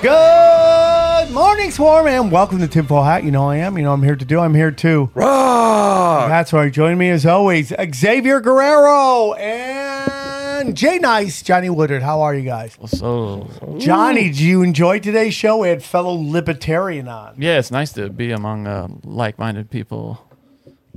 [0.00, 3.24] Good morning, Swarm, and welcome to Tinfoil Hat.
[3.24, 3.76] You know I am.
[3.76, 4.38] You know I'm here to do.
[4.38, 5.10] I'm here to too.
[5.16, 6.72] That's right.
[6.72, 12.02] Joining me as always, Xavier Guerrero and Jay Nice, Johnny Woodard.
[12.02, 12.78] How are you guys?
[12.86, 13.48] So
[13.78, 15.58] Johnny, did you enjoy today's show?
[15.58, 17.34] We had fellow libertarian on.
[17.36, 20.24] yeah, it's nice to be among uh, like-minded people.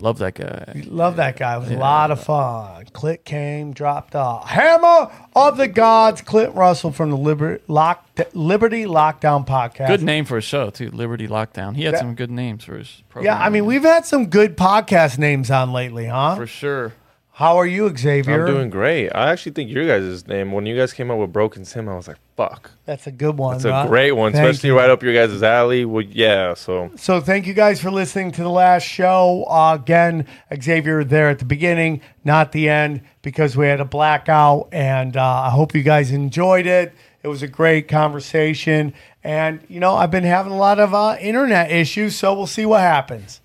[0.02, 0.84] Love that guy.
[0.88, 1.56] Love that guy.
[1.56, 2.86] It was a lot of fun.
[2.94, 4.48] Clint came, dropped off.
[4.50, 9.88] Hammer of the Gods, Clint Russell from the Liber- Lock- Liberty Lockdown podcast.
[9.88, 11.76] Good name for a show too, Liberty Lockdown.
[11.76, 13.34] He had some good names for his program.
[13.38, 16.36] Yeah, I mean, we've had some good podcast names on lately, huh?
[16.36, 16.94] for sure.
[17.42, 18.46] How are you, Xavier?
[18.46, 19.10] I'm doing great.
[19.10, 21.96] I actually think your guys' name, when you guys came up with Broken Sim, I
[21.96, 22.70] was like, fuck.
[22.86, 23.56] That's a good one.
[23.56, 24.78] It's a great one, Thank especially you.
[24.78, 25.84] right up your guys' alley.
[25.84, 29.46] Well, yeah, so So thank you guys for listening to the last show.
[29.50, 30.28] Uh, again,
[30.62, 35.24] Xavier there at the beginning, not the end, because we had a blackout, and uh,
[35.24, 36.94] I hope you guys enjoyed it.
[37.24, 41.18] It was a great conversation, and you know I've been having a lot of uh,
[41.20, 43.41] internet issues, so we'll see what happens.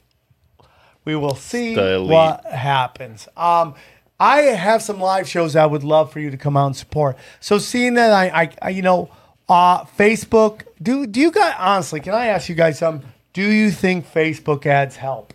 [1.06, 3.26] We will see The what happens.
[3.36, 3.74] Um,
[4.20, 7.16] I have some live shows I would love for you to come out and support.
[7.40, 9.10] So seeing that I, I, I you know,
[9.48, 10.62] uh, Facebook.
[10.82, 12.00] Do do you guys honestly?
[12.00, 13.08] Can I ask you guys something?
[13.32, 15.32] Do you think Facebook ads help?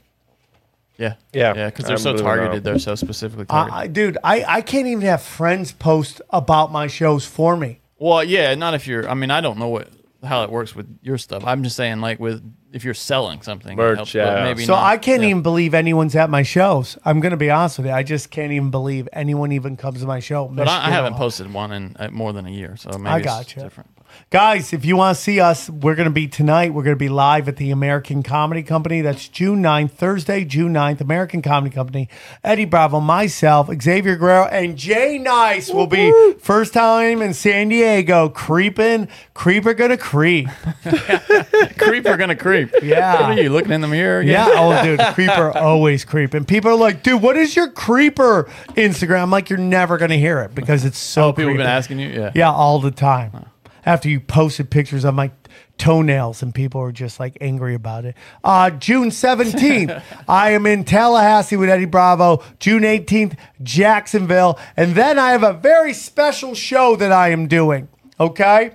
[0.97, 2.35] Yeah, Yeah, yeah, because they're so believe it now.
[2.35, 2.63] targeted.
[2.63, 3.79] They're so specifically I, targeted.
[3.79, 7.79] I, dude, I, I can't even have friends post about my shows for me.
[7.97, 9.09] well, yeah, not if you're.
[9.09, 9.87] I mean, I don't know what
[10.23, 11.43] how it works with your stuff.
[11.45, 12.43] I'm just saying, like with
[12.73, 14.43] if you're selling something, Merch, helps, yeah.
[14.43, 14.83] maybe So not.
[14.83, 15.29] I can't Yeah.
[15.29, 16.97] even believe anyone's at my shows.
[17.05, 17.93] I'm gonna be honest with you.
[17.93, 20.47] I just can't even believe anyone even comes to my show.
[20.47, 23.17] But I, I haven't posted one in uh, more than a year, so maybe I
[23.17, 23.59] it's gotcha.
[23.61, 23.89] different.
[24.29, 26.73] Guys, if you want to see us, we're going to be tonight.
[26.73, 29.01] We're going to be live at the American Comedy Company.
[29.01, 32.09] That's June 9th, Thursday, June 9th, American Comedy Company.
[32.43, 38.29] Eddie Bravo, myself, Xavier Guerrero, and Jay Nice will be first time in San Diego.
[38.29, 40.47] Creeping, creeper gonna creep.
[41.77, 42.71] Creeper gonna creep.
[42.81, 43.27] Yeah.
[43.29, 44.21] What are you looking in the mirror?
[44.21, 46.45] Yeah, oh, dude, creeper always creeping.
[46.45, 49.23] People are like, dude, what is your creeper Instagram?
[49.23, 51.67] I'm like, you're never going to hear it because it's so Oh, people have been
[51.67, 52.09] asking you.
[52.09, 52.31] Yeah.
[52.35, 53.45] Yeah, all the time.
[53.85, 55.31] After you posted pictures of my
[55.77, 58.15] toenails and people were just like angry about it.
[58.43, 62.43] Uh, June 17th, I am in Tallahassee with Eddie Bravo.
[62.59, 64.59] June 18th, Jacksonville.
[64.77, 67.87] And then I have a very special show that I am doing.
[68.19, 68.71] Okay?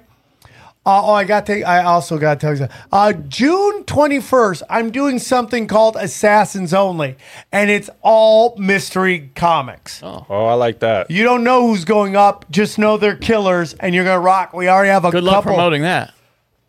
[0.86, 1.62] Uh, oh, I got to.
[1.64, 2.76] I also got to tell you something.
[2.92, 7.16] Uh, June twenty first, I'm doing something called Assassins Only,
[7.50, 10.00] and it's all mystery comics.
[10.04, 11.10] Oh, I like that.
[11.10, 14.52] You don't know who's going up, just know they're killers, and you're gonna rock.
[14.52, 15.54] We already have a Good luck couple.
[15.54, 16.14] promoting that.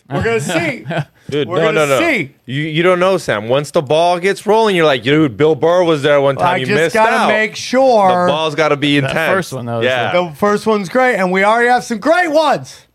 [0.10, 0.86] We're gonna see.
[1.30, 2.00] Dude, We're no, gonna no, no.
[2.00, 2.34] see.
[2.46, 3.50] You, you don't know, Sam.
[3.50, 6.56] Once the ball gets rolling, you're like, dude, Bill Burr was there one time.
[6.56, 7.28] I you just missed gotta out.
[7.28, 9.14] make the sure ball's got to be intense.
[9.14, 10.14] first one, though, yeah.
[10.14, 12.87] the first one's great, and we already have some great ones.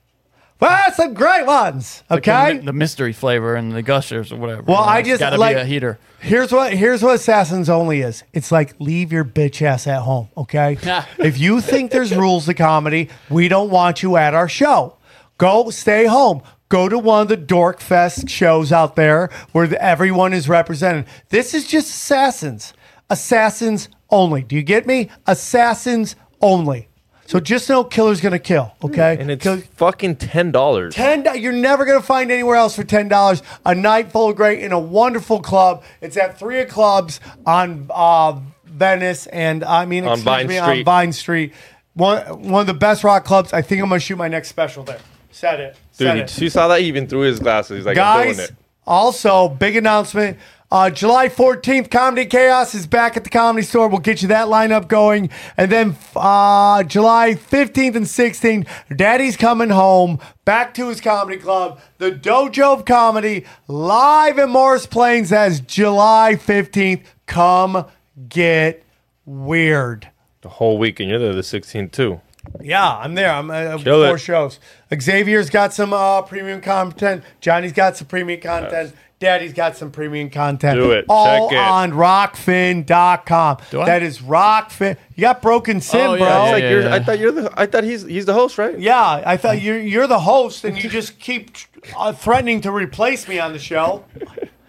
[0.62, 2.02] Well, some great ones.
[2.08, 2.58] Like the Okay.
[2.58, 4.62] the, mystery flavor and the gushers or whatever.
[4.62, 5.98] Well, you know, I just gotta like be a heater.
[6.20, 8.22] Here's what here's what Assassins Only is.
[8.32, 10.78] It's like leave your bitch ass at home, okay?
[11.18, 14.96] if you think there's rules to comedy, we don't want you at our show.
[15.38, 16.42] Go stay home.
[16.68, 21.04] Go to one of the Dork Fest shows out there where the- everyone is represented.
[21.28, 22.72] This is just assassins.
[23.10, 24.42] Assassins only.
[24.42, 25.10] Do you get me?
[25.26, 26.88] Assassins only.
[27.32, 29.16] So just know killer's gonna kill, okay?
[29.18, 30.90] And it's Kill- fucking $10.
[30.92, 31.22] Ten.
[31.22, 33.42] do- You're never gonna find anywhere else for ten dollars.
[33.64, 35.82] A night full of great in a wonderful club.
[36.02, 40.58] It's at three of clubs on uh, Venice and I mean On excuse Vine me,
[40.58, 40.82] on Street.
[40.84, 41.52] Vine Street.
[41.94, 42.20] One
[42.50, 43.54] one of the best rock clubs.
[43.54, 44.98] I think I'm gonna shoot my next special there.
[45.30, 45.76] Said it.
[45.92, 46.38] Said Dude, it.
[46.38, 46.80] you saw that?
[46.80, 47.78] He even threw his glasses.
[47.78, 48.56] He's like, I'm doing Guys, it.
[48.86, 50.36] also big announcement.
[50.72, 53.88] Uh, July 14th, Comedy Chaos is back at the Comedy Store.
[53.88, 55.28] We'll get you that lineup going.
[55.58, 58.66] And then uh, July 15th and 16th,
[58.96, 64.86] Daddy's coming home back to his comedy club, the Dojo of Comedy, live in Morris
[64.86, 67.04] Plains as July 15th.
[67.26, 67.84] Come
[68.30, 68.82] get
[69.26, 70.08] weird.
[70.40, 71.10] The whole weekend.
[71.10, 72.22] You're there the 16th, too.
[72.62, 73.30] Yeah, I'm there.
[73.30, 74.20] I'm uh, Kill four it.
[74.20, 74.58] shows.
[74.92, 77.24] Xavier's got some uh, premium content.
[77.42, 78.94] Johnny's got some premium content.
[79.22, 80.76] Daddy's got some premium content.
[80.78, 81.06] Do it.
[81.08, 81.60] All Check it.
[81.62, 83.58] on rokfin.com.
[83.70, 83.86] Do I?
[83.86, 84.96] That is rokfin.
[85.14, 86.26] You got broken sim, Oh, yeah, bro.
[86.28, 86.94] yeah, It's like yeah, you're, yeah.
[86.94, 87.52] I thought you're the.
[87.56, 88.78] I thought he's he's the host, right?
[88.78, 91.52] Yeah, I thought you're you're the host, and you just keep
[91.96, 94.04] uh, threatening to replace me on the show.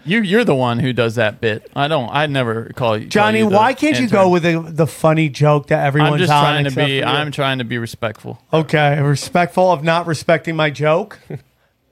[0.06, 1.72] You you're the one who does that bit.
[1.76, 2.10] I don't.
[2.12, 3.06] I never call you.
[3.06, 6.14] call Johnny, you the why can't you go with the, the funny joke that everyone's
[6.14, 6.44] I'm just on?
[6.44, 7.00] trying to except be.
[7.02, 7.12] for you?
[7.12, 8.42] I'm trying to be respectful.
[8.52, 9.02] okay.
[9.02, 11.20] Respectful of not respecting my joke.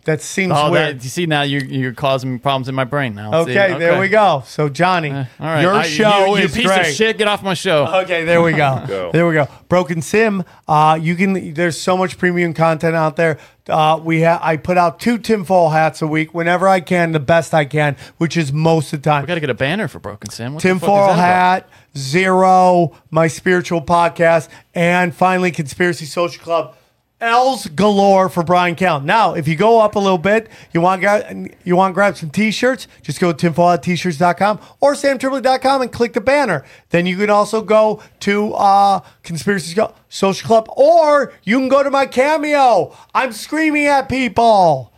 [0.06, 0.98] That seems Oh, weird.
[1.00, 3.32] that, you see now you're you're causing problems in my brain now.
[3.46, 3.52] See?
[3.52, 4.42] Okay, there we go.
[4.48, 6.88] So Johnny, All right, your I- show you, you is piece great.
[6.88, 7.18] of shit.
[7.20, 7.86] Get off my show.
[8.02, 8.84] Okay, there we go.
[8.88, 9.12] Go.
[9.12, 9.48] There we go.
[9.70, 10.44] Broken Sim.
[10.68, 11.54] Uh, you can.
[11.54, 13.38] There's so much premium content out there.
[13.70, 17.20] Uh, we ha- I put out two tinfoil hats a week whenever I can, the
[17.20, 19.22] best I can, which is most of the time.
[19.22, 20.56] We got to get a banner for Broken Sim.
[20.56, 21.18] What the fuck is Tinfoil that about?
[21.20, 26.76] hat, zero, my spiritual podcast, and finally Conspiracy Social Club.
[27.22, 29.06] L's galore for Bryan Callen.
[29.06, 31.04] Now, if you go up a little bit, you want
[31.64, 36.22] you want to grab some t-shirts, just go to tinfoilat-shirts.com or samtripoli.com and click the
[36.22, 36.66] banner.
[36.90, 39.80] Then you can also go to uh, Conspiracy
[40.10, 42.96] Social Club or you can go to my cameo.
[43.14, 44.91] I'm screaming at people.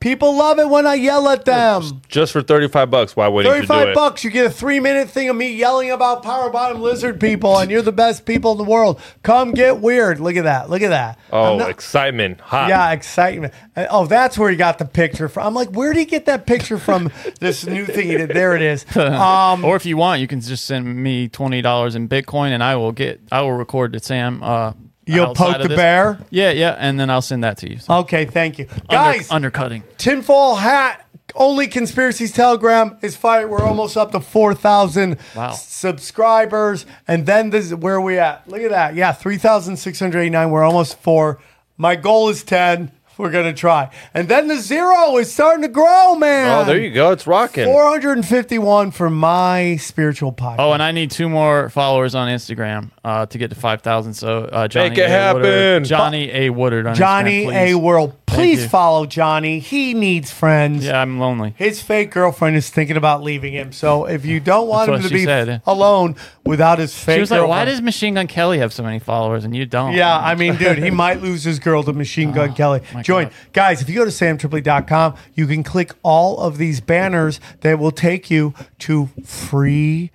[0.00, 2.00] People love it when I yell at them.
[2.08, 3.14] Just for thirty five bucks.
[3.14, 5.90] Why wouldn't you do 35 bucks, you get a three minute thing of me yelling
[5.90, 8.98] about power bottom lizard people, and you're the best people in the world.
[9.22, 10.18] Come get weird.
[10.18, 10.70] Look at that.
[10.70, 11.18] Look at that.
[11.30, 12.70] Oh, I'm not- excitement, hot.
[12.70, 13.52] yeah, excitement.
[13.76, 15.46] Oh, that's where he got the picture from.
[15.46, 17.12] I'm like, where did he get that picture from?
[17.40, 18.30] this new thing he did.
[18.30, 18.86] There it is.
[18.96, 22.62] Um, Or if you want, you can just send me twenty dollars in Bitcoin, and
[22.62, 23.20] I will get.
[23.30, 24.42] I will record to Sam.
[24.42, 24.72] Uh,
[25.14, 25.76] you'll outside poke of the this.
[25.76, 26.18] bear.
[26.30, 27.78] Yeah, yeah, and then I'll send that to you.
[27.88, 29.30] Okay, thank you, Under- guys.
[29.30, 29.82] undercutting.
[29.98, 35.52] tinfoil hat only conspiracies telegram is fight we're almost up to 4000 Wow.
[35.52, 40.64] subscribers and then this is where are we at look at that yeah 3689 we're
[40.64, 41.38] almost four
[41.76, 46.14] my goal is 10 we're gonna try and then the zero is starting to grow
[46.16, 47.12] man Oh, there you go.
[47.12, 47.64] It's rocking.
[47.66, 53.26] 451 for my spiritual podcast Oh, and I need two more followers on Instagram uh,
[53.26, 54.14] to get to five thousand.
[54.14, 55.32] So uh, Johnny Make it A.
[55.32, 55.84] Woodard- happen.
[55.84, 56.50] Johnny A.
[56.50, 61.52] Woodard on johnny Instagram, a world please follow johnny he needs friends Yeah, I'm lonely.
[61.56, 63.72] His fake girlfriend is thinking about leaving him.
[63.72, 65.62] So if you don't want That's him what to she be said.
[65.66, 66.14] alone
[66.44, 69.44] without his fake She was like, "Why does Machine Gun Kelly have so many followers
[69.44, 72.54] and you don't?" Yeah, I mean, dude, he might lose his girl to Machine Gun
[72.54, 72.80] Kelly.
[72.82, 73.28] Oh, my Join.
[73.52, 77.90] Guys, if you go to samtripoli.com, you can click all of these banners that will
[77.90, 80.12] take you to free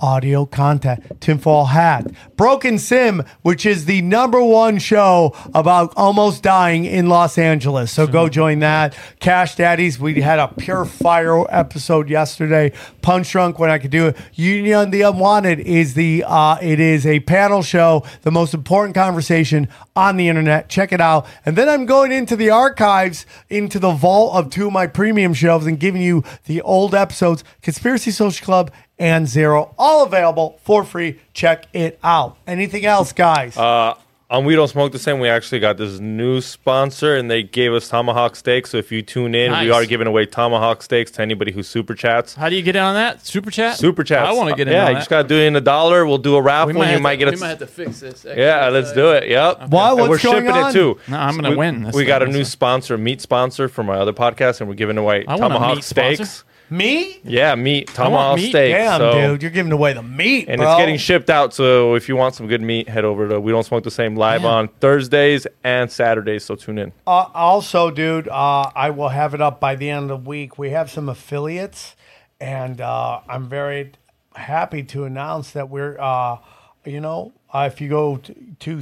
[0.00, 1.20] audio content.
[1.20, 2.06] Tinfoil Hat.
[2.36, 7.90] Broken Sim, which is the number one show about almost dying in Los Angeles.
[7.92, 8.96] So go join that.
[9.20, 12.72] Cash Daddies, we had a pure fire episode yesterday.
[13.02, 14.16] Punch Drunk when I could do it.
[14.34, 19.68] Union the Unwanted is the uh, it is a panel show, the most important conversation
[19.96, 20.68] on the internet.
[20.68, 21.26] Check it out.
[21.44, 25.34] And then I'm going into the archives, into the vault of two of my premium
[25.34, 30.84] shows and giving you the old episodes, Conspiracy Social Club and Zero, all available for
[30.84, 31.20] free.
[31.32, 32.36] Check it out.
[32.46, 33.56] Anything else, guys?
[33.56, 33.94] Uh,
[34.30, 37.72] on We Don't Smoke the Same, we actually got this new sponsor, and they gave
[37.72, 38.68] us tomahawk steaks.
[38.68, 41.94] So if you tune in, we are giving away tomahawk steaks to anybody who super
[41.94, 42.34] chats.
[42.34, 43.24] How do you get in on that?
[43.24, 43.78] Super chat.
[43.78, 44.26] Super chat.
[44.26, 45.00] I want to get in Yeah, on you that.
[45.00, 46.04] just gotta do it in a dollar.
[46.06, 46.74] We'll do a raffle.
[46.74, 47.30] we might you have might to, get a.
[47.30, 48.26] we might have to fix this.
[48.36, 49.28] yeah, let's do it.
[49.30, 49.70] Yep.
[49.70, 49.92] What?
[49.92, 50.70] And What's we're going shipping on?
[50.70, 50.98] it too.
[51.08, 53.82] No, I'm gonna we, win this we got a new so- sponsor, meat sponsor for
[53.82, 56.44] my other podcast, and we're giving away I want a tomahawk meat sponsor.
[56.68, 56.70] Steaks.
[56.70, 57.20] Me?
[57.24, 58.50] Yeah, meat tomahawk meat.
[58.50, 58.76] steaks.
[58.78, 60.70] Damn, so- dude, you're giving away the meat, And bro.
[60.72, 61.52] it's getting shipped out.
[61.54, 64.14] So if you want some good meat, head over to We Don't Smoke the Same
[64.16, 64.48] live Yeah.
[64.50, 66.44] on Thursdays and Saturdays.
[66.44, 66.92] So tune in.
[67.06, 70.58] Uh, also, dude, uh, I will have it up by the end of the week.
[70.58, 71.96] We have some affiliates,
[72.40, 73.92] and uh, I'm very
[74.36, 76.36] happy to announce that we're, uh,
[76.84, 78.76] you know, uh, if you go to, to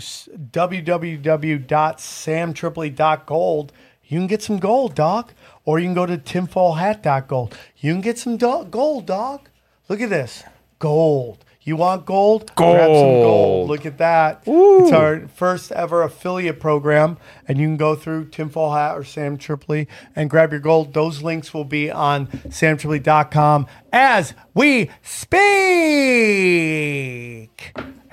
[2.47, 3.73] www.samtripoli.gold,
[4.09, 5.33] you can get some gold, dog.
[5.67, 7.55] Or you can go to tinfoilhat.gold.
[7.77, 9.51] You can get some do- gold, dog.
[9.89, 10.43] Look at this
[10.79, 11.45] gold.
[11.63, 12.55] You want gold?
[12.55, 13.25] Grab some gold.
[13.25, 13.69] Gold.
[13.69, 14.47] Look at that.
[14.47, 14.85] Ooh.
[14.85, 17.19] It's our first ever affiliate program.
[17.49, 20.95] And you can go through Tinfoil Hat or Sam Tripoli and grab your gold.
[20.95, 25.43] Those links will be on samtripoli.com as we speak.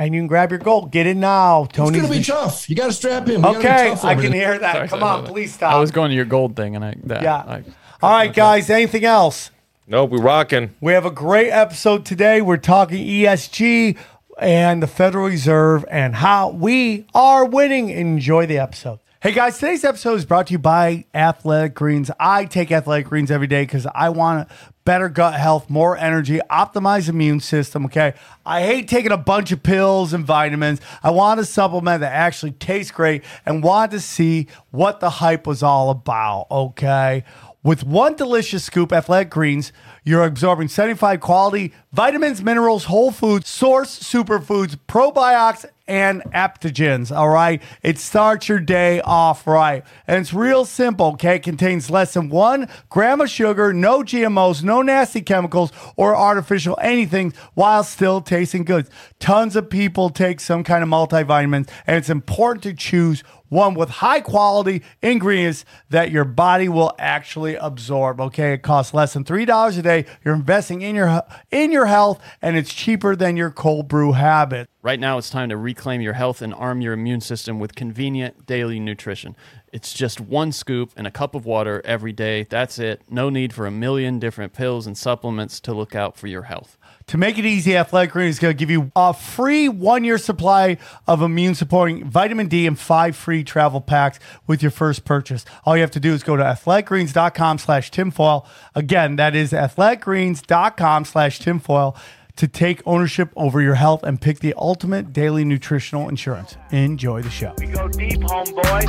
[0.04, 0.92] And you can grab your gold.
[0.92, 1.64] Get it now.
[1.64, 2.70] It's Tony's gonna be tough.
[2.70, 3.42] You got to strap in.
[3.42, 4.76] We be Okay, tough I can hear that.
[4.76, 5.34] Sorry, Come sorry, on, sorry.
[5.34, 5.74] please stop.
[5.74, 7.36] I was going to your gold thing, and I that, yeah.
[7.38, 7.64] I,
[8.02, 8.70] All right, guys.
[8.70, 9.50] Anything else?
[9.88, 10.76] Nope, we rocking.
[10.82, 12.42] We have a great episode today.
[12.42, 13.98] We're talking ESG
[14.40, 17.88] and the Federal Reserve and how we are winning.
[17.90, 19.00] Enjoy the episode.
[19.24, 22.12] Hey guys, today's episode is brought to you by Athletic Greens.
[22.20, 24.50] I take Athletic Greens every day because I want
[24.84, 27.86] better gut health, more energy, optimized immune system.
[27.86, 28.16] Okay.
[28.46, 30.82] I hate taking a bunch of pills and vitamins.
[31.02, 35.48] I want a supplement that actually tastes great and want to see what the hype
[35.48, 36.48] was all about.
[36.52, 37.24] Okay.
[37.64, 39.72] With one delicious scoop, Athletic Greens,
[40.04, 47.16] you're absorbing 75 quality vitamins, minerals, whole foods, source superfoods, probiotics, and aptogens.
[47.16, 47.62] All right.
[47.82, 49.84] It starts your day off right.
[50.08, 51.08] And it's real simple.
[51.14, 51.36] Okay.
[51.36, 56.78] It contains less than one gram of sugar, no GMOs, no nasty chemicals or artificial
[56.82, 58.88] anything while still tasting good.
[59.20, 63.24] Tons of people take some kind of multivitamins, and it's important to choose
[63.54, 68.20] one with high quality ingredients that your body will actually absorb.
[68.20, 70.06] Okay, it costs less than three dollars a day.
[70.26, 74.70] You're investing in your in your health, and it's cheaper than your cold brew habit.
[74.82, 78.46] Right now, it's time to reclaim your health and arm your immune system with convenient
[78.46, 79.38] daily nutrition.
[79.72, 82.44] It's just one scoop and a cup of water every day.
[82.50, 83.02] That's it.
[83.10, 86.78] No need for a million different pills and supplements to look out for your health.
[87.08, 90.18] To make it easy, Athletic Greens is going to give you a free one year
[90.18, 95.46] supply of immune supporting vitamin D and five free travel packs with your first purchase.
[95.66, 98.48] All you have to do is go to athleticgreens.com slash tinfoil.
[98.74, 101.96] Again, that is athleticgreens.com slash tinfoil
[102.36, 106.58] to take ownership over your health and pick the ultimate daily nutritional insurance.
[106.72, 107.54] Enjoy the show.
[107.60, 108.88] We go deep, homeboy.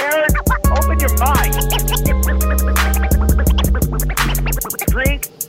[0.00, 0.30] Aaron,
[0.70, 1.52] open your mind.
[4.88, 5.41] Drink.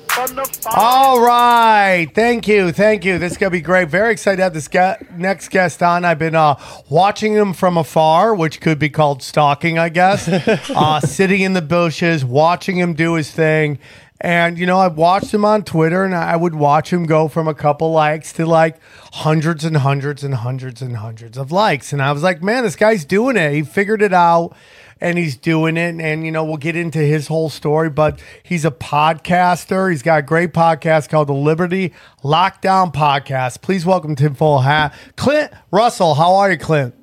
[0.76, 2.08] All right.
[2.14, 2.72] Thank you.
[2.72, 3.18] Thank you.
[3.18, 3.90] This is going to be great.
[3.90, 6.06] Very excited to have this guy, next guest on.
[6.06, 10.28] I've been uh, watching him from afar, which could be called stalking, I guess.
[10.70, 13.80] uh, sitting in the bushes, watching him do his thing.
[14.22, 17.48] And, you know, I've watched him on Twitter and I would watch him go from
[17.48, 18.78] a couple likes to like
[19.14, 21.92] hundreds and hundreds and hundreds and hundreds of likes.
[21.92, 23.52] And I was like, man, this guy's doing it.
[23.52, 24.56] He figured it out
[25.04, 26.00] and he's doing it.
[26.00, 29.92] And, you know, we'll get into his whole story, but he's a podcaster.
[29.92, 31.94] He's got a great podcast called the Liberty
[32.24, 33.62] Lockdown Podcast.
[33.62, 34.96] Please welcome Tinfoil Hat.
[35.18, 36.16] Clint Russell.
[36.16, 36.96] How are you, Clint?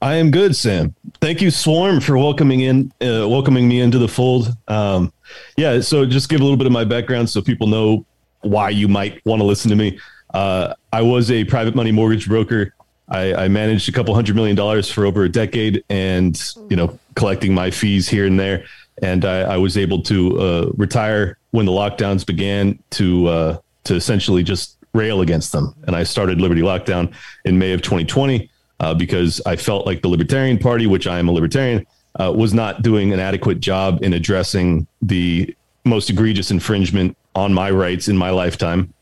[0.00, 0.94] I am good, Sam.
[1.20, 4.56] Thank you, Swarm, for welcoming in, uh, welcoming me into the fold.
[4.66, 5.12] Um,
[5.58, 8.06] yeah, so just give a little bit of my background so people know
[8.40, 10.00] why you might want to listen to me.
[10.32, 12.72] Uh, I was a private money mortgage broker.
[13.10, 16.98] I, I managed a couple hundred million dollars for over a decade, and you know,
[17.14, 18.64] collecting my fees here and there.
[19.02, 23.94] And I, I was able to uh, retire when the lockdowns began to uh, to
[23.94, 25.74] essentially just rail against them.
[25.86, 27.12] And I started Liberty Lockdown
[27.44, 28.50] in May of 2020
[28.80, 31.86] uh, because I felt like the Libertarian Party, which I am a libertarian,
[32.20, 37.70] uh, was not doing an adequate job in addressing the most egregious infringement on my
[37.70, 38.92] rights in my lifetime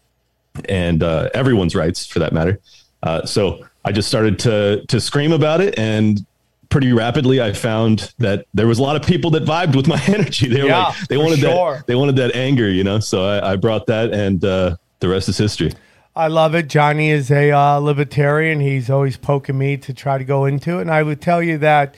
[0.68, 2.60] and uh, everyone's rights for that matter.
[3.02, 6.24] Uh, so I just started to to scream about it, and
[6.68, 9.98] pretty rapidly I found that there was a lot of people that vibed with my
[10.06, 10.46] energy.
[10.48, 11.76] They were Yeah, like, they wanted sure.
[11.78, 13.00] that they wanted that anger, you know.
[13.00, 15.72] So I, I brought that, and uh, the rest is history.
[16.14, 16.68] I love it.
[16.68, 18.60] Johnny is a uh, libertarian.
[18.60, 21.56] He's always poking me to try to go into it, and I would tell you
[21.58, 21.94] that,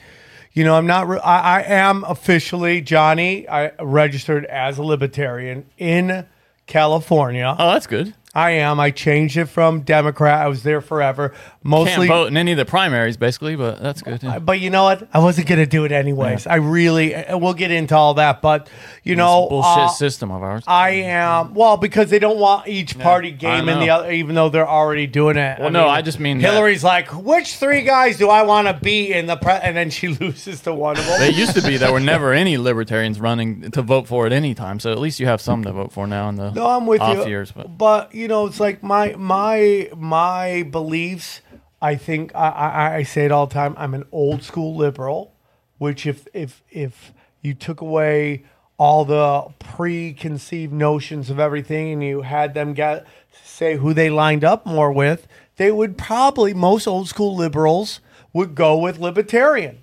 [0.53, 1.09] you know, I'm not.
[1.09, 3.49] Re- I, I am officially Johnny.
[3.49, 6.25] I registered as a libertarian in
[6.67, 7.53] California.
[7.59, 8.13] Oh, that's good.
[8.33, 8.79] I am.
[8.79, 10.39] I changed it from Democrat.
[10.39, 11.33] I was there forever.
[11.63, 14.23] Mostly, Can't vote in any of the primaries, basically, but that's good.
[14.23, 14.39] yeah.
[14.39, 15.07] but you know what?
[15.13, 16.47] I wasn't gonna do it anyways.
[16.47, 17.13] I really.
[17.29, 18.69] We'll get into all that, but
[19.03, 20.63] you This know, bullshit uh, system of ours.
[20.65, 24.47] I am well because they don't want each party game in the other, even though
[24.49, 25.59] they're already doing it.
[25.59, 28.73] Well, no, I just mean that- Hillary's like, which three guys do I want to
[28.73, 29.51] be in the pre?
[29.53, 31.19] And then she loses to one of them.
[31.19, 34.55] They used to be there were never any libertarians running to vote for at any
[34.55, 34.79] time.
[34.79, 37.01] So at least you have some to vote for now in the no, I'm with
[37.01, 37.25] off you.
[37.27, 37.51] years.
[37.51, 41.41] But but you know, it's like my my my beliefs.
[41.81, 43.73] I think I, I, I say it all the time.
[43.77, 45.33] I'm an old school liberal,
[45.77, 47.11] which if if if
[47.41, 48.43] you took away
[48.77, 53.05] all the preconceived notions of everything and you had them get
[53.43, 57.99] say who they lined up more with, they would probably most old school liberals
[58.33, 59.79] would go with libertarian.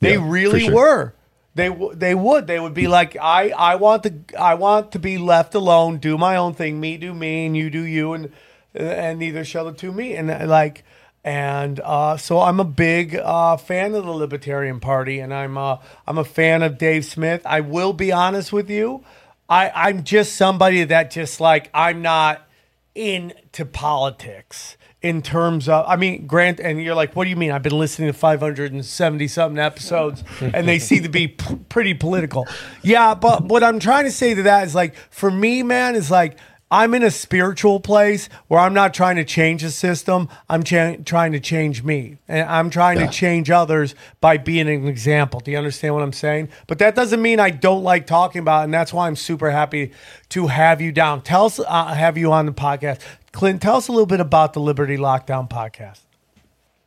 [0.00, 0.74] They Yeah, really sure.
[0.74, 1.14] were.
[1.54, 2.46] They w- they would.
[2.46, 6.16] They would be like, I I want to I want to be left alone, do
[6.16, 8.32] my own thing, me do me, and you do you, and
[8.74, 10.16] and neither shall the two meet.
[10.16, 10.84] And uh, like,
[11.22, 15.76] and uh, so I'm a big uh, fan of the Libertarian Party, and I'm uh,
[16.06, 17.42] I'm a fan of Dave Smith.
[17.44, 19.04] I will be honest with you,
[19.48, 22.48] I I'm just somebody that just like I'm not
[22.94, 27.50] into politics in terms of I mean Grant and you're like what do you mean?
[27.50, 32.46] I've been listening to 570 something episodes and they seem to be p- pretty political.
[32.82, 36.10] Yeah but what I'm trying to say to that is like for me man is
[36.10, 36.38] like
[36.72, 40.30] I'm in a spiritual place where I'm not trying to change the system.
[40.48, 43.08] I'm cha- trying to change me, and I'm trying Yeah.
[43.08, 45.40] to change others by being an example.
[45.40, 46.48] Do you understand what I'm saying?
[46.66, 49.50] But that doesn't mean I don't like talking about, it, and that's why I'm super
[49.50, 49.92] happy
[50.30, 51.20] to have you down.
[51.20, 53.00] Tell us, uh, have you on the podcast,
[53.32, 53.60] Clint.
[53.60, 56.00] Tell us a little bit about the Liberty Lockdown podcast.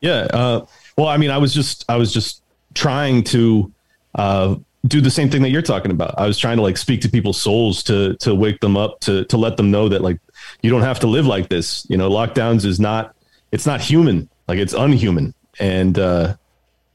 [0.01, 0.27] Yeah.
[0.33, 0.65] Uh,
[0.97, 2.41] well, I mean, I was just I was just
[2.73, 3.71] trying to
[4.15, 4.55] uh,
[4.87, 6.15] do the same thing that you're talking about.
[6.17, 9.25] I was trying to like speak to people's souls to to wake them up to
[9.25, 10.19] to let them know that like
[10.61, 11.85] you don't have to live like this.
[11.89, 13.15] You know, lockdowns is not
[13.51, 14.29] it's not human.
[14.47, 16.35] Like it's unhuman, and uh,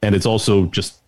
[0.03, 0.99] and it's also just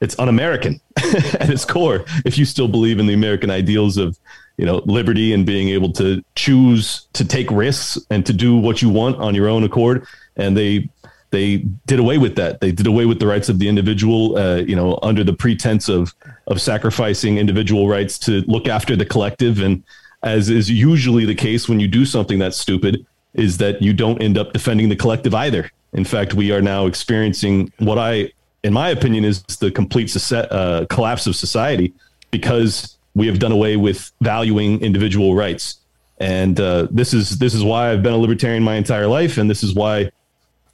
[0.00, 2.04] it's un-American at its core.
[2.24, 4.18] If you still believe in the American ideals of
[4.56, 8.82] you know liberty and being able to choose to take risks and to do what
[8.82, 10.88] you want on your own accord, and they
[11.30, 12.60] they did away with that.
[12.60, 15.88] They did away with the rights of the individual, uh, you know, under the pretense
[15.88, 16.14] of
[16.46, 19.60] of sacrificing individual rights to look after the collective.
[19.60, 19.82] And
[20.22, 24.20] as is usually the case when you do something that's stupid, is that you don't
[24.20, 25.70] end up defending the collective either.
[25.92, 28.32] In fact, we are now experiencing what I,
[28.62, 31.92] in my opinion, is the complete uh, collapse of society
[32.30, 35.76] because we have done away with valuing individual rights.
[36.18, 39.48] And uh, this is this is why I've been a libertarian my entire life, and
[39.48, 40.10] this is why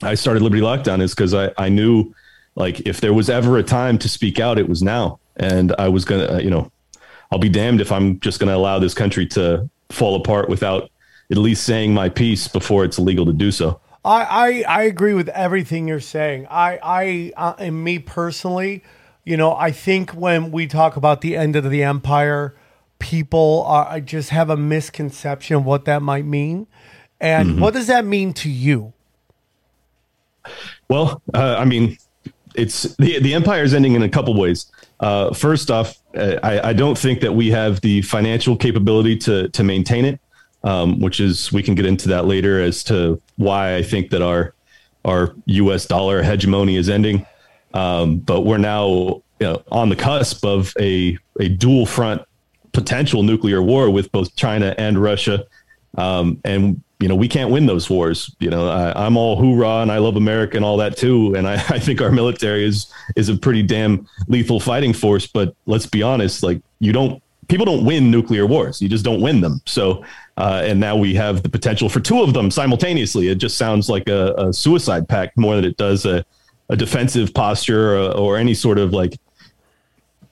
[0.02, 2.14] I started Liberty Lockdown is because I, I knew
[2.54, 5.18] like if there was ever a time to speak out, it was now.
[5.36, 6.70] And I was going to, you know,
[7.30, 10.90] I'll be damned if I'm just going to allow this country to fall apart without
[11.30, 13.80] at least saying my piece before it's illegal to do so.
[14.04, 16.46] I, I, I agree with everything you're saying.
[16.48, 18.84] I, I, uh, and me personally,
[19.24, 22.54] you know, I think when we talk about the end of the empire,
[22.98, 26.68] people are I just have a misconception of what that might mean.
[27.20, 28.92] And what does that mean to you?
[30.88, 31.96] Well, uh, I mean,
[32.54, 34.70] it's the the empire is ending in a couple ways.
[35.00, 39.48] Uh, first off, uh, I, I don't think that we have the financial capability to
[39.48, 40.20] to maintain it,
[40.64, 44.22] um, which is we can get into that later as to why I think that
[44.22, 44.54] our
[45.04, 45.86] our U.S.
[45.86, 47.26] dollar hegemony is ending.
[47.74, 52.22] Um, but we're now you know, on the cusp of a a dual front
[52.72, 55.44] potential nuclear war with both China and Russia.
[55.96, 58.34] Um, and you know we can't win those wars.
[58.40, 61.34] You know I, I'm all hoorah and I love America and all that too.
[61.36, 65.26] And I, I think our military is is a pretty damn lethal fighting force.
[65.26, 68.80] But let's be honest, like you don't people don't win nuclear wars.
[68.82, 69.60] You just don't win them.
[69.66, 70.04] So
[70.38, 73.28] uh, and now we have the potential for two of them simultaneously.
[73.28, 76.24] It just sounds like a, a suicide pact more than it does a,
[76.68, 79.18] a defensive posture or, or any sort of like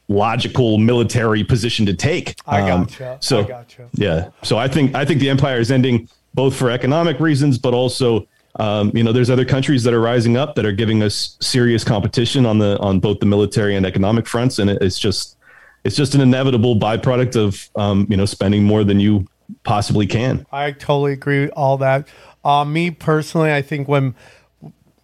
[0.09, 2.35] logical military position to take.
[2.46, 3.16] I Um, gotcha.
[3.20, 3.88] So I gotcha.
[3.94, 4.29] yeah.
[4.42, 8.27] So I think I think the empire is ending both for economic reasons, but also
[8.57, 11.85] um, you know there's other countries that are rising up that are giving us serious
[11.85, 15.37] competition on the on both the military and economic fronts, and it, it's just
[15.85, 19.27] it's just an inevitable byproduct of um, you know spending more than you
[19.62, 20.47] possibly can.
[20.53, 22.09] I totally agree with all that.
[22.44, 24.14] Uh, me personally, I think when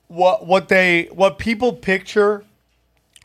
[0.09, 2.45] what what they what people picture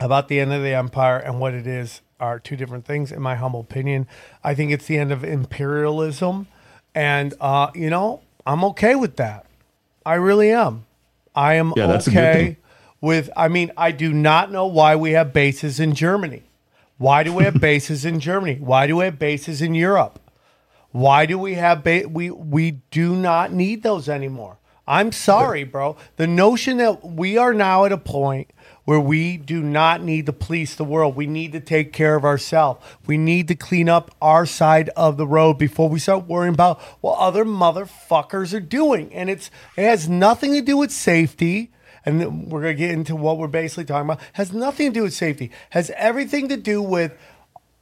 [0.00, 3.20] about the end of the empire and what it is are two different things, in
[3.20, 4.06] my humble opinion.
[4.42, 6.46] I think it's the end of imperialism,
[6.96, 9.46] and uh, you know I'm okay with that.
[10.04, 10.86] I really am.
[11.34, 12.56] I am Yeah, okay
[13.00, 13.30] with.
[13.36, 16.42] I mean, I do not know why we have bases in Germany.
[16.98, 18.56] Why do we have bases in Germany?
[18.60, 20.18] Why do we have bases in Europe?
[20.92, 24.56] Why do we have ba- we we do not need those anymore?
[24.88, 25.96] I'm sorry, bro.
[26.16, 28.50] The notion that we are now at a point
[28.86, 31.14] where we do not need to police the world.
[31.14, 32.82] We need to take care of ourselves.
[33.06, 36.80] We need to clean up our side of the road before we start worrying about
[37.02, 39.12] what other motherfuckers are doing.
[39.12, 41.72] And it's it has nothing to do with safety.
[42.06, 44.20] And we're gonna get into what we're basically talking about.
[44.34, 45.50] Has nothing to do with safety.
[45.70, 47.12] Has everything to do with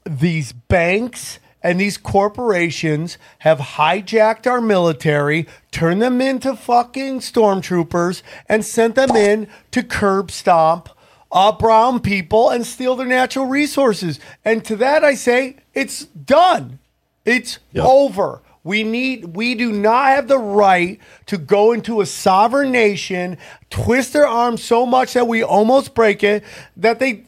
[0.07, 8.64] these banks and these corporations have hijacked our military, turned them into fucking stormtroopers, and
[8.64, 10.90] sent them in to curb stomp
[11.35, 14.20] uh, brown people and steal their natural resources.
[14.44, 16.79] And to that, I say, it's done.
[17.24, 18.40] It's over.
[18.64, 23.37] We need we do not have the right to go into a sovereign nation,
[23.68, 26.42] twist their arm so much that we almost break it,
[26.79, 27.24] that they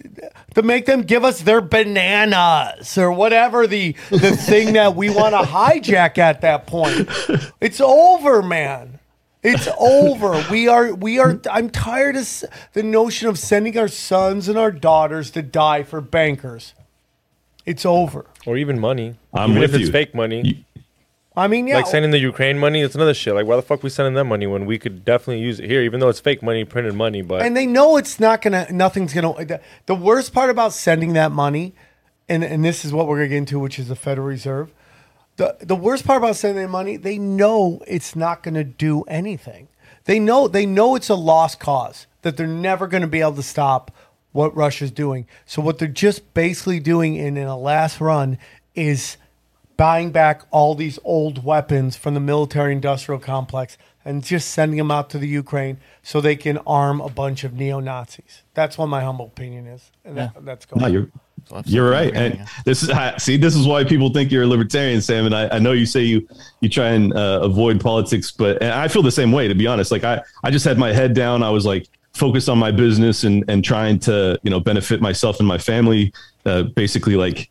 [0.55, 5.35] to make them give us their bananas or whatever the the thing that we want
[5.35, 7.07] to hijack at that point.
[7.61, 8.99] It's over, man.
[9.43, 10.43] It's over.
[10.51, 14.73] We are we are I'm tired of the notion of sending our sons and our
[14.73, 16.73] daughters to die for bankers.
[17.67, 18.25] It's over.
[18.47, 19.17] or even money.
[19.35, 19.93] I'm even with if it's you.
[19.93, 20.65] fake money.
[21.37, 21.77] I mean, yeah.
[21.77, 23.35] Like sending the Ukraine money, it's another shit.
[23.35, 25.83] Like why the fuck we sending them money when we could definitely use it here,
[25.83, 27.23] even though it's fake money, printed money.
[27.23, 31.13] But and they know it's not gonna nothing's gonna the, the worst part about sending
[31.13, 31.75] that money
[32.29, 34.73] and and this is what we're gonna get into which is the federal reserve
[35.37, 39.69] the the worst part about sending money, they know it's not going to do anything.
[40.05, 43.35] They know they know it's a lost cause that they're never going to be able
[43.35, 43.91] to stop
[44.33, 45.27] what Russia's doing.
[45.45, 48.39] So what they're just basically doing in, in a last run
[48.75, 49.17] is
[49.77, 54.91] buying back all these old weapons from the military industrial complex and just sending them
[54.91, 58.43] out to the Ukraine so they can arm a bunch of neo Nazis.
[58.55, 59.91] That's what my humble opinion is.
[60.05, 61.09] And that, that's going No, you're
[61.65, 62.15] you're right.
[62.15, 65.27] And this is I- see, this is why people think you're a libertarian, Sam.
[65.27, 66.27] And I, I know you say you
[66.61, 69.49] you try and uh, avoid politics, but and I feel the same way.
[69.49, 71.43] To be honest, like I I just had my head down.
[71.43, 75.39] I was like focused on my business and and trying to you know benefit myself
[75.39, 76.13] and my family.
[76.45, 77.51] Uh, basically, like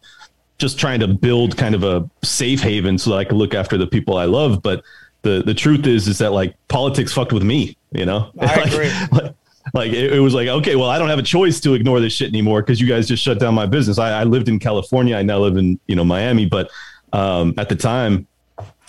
[0.57, 3.77] just trying to build kind of a safe haven so that I can look after
[3.77, 4.61] the people I love.
[4.63, 4.83] But
[5.23, 7.77] the the truth is is that like politics fucked with me.
[7.91, 8.91] You know, I Like- agree.
[9.11, 9.35] like,
[9.73, 12.13] like it, it was like okay well i don't have a choice to ignore this
[12.13, 15.17] shit anymore because you guys just shut down my business I, I lived in california
[15.17, 16.69] i now live in you know miami but
[17.13, 18.27] um, at the time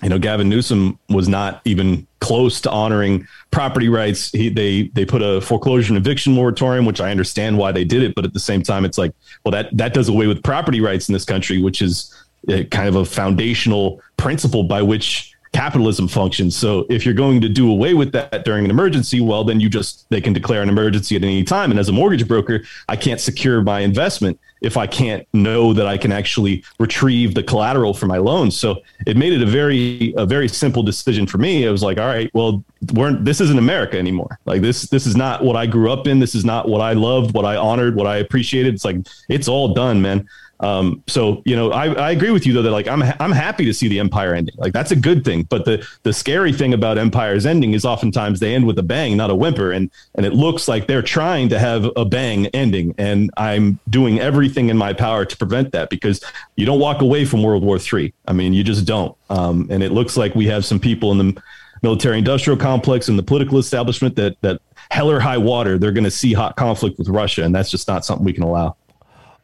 [0.02, 4.30] you know gavin newsom was not even close to honoring property rights.
[4.32, 8.02] He, they they put a foreclosure and eviction moratorium which i understand why they did
[8.02, 9.12] it but at the same time it's like
[9.44, 12.14] well that that does away with property rights in this country which is
[12.48, 16.56] uh, kind of a foundational principle by which capitalism functions.
[16.56, 19.68] So if you're going to do away with that during an emergency, well, then you
[19.68, 21.70] just they can declare an emergency at any time.
[21.70, 25.86] And as a mortgage broker, I can't secure my investment if I can't know that
[25.86, 28.58] I can actually retrieve the collateral for my loans.
[28.58, 31.64] So it made it a very a very simple decision for me.
[31.64, 34.38] It was like, all right, well, we're this isn't America anymore.
[34.44, 36.18] Like this this is not what I grew up in.
[36.18, 38.74] This is not what I loved, what I honored, what I appreciated.
[38.74, 38.96] It's like
[39.28, 40.28] it's all done, man.
[40.60, 43.64] Um, so you know, I, I agree with you though that like I'm I'm happy
[43.66, 44.54] to see the empire ending.
[44.58, 45.42] Like that's a good thing.
[45.44, 49.16] But the the scary thing about empires ending is oftentimes they end with a bang,
[49.16, 49.72] not a whimper.
[49.72, 52.94] And and it looks like they're trying to have a bang ending.
[52.98, 56.22] And I'm doing everything in my power to prevent that because
[56.56, 58.12] you don't walk away from World War III.
[58.26, 59.16] I mean, you just don't.
[59.28, 61.42] Um, and it looks like we have some people in the
[61.82, 66.04] military industrial complex and the political establishment that that hell or high water, they're going
[66.04, 68.76] to see hot conflict with Russia, and that's just not something we can allow.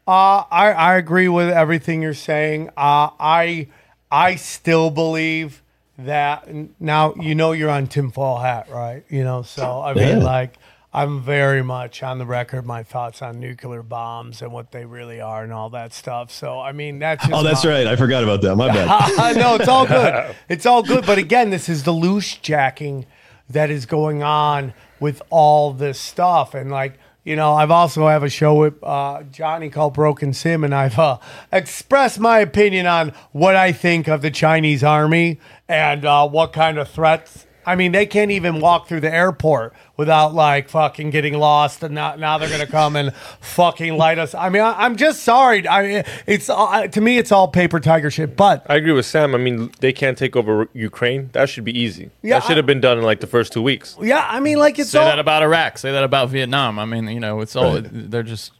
[0.06, 2.68] Uh, I, I agree with everything you're saying.
[2.70, 3.68] Uh, I
[4.10, 5.62] I still believe
[5.98, 6.48] that
[6.80, 9.04] now you know you're on Tim tinfoil hat, right?
[9.08, 10.24] You know, so I mean, Yeah.
[10.24, 10.58] like
[10.92, 15.20] I'm very much on the record my thoughts on nuclear bombs and what they really
[15.20, 16.32] are and all that stuff.
[16.32, 17.86] So I mean, that's just Oh, that's my- right.
[17.86, 18.56] I forgot about that.
[18.56, 19.36] My bad.
[19.36, 20.34] no, it's all good.
[20.48, 21.06] It's all good.
[21.06, 23.06] But again, this is the loose jacking
[23.48, 26.54] that is going on with all this stuff.
[26.54, 30.64] And like, you know, I've also have a show with uh, Johnny called Broken Sim,
[30.64, 31.18] and I've uh,
[31.52, 36.78] expressed my opinion on what I think of the Chinese army and uh, what kind
[36.78, 37.46] of threats.
[37.64, 41.94] I mean, they can't even walk through the airport without like fucking getting lost, and
[41.94, 44.34] now, now they're gonna come and fucking light us.
[44.34, 45.66] I mean, I, I'm just sorry.
[45.66, 48.36] I it's uh, to me, it's all paper tiger shit.
[48.36, 49.34] But I agree with Sam.
[49.34, 51.30] I mean, they can't take over Ukraine.
[51.32, 52.10] That should be easy.
[52.22, 53.96] Yeah, that should have been done in like the first two weeks.
[54.00, 55.78] Yeah, I mean, like it's Say all that about Iraq.
[55.78, 56.78] Say that about Vietnam.
[56.78, 58.52] I mean, you know, it's all they're just.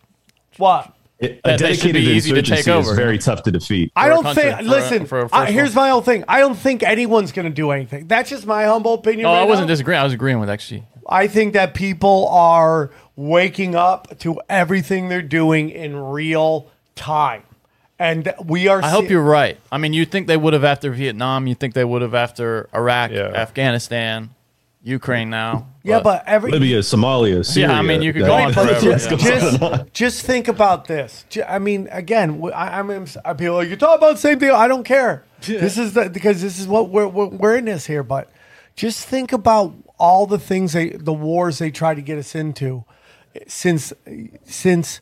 [0.57, 3.93] what It- a dedicated be easy to take insurgency is very tough to defeat.
[3.97, 4.57] I don't country- think.
[4.57, 6.25] for a- listen, for a I- first here's my whole thing.
[6.29, 8.07] I don't think anyone's going to do anything.
[8.09, 9.27] That's just my humble opinion.
[9.27, 9.73] Oh, right I wasn't now.
[9.75, 10.01] disagreeing.
[10.01, 10.85] I was agreeing with actually.
[11.09, 17.43] I think that people are waking up to everything they're doing in real time,
[17.99, 18.83] and we are.
[18.83, 19.59] I hope see- you're right.
[19.71, 21.47] I mean, you think they would have after Vietnam.
[21.47, 23.33] You think they would have after Iraq, Yeah.
[23.35, 24.31] Afghanistan,
[24.83, 25.69] Ukraine now.
[25.85, 27.69] Yeah, but every Libya, Somalia, Syria.
[27.69, 28.81] Yeah, I mean, you could go Wait, on but forever.
[28.81, 29.17] just, yeah.
[29.17, 31.25] just, just think about this.
[31.29, 34.21] Ju- I mean, again, w- I, I mean, I people like you talk about the
[34.21, 34.51] same thing.
[34.51, 35.25] I don't care.
[35.41, 38.03] This is the because this is what we're, we're we're in this here.
[38.03, 38.31] But
[38.77, 42.85] just think about all the things they, the wars they try to get us into
[43.35, 43.93] eh, since
[44.45, 45.01] since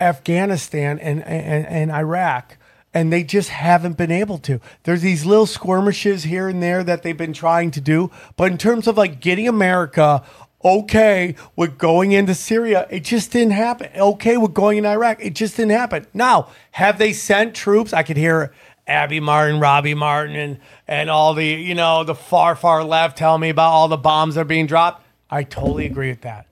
[0.00, 2.58] Afghanistan and, and, and Iraq,
[2.94, 4.60] and they just haven't been able to.
[4.84, 8.56] There's these little skirmishes here and there that they've been trying to do, but in
[8.56, 10.22] terms of like getting America
[10.64, 13.90] okay with going into Syria, it just didn't happen.
[13.94, 16.06] Okay with going in Iraq, it just didn't happen.
[16.14, 17.92] Now, have they sent troops?
[17.92, 18.54] I could hear
[18.86, 23.38] Abby Martin, Robbie Martin, and and all the you know the far far left tell
[23.38, 25.04] me about all the bombs that are being dropped.
[25.28, 26.46] I totally agree with that.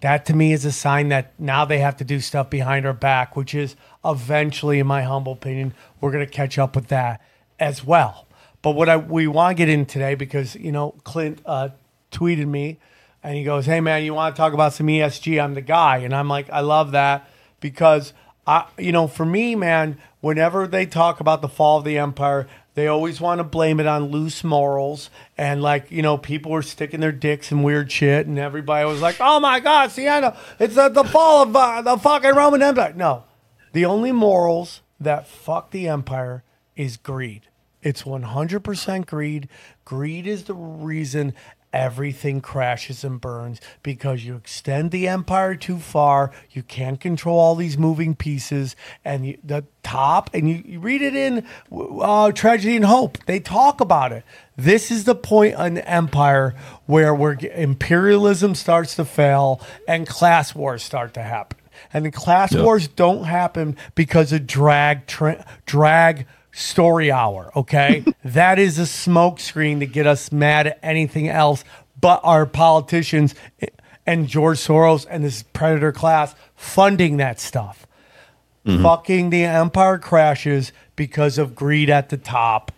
[0.00, 2.92] That to me is a sign that now they have to do stuff behind our
[2.92, 7.20] back, which is eventually, in my humble opinion, we're going to catch up with that
[7.58, 8.26] as well.
[8.62, 11.70] But what I we want to get in today because you know Clint uh,
[12.10, 12.78] tweeted me
[13.22, 15.42] and he goes, "Hey man, you want to talk about some ESG?
[15.42, 17.28] I'm the guy," and I'm like, "I love that
[17.60, 18.12] because
[18.46, 22.46] I, you know, for me, man, whenever they talk about the fall of the empire."
[22.76, 26.62] They always want to blame it on loose morals and like you know people were
[26.62, 30.76] sticking their dicks in weird shit and everybody was like, "Oh my God, Sienna, it's
[30.76, 33.24] the, the fall of uh, the fucking Roman Empire." No,
[33.72, 36.42] the only morals that fuck the empire
[36.76, 37.42] is greed.
[37.82, 39.48] It's 100% greed.
[39.84, 41.34] Greed is the reason
[41.72, 46.32] everything crashes and burns because you extend the empire too far.
[46.50, 48.76] You can't control all these moving pieces.
[49.04, 53.40] And you, the top, and you, you read it in uh, Tragedy and Hope, they
[53.40, 54.24] talk about it.
[54.56, 56.54] This is the point in the empire
[56.86, 61.59] where where imperialism starts to fail and class wars start to happen.
[61.92, 62.64] And the class Yep.
[62.64, 67.50] wars don't happen because of drag tra- drag story hour.
[67.56, 71.64] Okay, that is a smokescreen to get us mad at anything else
[72.00, 73.34] but our politicians
[74.06, 77.86] and George Soros and this predator class funding that stuff.
[78.64, 82.70] Fucking the empire crashes because of greed at the top,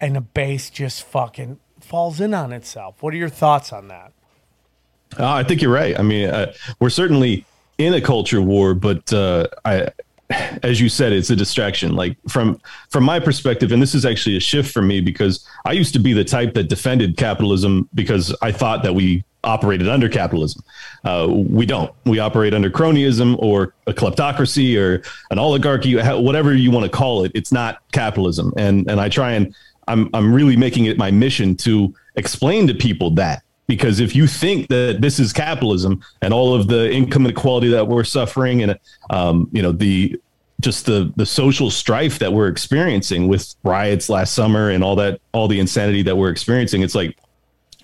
[0.00, 3.02] and the base just fucking falls in on itself.
[3.02, 4.12] What are your thoughts on that?
[5.18, 5.98] Oh, I think you're right.
[5.98, 7.44] I mean, uh, we're certainly
[7.78, 9.88] in a culture war, but uh, I,
[10.62, 11.94] as you said, it's a distraction.
[11.94, 12.60] Like from
[12.90, 15.98] from my perspective, and this is actually a shift for me because I used to
[15.98, 20.62] be the type that defended capitalism because I thought that we operated under capitalism.
[21.04, 21.92] Uh, we don't.
[22.04, 27.24] We operate under cronyism or a kleptocracy or an oligarchy, whatever you want to call
[27.24, 27.32] it.
[27.34, 29.54] It's not capitalism, and and I try and
[29.88, 34.26] I'm I'm really making it my mission to explain to people that because if you
[34.26, 38.78] think that this is capitalism and all of the income inequality that we're suffering and
[39.10, 40.20] um, you know the
[40.60, 45.20] just the the social strife that we're experiencing with riots last summer and all that
[45.32, 47.16] all the insanity that we're experiencing it's like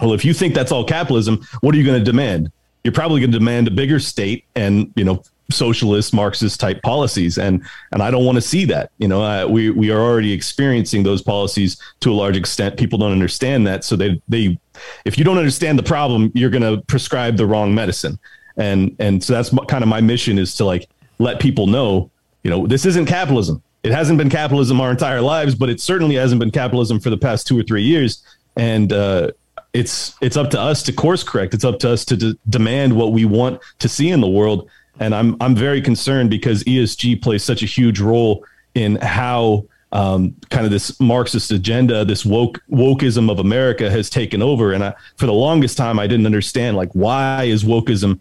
[0.01, 2.51] well if you think that's all capitalism what are you going to demand?
[2.85, 7.39] You're probably going to demand a bigger state and you know socialist marxist type policies.
[7.39, 11.03] And and i don't want to see that you know we we are already experiencing
[11.03, 12.79] those policies to a large extent.
[12.79, 13.85] People don't understand that.
[13.85, 14.59] So they they
[15.05, 18.19] if you don't understand the problem you're going to prescribe the wrong medicine
[18.57, 22.11] and and so that's kind of my mission is to like let people know
[22.43, 26.17] you know this isn't capitalism it hasn't been capitalism our entire lives but it certainly
[26.17, 28.23] hasn't been capitalism for the past two or three years
[28.57, 29.31] and uh
[29.73, 31.55] it's it's up to us to course correct.
[31.55, 34.69] It's up to us to de- demand what we want to see in the world.
[35.01, 40.35] And I'm I'm very concerned because ESG plays such a huge role in how um,
[40.51, 44.73] kind of this Marxist agenda, this woke wokeism of America has taken over.
[44.73, 48.19] And I, for the longest time, I didn't understand like why is wokeism,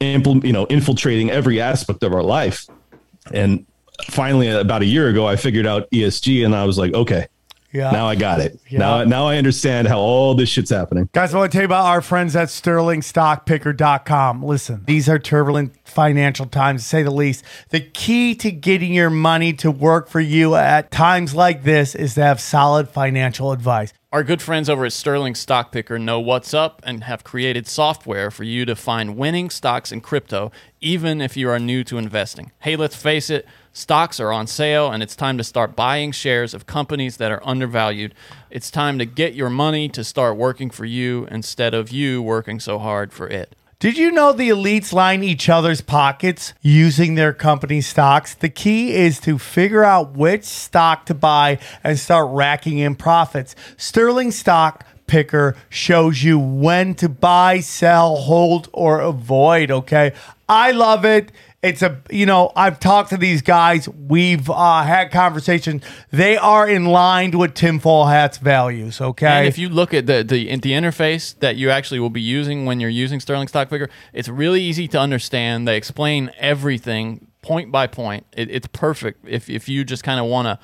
[0.00, 2.66] impl- you know, infiltrating every aspect of our life.
[3.32, 3.64] And
[4.10, 7.28] finally, about a year ago, I figured out ESG, and I was like, okay,
[7.72, 7.90] Yeah.
[7.90, 8.60] now I got it.
[8.68, 8.78] Yeah.
[8.80, 11.08] Now, now I understand how all this shit's happening.
[11.12, 14.42] Guys, I want to tell you about our friends at sterlingstockpicker.com.
[14.42, 17.44] Listen, these are turbulent financial times, to say the least.
[17.70, 22.14] The key to getting your money to work for you at times like this is
[22.14, 23.92] to have solid financial advice.
[24.12, 28.30] Our good friends over at Sterling Stock Picker know what's up and have created software
[28.30, 32.52] for you to find winning stocks in crypto, even if you are new to investing.
[32.58, 36.52] Hey, let's face it, stocks are on sale and it's time to start buying shares
[36.52, 38.14] of companies that are undervalued.
[38.50, 42.60] It's time to get your money to start working for you instead of you working
[42.60, 43.56] so hard for it.
[43.82, 48.32] Did you know the elites line each other's pockets using their company stocks?
[48.32, 53.56] The key is to figure out which stock to buy and start racking in profits.
[53.76, 59.72] Sterling Stock Picker shows you when to buy, sell, hold, or avoid.
[59.72, 60.12] Okay.
[60.48, 61.32] I love it.
[61.62, 63.88] It's a, you know, I've talked to these guys.
[63.88, 65.84] We've uh, had conversations.
[66.10, 69.00] They are in line with tinfoil hats values.
[69.00, 69.26] Okay.
[69.28, 72.64] And if you look at the, the the interface that you actually will be using
[72.64, 75.68] when you're using Sterling Stock Picker, it's really easy to understand.
[75.68, 78.26] They explain everything point by point.
[78.32, 80.58] It, it's perfect if if you just kind of want to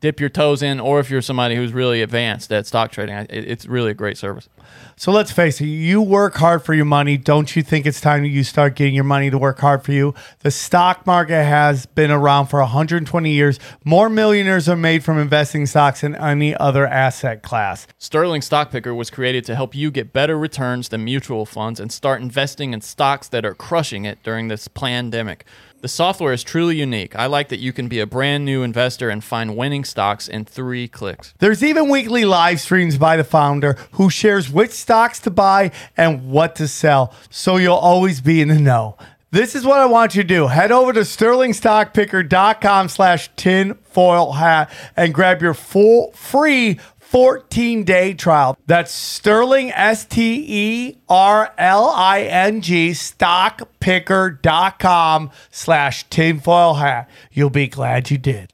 [0.00, 3.16] dip your toes in, or if you're somebody who's really advanced at stock trading.
[3.16, 4.48] It, it's really a great service.
[4.96, 7.16] So let's face it, you work hard for your money.
[7.16, 10.14] Don't you think it's time you start getting your money to work hard for you?
[10.40, 13.58] The stock market has been around for 120 years.
[13.84, 17.86] More millionaires are made from investing stocks than any other asset class.
[17.98, 21.90] Sterling Stock Picker was created to help you get better returns than mutual funds and
[21.90, 25.44] start investing in stocks that are crushing it during this pandemic.
[25.84, 27.14] The software is truly unique.
[27.14, 30.46] I like that you can be a brand new investor and find winning stocks in
[30.46, 31.34] three clicks.
[31.40, 36.30] There's even weekly live streams by the founder who shares which stocks to buy and
[36.30, 38.96] what to sell, so you'll always be in the know.
[39.30, 40.46] This is what I want you to do.
[40.46, 46.80] Head over to sterlingstockpicker.com slash tinfoil hat and grab your full free
[47.14, 48.58] 14 day trial.
[48.66, 57.08] That's Sterling, S T E R L I N G, stockpicker.com slash tinfoil hat.
[57.30, 58.52] You'll be glad you did.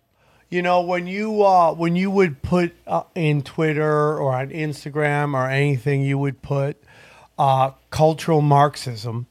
[0.50, 5.32] You know, when you uh, when you would put uh, in Twitter or on Instagram
[5.32, 6.76] or anything, you would put
[7.38, 9.26] uh, cultural Marxism.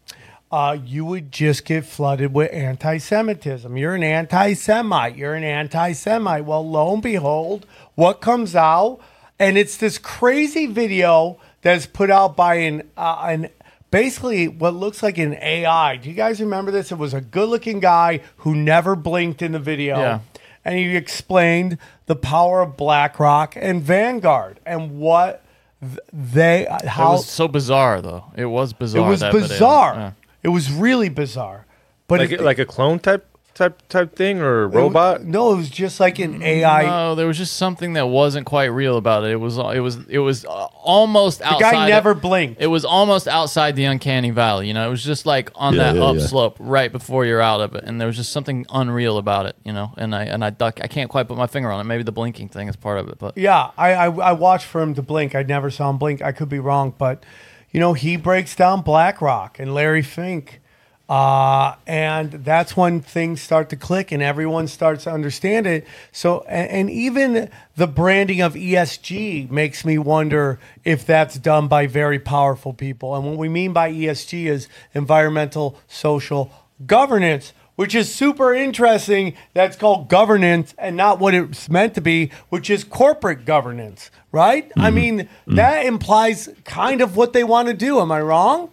[0.51, 3.77] uh, you would just get flooded with anti-Semitism.
[3.77, 5.15] You're an anti-Semite.
[5.15, 6.45] You're an anti-Semite.
[6.45, 7.65] Well, lo and behold,
[7.95, 8.99] what comes out,
[9.39, 13.49] and it's this crazy video that's put out by an uh, an
[13.91, 15.97] basically what looks like an AI.
[15.97, 16.91] Do you guys remember this?
[16.91, 20.19] It was a good-looking guy who never blinked in the video, Yeah.
[20.63, 25.43] and he explained the power of BlackRock and Vanguard and what
[25.81, 28.25] th- they It how was so bizarre, though.
[28.35, 29.05] It was bizarre.
[29.05, 29.93] it was bizarre.
[29.95, 30.11] Yeah.
[30.43, 31.65] It was really bizarre.
[32.07, 33.25] But like it, like a clone type
[33.59, 35.23] type type thing or a it was- robot.
[35.23, 36.83] no, it was just like an AI.
[36.85, 39.31] No, there was just something that wasn't quite real about it.
[39.31, 40.49] It was it was it was uh,
[40.81, 41.71] almost the outside.
[41.71, 42.61] guy never blinked.
[42.61, 44.67] It was almost outside the uncanny valley.
[44.67, 46.09] You know, it was just like on Yeah, that yeah, yeah.
[46.23, 49.55] upslope right before you're out of it, and there was just something unreal about it.
[49.63, 50.79] You know, and I and I duck.
[50.81, 51.83] I can't quite put my finger on it.
[51.83, 54.81] Maybe the blinking thing is part of it, but Yeah, I, I I watched for
[54.81, 55.35] him to blink.
[55.35, 56.21] I never saw him blink.
[56.21, 57.23] I could be wrong, but
[57.71, 60.61] you know he breaks down BlackRock and Larry Fink,
[61.09, 65.87] uh, and that's when things start to click and everyone starts to understand it.
[66.11, 71.87] So and, and even the branding of ESG makes me wonder if that's done by
[71.87, 73.15] very powerful people.
[73.15, 76.51] And what we mean by ESG is environmental, social
[76.85, 79.33] governance which is super interesting.
[79.53, 84.69] That's called governance and not what it's meant to be, which is corporate governance, right?
[84.75, 88.01] I mean, that implies kind of what they want to do.
[88.01, 88.69] Am I wrong?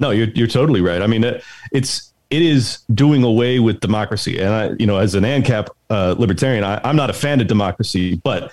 [0.00, 1.02] No, you're you're totally right.
[1.02, 5.14] I mean, it- it's it is doing away with democracy, and I, you know, as
[5.14, 8.50] an ANCAP uh, libertarian, I, I'm not a fan of democracy, but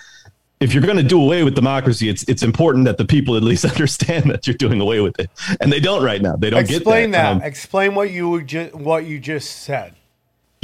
[0.59, 3.43] if you're going to do away with democracy, it's it's important that the people at
[3.43, 5.29] least understand that you're doing away with it,
[5.61, 6.35] and they don't right now.
[6.35, 7.23] They don't Explain get that.
[7.23, 7.31] that.
[7.37, 9.93] Um, Explain what you ju- what you just said.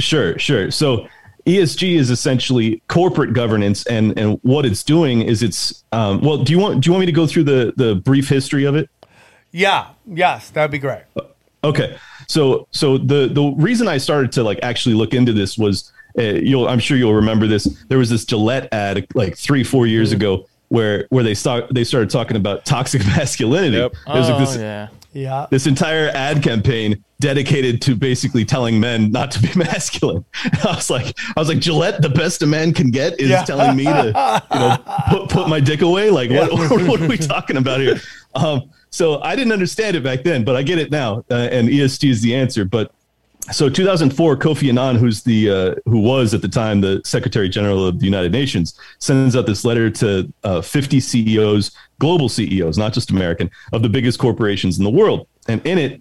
[0.00, 0.72] Sure, sure.
[0.72, 1.06] So
[1.46, 6.38] ESG is essentially corporate governance, and and what it's doing is it's um, well.
[6.38, 8.74] Do you want do you want me to go through the the brief history of
[8.74, 8.90] it?
[9.54, 9.90] Yeah.
[10.04, 11.02] Yes, that'd be great.
[11.62, 11.96] Okay,
[12.28, 16.22] so so the the reason I started to like actually look into this was uh,
[16.22, 17.64] you'll I'm sure you'll remember this.
[17.88, 21.84] There was this Gillette ad like three four years ago where where they start they
[21.84, 23.76] started talking about toxic masculinity.
[23.76, 23.94] Yep.
[24.12, 25.46] There's like oh this yeah, Yeah.
[25.50, 30.24] this entire ad campaign dedicated to basically telling men not to be masculine.
[30.44, 33.44] I was like, I was like, Gillette, the best a man can get is Yeah.
[33.44, 34.76] telling me to, you know,
[35.08, 36.10] put put my dick away.
[36.10, 38.00] Like, what, what, are we talking about here?
[38.34, 41.68] Um, so I didn't understand it back then, but I get it now, uh, and
[41.68, 42.64] ESG is the answer.
[42.64, 42.92] But
[43.50, 47.88] so 2004, Kofi Annan, who's the uh, who was at the time the Secretary General
[47.88, 52.92] of the United Nations, sends out this letter to uh, 50 CEOs, global CEOs, not
[52.92, 56.00] just American, of the biggest corporations in the world, and in it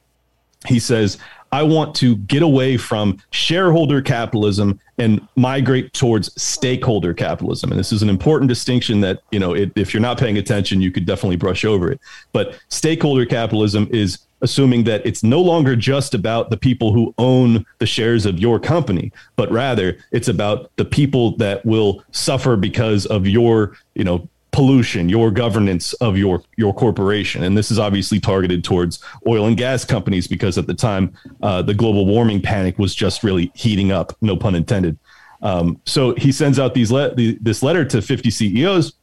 [0.68, 1.18] he says,
[1.54, 7.70] I want to get away from shareholder capitalism and migrate towards stakeholder capitalism.
[7.70, 10.82] And this is an important distinction that, you know, it, if you're not paying attention,
[10.82, 12.02] you could definitely brush over it.
[12.32, 17.63] But stakeholder capitalism is assuming that it's no longer just about the people who own
[17.78, 23.06] the shares of your company, but rather it's about the people that will suffer because
[23.06, 28.20] of your, you know, pollution, your governance of your your corporation, and this is obviously
[28.20, 32.80] targeted towards oil and gas companies because at the time uh, the global warming panic
[32.80, 34.16] was just really heating up.
[34.22, 34.98] No pun intended.
[35.42, 38.94] Um, so he sends out these le- the, this letter to 50 CEOs.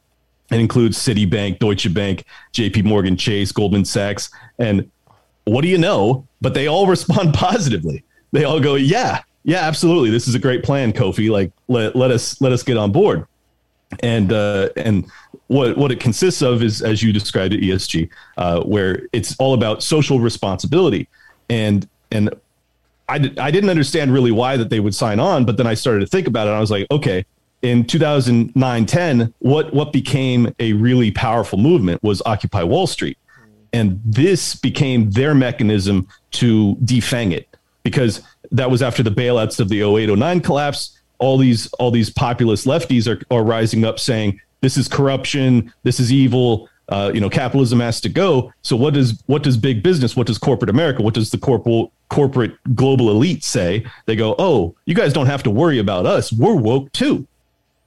[0.51, 2.81] It includes Citibank, Deutsche Bank, J.P.
[2.81, 4.89] Morgan Chase, Goldman Sachs, and
[5.45, 6.27] what do you know?
[6.41, 8.03] But they all respond positively.
[8.31, 10.09] They all go, "Yeah, yeah, absolutely.
[10.09, 11.29] This is a great plan, Kofi.
[11.29, 13.27] Like, let, let us let us get on board."
[13.99, 15.05] And uh, and
[15.47, 19.53] what what it consists of is, as you described it, ESG, uh, where it's all
[19.53, 21.07] about social responsibility,
[21.49, 22.29] and and
[23.09, 25.99] I I didn't understand really why that they would sign on, but then I started
[26.01, 26.51] to think about it.
[26.51, 27.25] I was like, okay,
[27.61, 33.17] in 2009, 10, what what became a really powerful movement was Occupy Wall Street,
[33.73, 37.47] and this became their mechanism to defang it
[37.83, 42.65] because that was after the bailouts of the 0809 collapse all these all these populist
[42.65, 47.29] lefties are, are rising up saying this is corruption this is evil uh, you know
[47.29, 48.51] capitalism has to go.
[48.63, 51.89] So what does what does big business what does corporate america what does the corporate
[52.09, 53.85] corporate global elite say?
[54.05, 56.33] They go oh you guys don't have to worry about us.
[56.33, 57.25] We're woke too.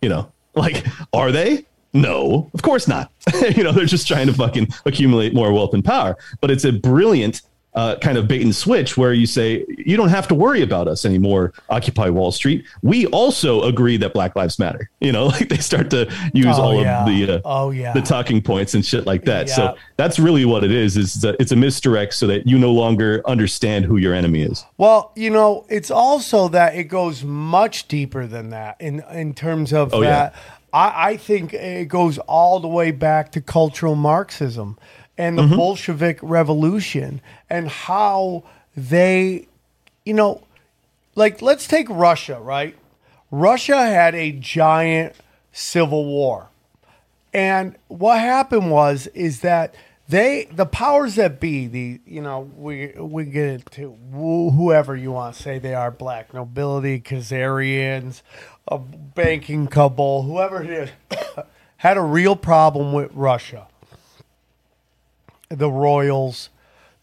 [0.00, 1.66] You know like are they?
[1.92, 3.10] No of course not.
[3.56, 6.16] You know they're just trying to fucking accumulate more wealth and power.
[6.40, 7.42] But it's a brilliant
[7.74, 10.86] uh, kind of bait and switch where you say you don't have to worry about
[10.86, 15.48] us anymore occupy wall street we also agree that black lives matter you know like
[15.48, 17.00] they start to use Oh, all yeah.
[17.00, 17.92] of the uh, Oh, yeah.
[17.92, 19.54] the talking points and shit like that Yeah.
[19.54, 22.72] so that's really what it is is that it's a misdirect so that you no
[22.72, 27.88] longer understand who your enemy is Well, you know, it's also that it goes much
[27.88, 30.10] deeper than that in in terms of Oh, yeah.
[30.10, 30.34] that.
[30.72, 34.76] I, I think it goes all the way back to cultural Marxism
[35.16, 35.56] and the Mm-hmm.
[35.56, 38.44] Bolshevik Revolution and how
[38.76, 39.46] they,
[40.04, 40.42] you know,
[41.14, 42.76] like let's take Russia, right?
[43.30, 45.14] Russia had a giant
[45.52, 46.48] civil war.
[47.32, 49.74] And what happened was is that
[50.08, 55.34] they the powers that be the you know we we get into whoever you want
[55.34, 58.20] to say they are black nobility Khazarians
[58.68, 60.90] a banking couple, whoever it is
[61.78, 63.66] had a real problem with Russia
[65.54, 66.50] the royals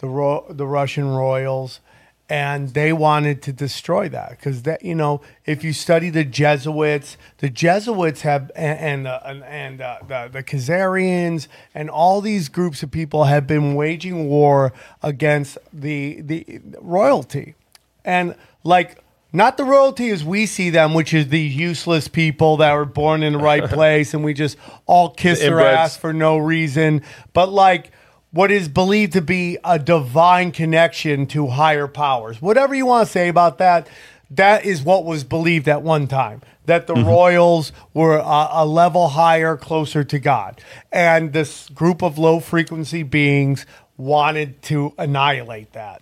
[0.02, 1.80] the ro- the Russian royals
[2.28, 7.18] and they wanted to destroy that because that you know if you study the Jesuits,
[7.38, 12.84] the Jesuits have and and uh, and, uh, the the Khazarians and all these groups
[12.84, 14.74] of people have been waging war
[15.04, 17.56] against the the royalty,
[18.04, 18.98] and like.
[19.34, 23.24] Not the royalty as we see them, which is the useless people that were born
[23.24, 27.02] in the right place and we just all kiss their ass for no reason.
[27.32, 27.92] But like
[28.32, 32.42] what is believed to be a divine connection to higher powers.
[32.42, 33.88] Whatever you want to say about that,
[34.30, 36.42] that is what was believed at one time.
[36.66, 37.08] That the mm-hmm.
[37.08, 40.62] royals were a, a level higher, closer to God.
[40.92, 43.66] And this group of low frequency beings
[43.98, 46.02] wanted to annihilate that.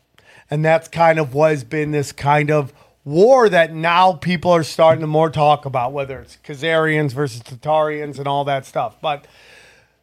[0.51, 2.73] And that's kind of what has been this kind of
[3.03, 8.19] war that now people are starting to more talk about, whether it's Khazarians versus Tatarians
[8.19, 8.97] and all that stuff.
[9.01, 9.25] But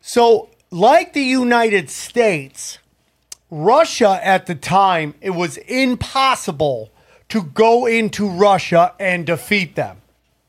[0.01, 2.79] so, like the United States,
[3.51, 6.91] Russia at the time, it was impossible
[7.29, 10.03] to go into Russia and defeat them.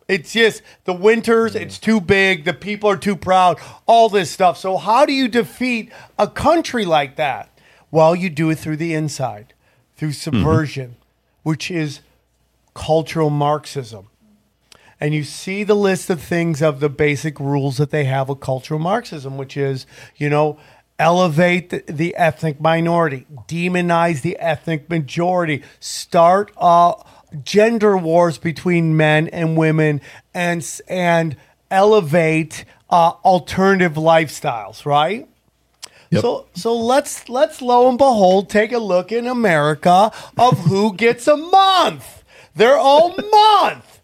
[0.07, 4.57] It's just the winters, it's too big, the people are too proud, all this stuff.
[4.57, 7.49] So, how do you defeat a country like that?
[7.91, 9.53] Well, you do it through the inside,
[9.97, 10.37] through mm-hmm.
[10.37, 10.95] subversion,
[11.43, 11.99] which is
[12.73, 14.07] cultural Marxism
[14.99, 18.39] and you see the list of things of the basic rules that they have of
[18.39, 19.85] cultural Marxism, which is,
[20.15, 20.57] you know,
[20.99, 26.93] elevate the, the ethnic minority, demonize the ethnic majority, start uh,
[27.43, 30.01] gender wars between men and women,
[30.33, 31.37] and and
[31.69, 35.27] elevate uh, alternative lifestyles, right?
[36.09, 36.21] Yep.
[36.21, 41.27] So so let's let's lo and behold take a look in America of who gets
[41.27, 42.23] a month.
[42.55, 43.96] Their own month.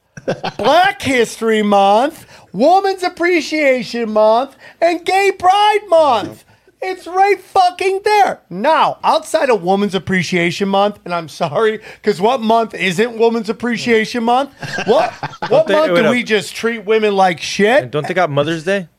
[0.57, 6.45] Black History Month, Woman's Appreciation Month, and Gay Pride Month.
[6.85, 8.41] It's right fucking there.
[8.49, 14.25] Now, outside of Women's Appreciation Month, and I'm sorry, because what month isn't Women's Appreciation
[14.25, 14.51] Month?
[14.85, 15.13] What
[15.49, 16.11] what they- month wait do up.
[16.11, 17.89] we just treat women like shit?
[17.89, 18.89] Don't they got Mother's Day?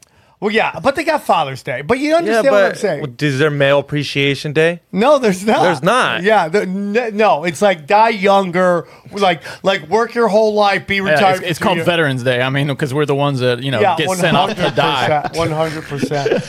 [0.44, 1.80] Well, yeah, but they got Father's Day.
[1.80, 3.16] But you understand what I'm saying?
[3.18, 4.82] is there Male Appreciation Day?
[4.92, 5.62] No, there's not.
[5.62, 6.22] There's not.
[6.22, 7.44] Yeah, the, n- no.
[7.44, 11.40] It's like die younger, like like work your whole life, be Yeah, retired.
[11.40, 11.84] it's, it's called you.
[11.84, 12.42] Veterans Day.
[12.42, 15.30] I mean, because we're the ones that you know Yeah, get sent off to die.
[15.32, 16.42] One hundred percent.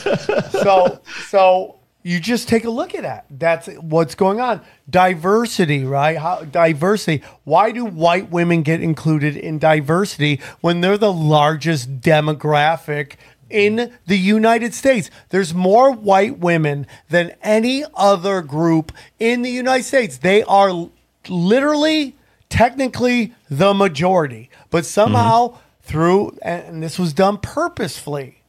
[0.51, 3.25] So so you just take a look at that.
[3.31, 4.61] That's what's going on.
[4.87, 6.17] Diversity, right?
[6.17, 7.23] How diversity?
[7.45, 13.13] Why do white women get included in diversity when they're the largest demographic?
[13.55, 19.85] In the United States, there's more white women than any other group in the United
[19.85, 20.17] States.
[20.17, 20.89] They are
[21.29, 22.17] literally,
[22.49, 25.59] technically, the majority, but somehow mm-hmm.
[25.83, 28.41] through, and this was done purposefully,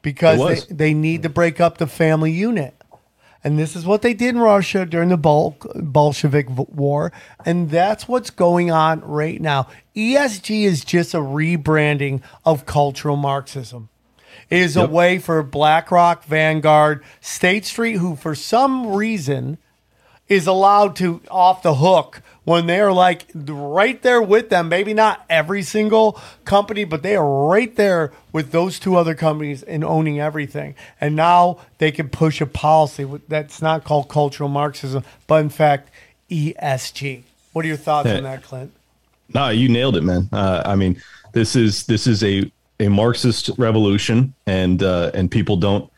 [0.00, 2.72] because they, they need to break up the family unit.
[3.44, 7.12] And this is what they did in Russia during the Bol- Bolshevik War.
[7.44, 9.68] And that's what's going on right now.
[9.94, 13.90] ESG is just a rebranding of cultural Marxism.
[14.48, 19.58] Is a way for BlackRock, Vanguard, State Street, who for some reason
[20.28, 24.68] is allowed to off the hook when they're like right there with them.
[24.68, 29.62] Maybe not every single company, but they are right there with those two other companies
[29.64, 30.74] in owning everything.
[31.00, 35.90] And now they can push a policy that's not called cultural Marxism, but in fact
[36.30, 37.22] ESG.
[37.52, 38.16] What are your thoughts Yeah.
[38.18, 38.72] on that, Clint?
[39.34, 40.28] No, you nailed it, man.
[40.32, 41.00] Uh, I mean,
[41.32, 45.90] this is this is a a Marxist revolution, and uh, and people don't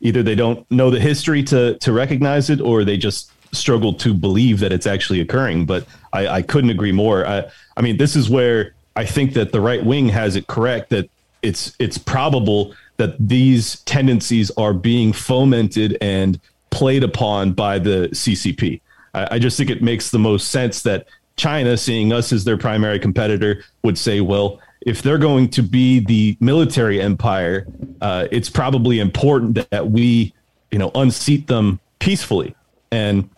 [0.00, 4.12] either they don't know the history to to recognize it, or they just struggle to
[4.12, 5.66] believe that it's actually occurring.
[5.66, 7.26] But I, I couldn't agree more.
[7.26, 7.44] I,
[7.76, 11.08] I mean, this is where I think that the right wing has it correct that
[11.42, 18.80] it's it's probable that these tendencies are being fomented and played upon by the CCP.
[19.14, 21.06] I, I just think it makes the most sense that
[21.36, 25.98] China, seeing us as their primary competitor, would say, well, if they're going to be
[25.98, 27.66] the military empire,
[28.00, 30.32] uh, it's probably important that we,
[30.70, 32.54] you know, unseat them peacefully.
[32.92, 33.28] And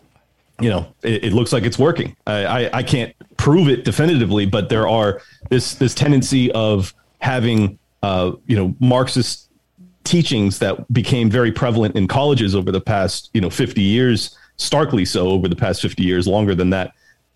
[0.61, 2.15] you know, it, it looks like it's working.
[2.27, 7.79] I, I, I can't prove it definitively, but there are this this tendency of having
[8.03, 9.49] uh, you know Marxist
[10.03, 15.05] teachings that became very prevalent in colleges over the past you know 50 years starkly
[15.05, 16.91] so over the past 50 years, longer than that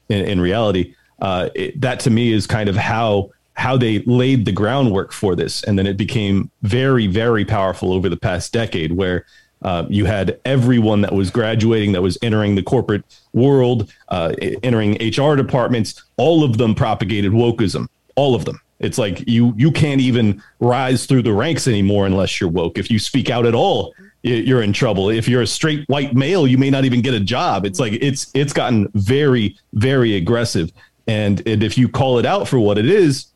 [0.09, 0.93] in, in reality.
[1.22, 5.36] Uh, it, that to me is kind of how how they laid the groundwork for
[5.36, 9.26] this, and then it became very, very powerful over the past decade, where
[9.64, 14.93] uh, you had everyone that was graduating, that was entering the corporate world, uh, entering
[14.95, 16.04] HR departments.
[16.18, 17.88] All of them propagated wokeism.
[18.16, 18.60] All of them.
[18.80, 22.78] It's like you you can't even rise through the ranks anymore unless you're woke.
[22.78, 23.93] If you speak out at all,
[24.24, 25.10] you're in trouble.
[25.10, 27.66] If you're a straight white male, you may not even get a job.
[27.66, 30.72] It's like it's it's gotten very very aggressive.
[31.08, 33.28] And and if you call it out for what it is,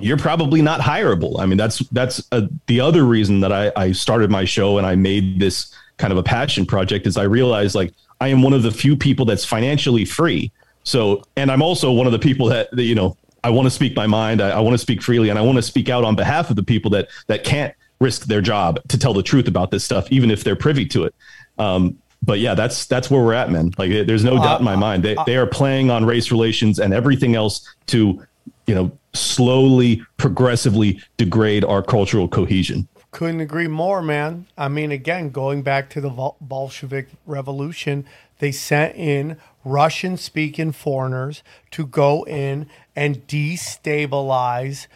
[0.00, 1.40] you're probably not hireable.
[1.40, 4.86] I mean, that's that's uh the other reason that I, I started my show and
[4.86, 8.52] I made this kind of a passion project is I realized like I am one
[8.52, 10.50] of the few people that's financially free.
[10.84, 13.70] So, and I'm also one of the people that, that you know I want to
[13.70, 14.40] speak my mind.
[14.40, 16.56] I, I want to speak freely, and I want to speak out on behalf of
[16.56, 20.10] the people that that can't risk their job to tell the truth about this stuff,
[20.10, 21.14] even if they're privy to it.
[21.58, 23.72] Um, but yeah, that's that's where we're at, man.
[23.78, 26.92] Like, there's no doubt in my mind they they are playing on race relations and
[26.92, 28.24] everything else to
[28.66, 32.88] you know slowly, progressively degrade our cultural cohesion.
[33.10, 34.46] Couldn't agree more, man.
[34.56, 38.04] I mean, again, going back to the Bolshevik Revolution,
[38.38, 41.42] they sent in Russian speaking foreigners
[41.72, 44.86] to go in and destabilize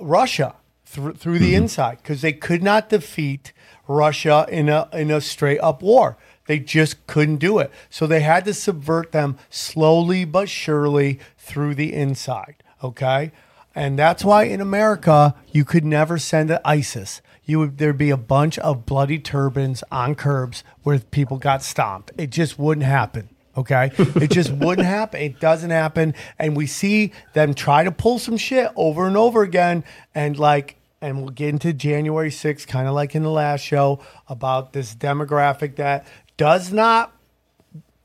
[0.00, 1.62] Russia through, through the mm-hmm.
[1.62, 3.52] inside because they could not defeat
[3.86, 6.16] Russia in a, in a straight up war.
[6.46, 7.70] They just couldn't do it.
[7.88, 12.62] So they had to subvert them slowly but surely through the inside.
[12.82, 13.30] Okay.
[13.74, 17.22] And that's why in America, you could never send to ISIS.
[17.44, 22.12] You would there'd be a bunch of bloody turbans on curbs where people got stomped.
[22.18, 23.28] It just wouldn't happen.
[23.56, 23.90] Okay.
[23.96, 25.20] It just wouldn't happen.
[25.20, 26.14] It doesn't happen.
[26.38, 29.84] And we see them try to pull some shit over and over again.
[30.14, 34.00] And like, and we'll get into January 6th, kind of like in the last show,
[34.28, 36.06] about this demographic that
[36.36, 37.12] does not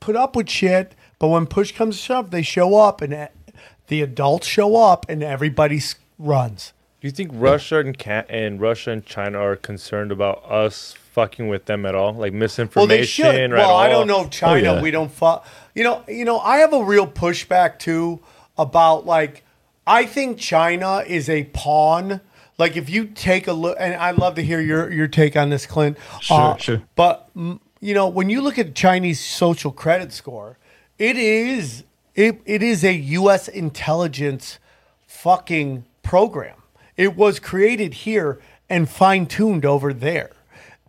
[0.00, 3.28] put up with shit, but when push comes to shove, they show up and
[3.88, 6.72] the adults show up and everybody s- runs.
[7.00, 11.48] Do you think Russia and Ca- and Russia and China are concerned about us fucking
[11.48, 12.12] with them at all?
[12.14, 13.52] Like misinformation Well, they should.
[13.52, 14.70] or at Well, I don't know oh, China.
[14.70, 14.82] Oh, yeah.
[14.82, 15.10] We don't.
[15.12, 15.36] Fu-
[15.74, 16.02] you know.
[16.08, 16.38] You know.
[16.38, 18.20] I have a real pushback too
[18.58, 19.44] about like.
[19.86, 22.20] I think China is a pawn.
[22.58, 25.50] Like if you take a look, and I'd love to hear your your take on
[25.50, 25.98] this, Clint.
[26.20, 26.82] Sure, uh, sure.
[26.96, 30.56] But you know, when you look at Chinese social credit score,
[30.98, 31.84] it is
[32.16, 33.46] it, it is a U.S.
[33.46, 34.58] intelligence
[35.06, 36.56] fucking program.
[36.96, 38.40] It was created here
[38.70, 40.30] and fine tuned over there.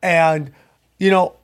[0.02, 0.52] And,
[0.98, 1.36] you know,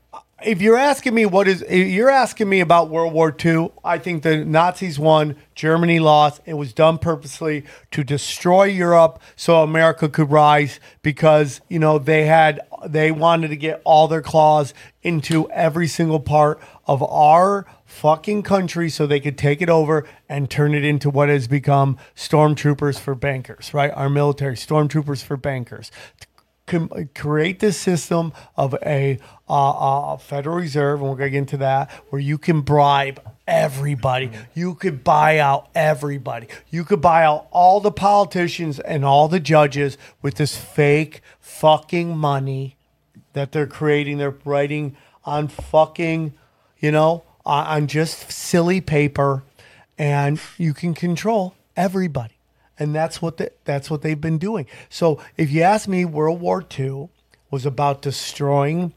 [0.46, 4.24] if you're asking me what is, you're asking me about World War II, I think
[4.24, 6.42] the Nazis won, Germany lost.
[6.46, 12.26] It was done purposely to destroy Europe so America could rise because, you know, they
[12.26, 18.44] had, they wanted to get all their claws into every single part of our fucking
[18.44, 23.00] country so they could take it over and turn it into what has become stormtroopers
[23.00, 23.92] for bankers, right?
[23.92, 25.92] Our military, stormtroopers for bankers.
[27.14, 29.20] Create this system of a
[29.50, 33.22] uh, uh, Federal Reserve, and we're going to get into that, where you can bribe
[33.48, 34.32] everybody.
[34.54, 36.48] You could buy out everybody.
[36.70, 42.18] You could buy out all the politicians and all the judges with this fake fucking
[42.18, 42.78] money
[43.34, 44.18] that they're creating.
[44.18, 46.34] They're writing on fucking,
[46.80, 49.44] you know, on, just silly paper,
[49.98, 52.36] and you can control everybody.
[52.80, 54.66] And that's what the, that's what they've been doing.
[54.90, 57.10] So if you ask me, World War II
[57.52, 58.94] was about destroying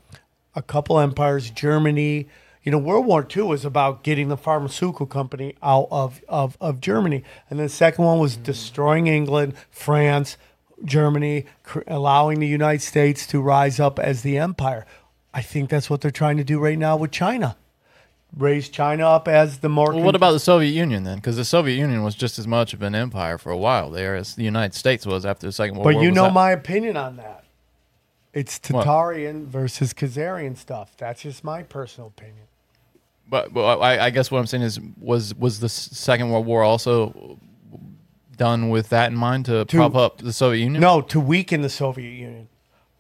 [0.54, 2.26] a couple empires, Germany.
[2.66, 6.80] You know, World War II was about getting the pharmaceutical company out of, of, of
[6.80, 7.22] Germany.
[7.48, 8.42] And the second one was mm.
[8.42, 10.36] destroying England, France,
[10.84, 14.84] Germany, cr- allowing the United States to rise up as the empire.
[15.32, 17.56] I think that's what they're trying to do right now with China.
[18.36, 19.92] Raise China up as the more.
[19.92, 21.18] Well, what about the Soviet Union then?
[21.18, 24.16] Because the Soviet Union was just as much of an empire for a while there
[24.16, 26.00] as the United States was after the Second World But War.
[26.00, 27.44] But you know that- my opinion on that.
[28.34, 28.84] It's What?
[28.84, 30.96] Tatarian versus Khazarian stuff.
[30.98, 32.45] That's just my personal opinion.
[33.28, 36.62] But, but I, I guess what I'm saying is, was was the Second World War
[36.62, 37.38] also
[38.36, 40.80] done with that in mind to, To- prop up the Soviet Union?
[40.80, 42.48] No, to weaken the Soviet Union,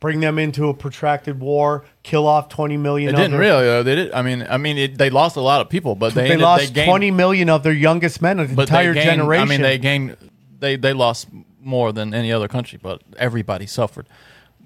[0.00, 3.14] bring them into a protracted war, kill off twenty million.
[3.14, 3.64] They of didn't really.
[3.64, 3.82] Though.
[3.82, 4.12] They did.
[4.12, 6.40] I mean, I mean, it, they lost a lot of people, but they, They, ended-
[6.44, 9.46] lost gained- twenty million of their youngest men, an entire gained- generation.
[9.46, 10.16] I mean, they gained.
[10.58, 11.28] They they lost
[11.60, 14.08] more than any other country, but everybody suffered.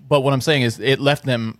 [0.08, 1.58] But what I'm saying is, it left them,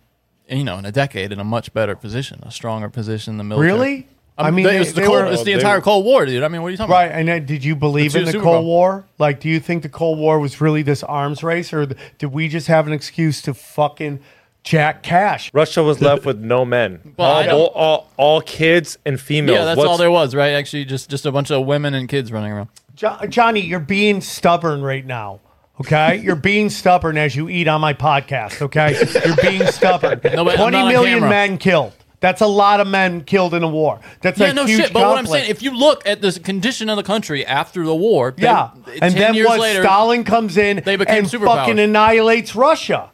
[0.51, 3.43] you know, in a decade in a much better position, a stronger position in the
[3.43, 3.71] military.
[3.73, 4.07] Really?
[4.37, 5.81] I I mean, mean, it was the, they Cold- were- it's the They entire were-
[5.81, 6.41] Cold War, dude.
[6.43, 6.97] I mean, what are you talking about?
[6.99, 7.19] Right, about?
[7.19, 8.65] and then did you believe The in two the Super Cold Bowl.
[8.65, 9.05] War?
[9.19, 12.27] Like, do you think the Cold War was really this arms race, or th- did
[12.27, 14.19] we just have an excuse to fucking
[14.63, 15.51] Jack Cash.
[15.53, 16.99] Russia was left with no men.
[17.17, 19.57] Well, I all, don't- all, all, all kids and females.
[19.57, 20.51] Yeah, that's What's- all there was, right?
[20.53, 22.69] Actually, just just a bunch of women and kids running around.
[22.95, 25.39] Jo- Johnny, you're being stubborn right now.
[25.81, 28.61] Okay, you're being stubborn as you eat on my podcast.
[28.61, 30.21] Okay, you're being stubborn.
[30.33, 31.29] No, but I'm Twenty not on million camera.
[31.29, 31.93] men killed.
[32.19, 33.99] That's a lot of men killed in a war.
[34.21, 34.93] That's Yeah, a no huge shit.
[34.93, 35.45] But what I'm conflict.
[35.45, 38.69] saying, if you look at the condition of the country after the war, they- yeah,
[39.01, 39.59] and 10 then years what?
[39.59, 43.09] later, Stalin comes in they became and fucking annihilates Russia.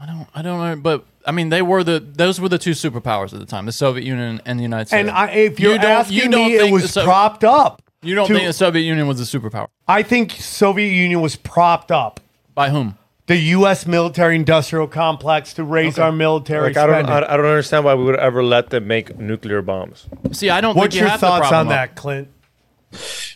[0.00, 2.72] I don't, I don't know, but I mean, they were the those were the two
[2.72, 5.00] superpowers at the time, the Soviet Union and the United States.
[5.00, 7.81] And I, if you're asking me, it was propped up.
[8.02, 9.68] You don't to- think the Soviet Union was a superpower?
[9.88, 12.20] I think Soviet Union was propped up.
[12.54, 12.98] By whom?
[13.28, 13.86] The U.S.
[13.86, 17.08] military-industrial complex to raise our military Like, I don't.
[17.08, 20.06] I, I don't understand why we would ever let them make nuclear bombs.
[20.32, 21.78] See, I don't What's think you your have thoughts problem on up.
[21.78, 22.28] that, Clint?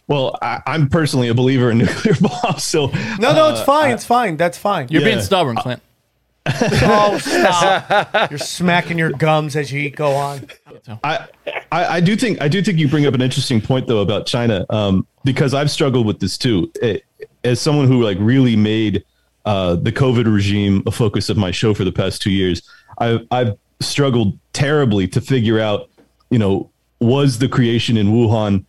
[0.08, 2.62] Well, I, I'm personally a believer in nuclear bombs.
[2.64, 2.88] So
[3.18, 3.90] No, no, it's uh, fine.
[3.90, 4.36] I- it's fine.
[4.36, 4.88] That's fine.
[4.90, 5.08] You're Yeah.
[5.08, 5.80] being stubborn, Clint.
[6.82, 8.30] oh, stop!
[8.30, 10.46] You're smacking your gums as you go on.
[11.02, 11.26] I,
[11.72, 14.26] I I do think I do think you bring up an interesting point though about
[14.26, 16.70] China um, because I've struggled with this too.
[16.82, 17.02] It-
[17.44, 19.04] as someone who like really made
[19.44, 22.62] uh, the COVID regime a focus of my show for the past two years,
[22.98, 25.88] I've I've struggled terribly to figure out,
[26.30, 26.70] you know,
[27.00, 28.64] was the creation in Wuhan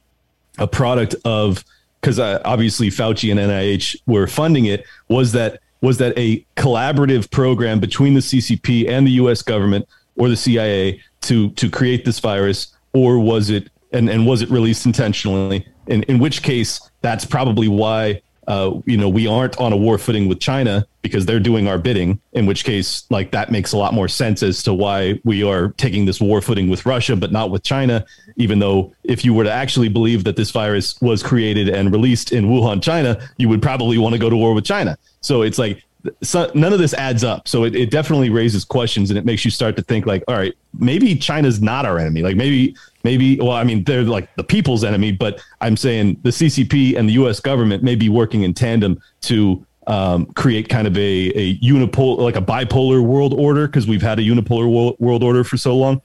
[0.60, 1.64] a product of
[2.02, 4.86] because uh, obviously Fauci and NIH were funding it.
[5.10, 9.42] Was that was that a collaborative program between the CCP and the U.S.
[9.42, 14.42] government or the CIA to to create this virus, or was it and and was
[14.42, 15.68] it released intentionally?
[15.88, 18.22] In in which case, that's probably why.
[18.48, 21.78] Uh, you know, we aren't on a war footing with China because they're doing our
[21.78, 22.20] bidding.
[22.34, 25.70] In which case, like that makes a lot more sense as to why we are
[25.74, 28.06] taking this war footing with Russia, but not with China.
[28.38, 32.32] Even though, if you were to actually believe that this virus was created and released
[32.32, 34.98] in Wuhan, China, you would probably want to go to war with China.
[35.22, 35.84] So it's like
[36.22, 37.48] so none of this adds up.
[37.48, 40.36] So it, it definitely raises questions and it makes you start to think like, all
[40.36, 42.22] right, maybe China's not our enemy.
[42.22, 46.30] Like maybe, maybe, well, I mean, they're like the people's enemy, but I'm saying the
[46.30, 47.40] CCP and the U.S.
[47.40, 52.36] government may be working in tandem to um, create kind of a, a unipolar, like
[52.36, 56.02] a bipolar world order because we've had a unipolar world order for so long.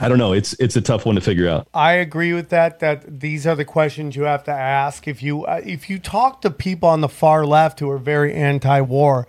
[0.00, 0.32] I don't know.
[0.32, 1.68] It's it's a tough one to figure out.
[1.74, 2.80] I agree with that.
[2.80, 5.06] That these are the questions you have to ask.
[5.06, 8.32] If you uh, if you talk to people on the far left who are very
[8.34, 9.28] anti-war,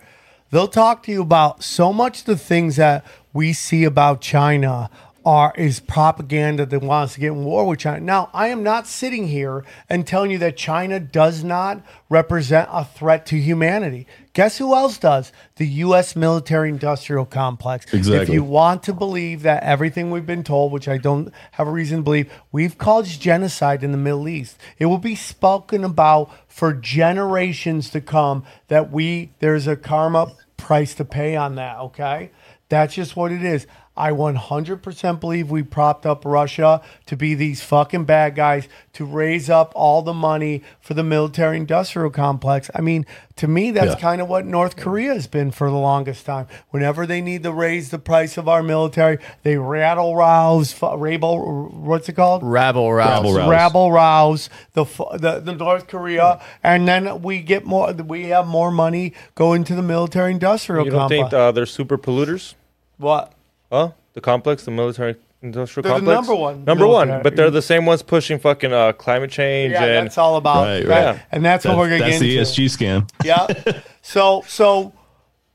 [0.50, 3.04] they'll talk to you about so much the things that
[3.34, 4.90] we see about China
[5.24, 8.00] are is propaganda that wants to get in war with China.
[8.00, 12.84] Now, I am not sitting here and telling you that China does not represent a
[12.84, 14.06] threat to humanity.
[14.34, 15.30] Guess who else does?
[15.56, 16.16] The U.S.
[16.16, 17.92] military-industrial complex.
[17.92, 18.22] Exactly.
[18.22, 21.70] If you want to believe that everything we've been told, which I don't have a
[21.70, 24.56] reason to believe, we've caused genocide in the Middle East.
[24.78, 30.94] It will be spoken about for generations to come that we there's a karma price
[30.94, 32.30] to pay on that, okay?
[32.70, 33.66] That's just what it is.
[33.96, 39.50] I 100% believe we propped up Russia to be these fucking bad guys to raise
[39.50, 42.70] up all the money for the military industrial complex.
[42.74, 43.04] I mean,
[43.36, 44.00] to me, that's Yeah.
[44.00, 46.46] kind of what North Korea has been for the longest time.
[46.70, 51.68] Whenever they need to raise the price of our military, they rattle rouse, fu- rabble,
[51.72, 52.42] what's it called?
[52.42, 53.08] Rabble rouse.
[53.24, 53.48] Rabble rouse.
[53.50, 57.92] Rabble rouse the, fu- the the North Korea, and then we get more.
[57.92, 61.20] We have more money going to the military industrial You don't complex.
[61.24, 62.54] think uh, they're super polluters?
[62.98, 63.32] what?
[63.72, 63.92] Huh?
[64.12, 66.28] The complex, the military industrial They're the complex?
[66.28, 67.22] number one Number one.
[67.22, 70.66] But they're the same ones pushing fucking uh, climate change Yeah, and that's all about
[70.66, 71.22] Right, that- right.
[71.32, 72.50] and that's, what That's, we're gonna that's the into.
[72.50, 73.10] ESG scam.
[73.24, 73.80] yeah.
[74.02, 74.92] So so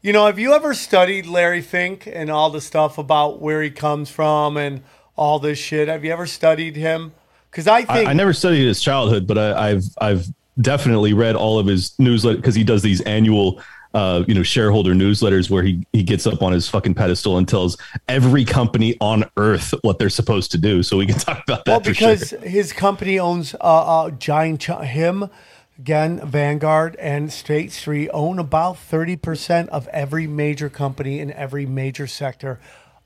[0.01, 3.69] you know, have you ever studied Larry Fink and all the stuff about where he
[3.69, 4.81] comes from and
[5.17, 5.87] all this shit?
[5.89, 7.13] Have you ever studied him?
[7.51, 10.27] Because I I, think I never studied his childhood, but I, I've I've
[10.61, 13.61] definitely read all of his newsletter because he does these annual
[13.97, 17.47] uh, you know shareholder newsletters where he he gets up on his fucking pedestal and
[17.47, 17.77] tells
[18.07, 20.83] every company on earth what they're supposed to do.
[20.83, 21.71] So we can talk about that.
[21.71, 22.39] well because sure.
[22.41, 25.31] his company owns uh, uh giant ch- him
[25.79, 32.05] again Vanguard and State Street own about 30% of every major company in every major
[32.05, 32.59] sector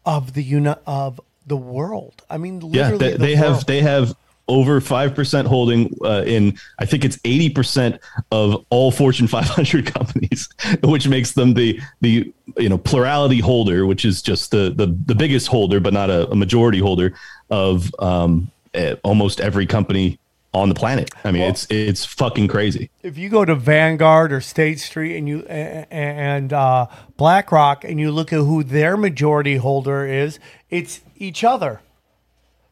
[0.06, 2.26] of the uni- of the world.
[2.30, 4.14] I mean yeah, literally they, the they have they have
[4.48, 6.58] over five percent holding uh, in.
[6.80, 8.00] I think it's eighty percent
[8.32, 10.50] of all Fortune 500 companies,
[10.84, 15.16] which makes them the the you know plurality holder, which is just the the, the
[15.16, 17.14] biggest holder, but not a, a majority holder
[17.50, 20.18] of um, eh, almost every company
[20.54, 21.10] on the planet.
[21.24, 22.90] I mean, it's it's fucking crazy.
[23.04, 26.88] if you go to Vanguard or State Street and you and uh,
[27.18, 30.40] BlackRock and you look at who their majority holder is,
[30.70, 31.82] it's each other.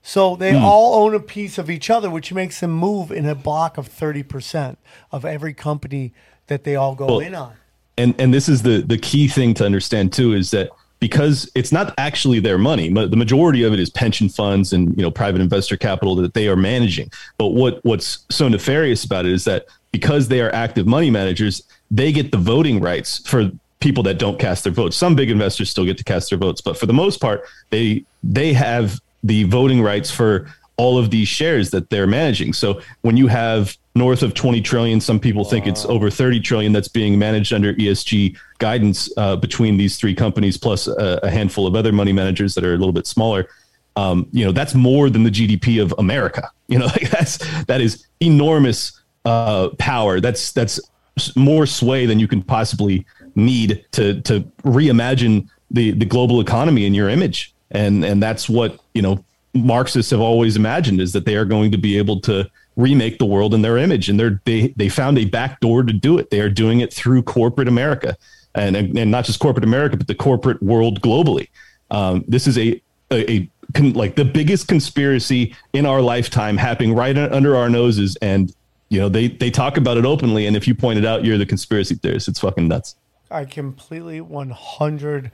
[0.02, 0.64] So they hmm.
[0.64, 3.88] all own a piece of each other, which makes them move in a block of
[3.88, 4.80] thirty percent
[5.12, 6.14] of every company
[6.48, 7.54] that they all go Well, in on.
[7.98, 10.70] and and this is the the key thing to understand too is that
[11.00, 15.04] because it's not actually their money the majority of it is pension funds and you
[15.04, 17.12] know private investor capital that they are managing.
[17.38, 21.62] But what what's so nefarious about it is that because they are active money managers
[21.92, 24.96] they get the voting rights for people that don't cast their votes.
[24.96, 28.06] Some big investors still get to cast their votes but for the most part they
[28.24, 30.48] they have the voting rights for
[30.78, 32.54] all of these shares that they're managing.
[32.54, 36.72] So when you have north of 20 trillion some people think it's over 30 trillion
[36.72, 41.68] that's being managed under esg guidance uh, between these three companies plus a, a handful
[41.68, 43.50] of other money managers that are a little bit smaller
[43.98, 46.50] um, you know that's more than the gdp of america.
[46.70, 50.20] You know like that's that is enormous uh, power.
[50.20, 50.80] That's that's
[51.36, 53.06] more sway than you can possibly
[53.36, 57.54] need to to reimagine the the global economy in your image.
[57.72, 59.24] And and that's what you know
[59.54, 63.26] marxists have always imagined is that they are going to be able to remake the
[63.26, 64.10] world in their image.
[64.10, 66.30] And they're they they found a back door to do it.
[66.30, 68.18] They are doing it through corporate america.
[68.56, 71.50] And and, not just corporate america but the corporate world globally.
[71.92, 72.82] Um, this is a
[73.12, 73.50] a, a
[73.94, 78.18] like the biggest conspiracy in our lifetime happening right under our noses.
[78.22, 78.54] And
[78.90, 80.48] you know they they talk about it openly.
[80.48, 82.28] And if you point it out you're the conspiracy theorist.
[82.28, 82.96] It's fucking nuts.
[83.32, 85.32] I completely 100%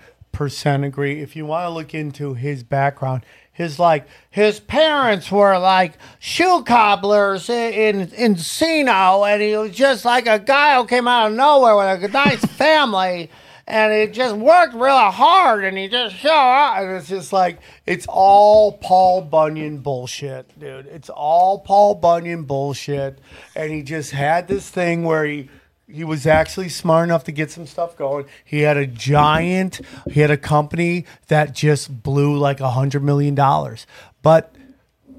[0.86, 1.22] agree.
[1.22, 3.24] If you want to look into his background,
[3.56, 10.04] his like his parents were like shoe cobblers in in Encino, and he was just
[10.04, 13.32] like a guy who came out of nowhere with a nice family,
[13.66, 17.60] and he just worked really hard, and he just showed up, and it's just like
[17.86, 20.88] it's all Paul Bunyan bullshit, dude.
[20.88, 23.20] It's all Paul Bunyan bullshit,
[23.56, 25.50] and he just had this thing where he
[25.88, 28.26] he was actually smart enough to get some stuff going.
[28.44, 29.82] He had a giant,
[30.12, 33.86] he had a company that just blew like a hundred million dollars.
[34.22, 34.56] But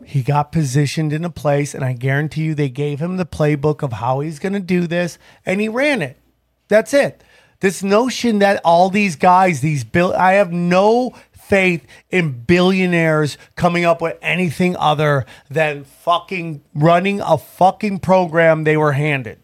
[0.04, 3.82] he got positioned in a place, and I guarantee you they gave him the playbook
[3.82, 6.18] of how he's gonna do this, and he ran it.
[6.68, 7.22] That's it.
[7.60, 13.84] This notion that all these guys, these bill I have no faith in billionaires coming
[13.84, 19.38] up with anything other than fucking running a fucking program they were handed.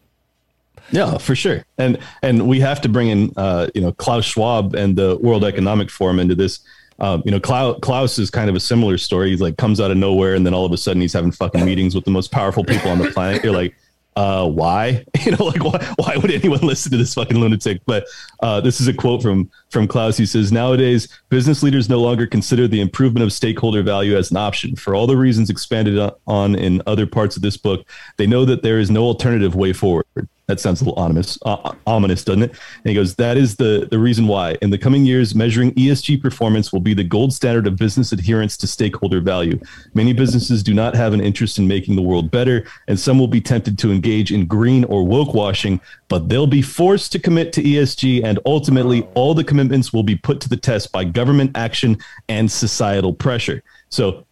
[0.91, 1.65] Yeah, for sure.
[1.79, 5.45] And and we have to bring in uh, you know Klaus Schwab and the World
[5.45, 6.61] Economic Forum into this.
[6.99, 9.31] Um, you know, Klaus, Klaus is kind of a similar story.
[9.31, 11.65] He's like comes out of nowhere, and then all of a sudden he's having fucking
[11.65, 13.43] meetings with the most powerful people on the planet.
[13.43, 13.75] You're like,
[14.17, 15.05] uh, why?
[15.25, 17.81] You know, like why, why would anyone listen to this fucking lunatic?
[17.87, 18.07] But
[18.43, 20.17] uh, this is a quote from from Klaus.
[20.17, 24.37] He says, "Nowadays, business leaders no longer consider the improvement of stakeholder value as an
[24.37, 24.77] option.
[24.77, 28.63] For all the reasons expanded on- in other parts of this book, they know that
[28.63, 30.05] there is no alternative way forward."
[30.49, 32.51] That sounds a little ominous, uh, ominous, doesn't it?
[32.51, 34.57] And he goes, "That is the the reason why.
[34.61, 38.57] In the coming years, measuring ESG performance will be the gold standard of business adherence
[38.59, 39.59] to stakeholder value.
[39.95, 43.29] Many businesses do not have an interest in making the world better, and some will
[43.29, 47.53] be tempted to engage in green or woke washing, but they'll be forced to commit
[47.55, 49.62] to ESG, and ultimately, all the commitments
[49.93, 51.99] will be put to the test by government action
[52.29, 53.63] and societal pressure.
[53.89, 54.25] So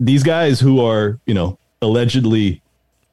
[0.00, 2.62] these guys who are, you know, allegedly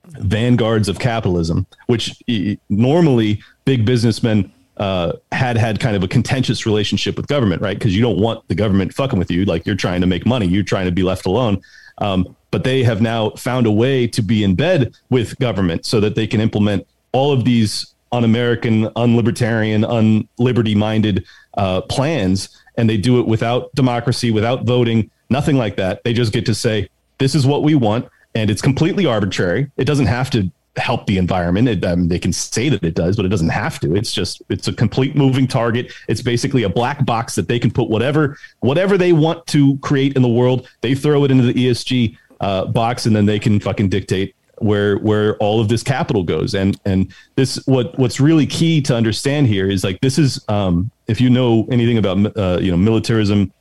[0.05, 2.21] vanguards of capitalism, which
[2.69, 7.77] normally big businessmen uh, had had kind of a contentious relationship with government, right?
[7.77, 9.45] Because you don't want the government fucking with you.
[9.45, 11.61] Like you're trying to make money, you're trying to be left alone.
[11.97, 15.99] Um, but they have now found a way to be in bed with government so
[15.99, 21.25] that they can implement all of these un-American, un-libertarian, un-liberty-minded
[21.57, 26.03] uh, plans, and they do it without democracy, without voting, nothing like that.
[26.03, 29.71] They just get to say, "This is what we want," and it's completely arbitrary.
[29.77, 31.67] It doesn't have to help the environment.
[31.67, 33.95] It, they can say that it does, but it doesn't have to.
[33.95, 35.91] It's just it's a complete moving target.
[36.07, 40.15] It's basically a black box that they can put whatever whatever they want to create
[40.15, 40.67] in the world.
[40.81, 44.97] They throw it into the ESG uh, box, and then they can fucking dictate where
[44.97, 46.53] where all of this capital goes.
[46.53, 50.91] And and this what what's really key to understand here is like this is um,
[51.07, 53.51] if you know anything about uh, you know militarism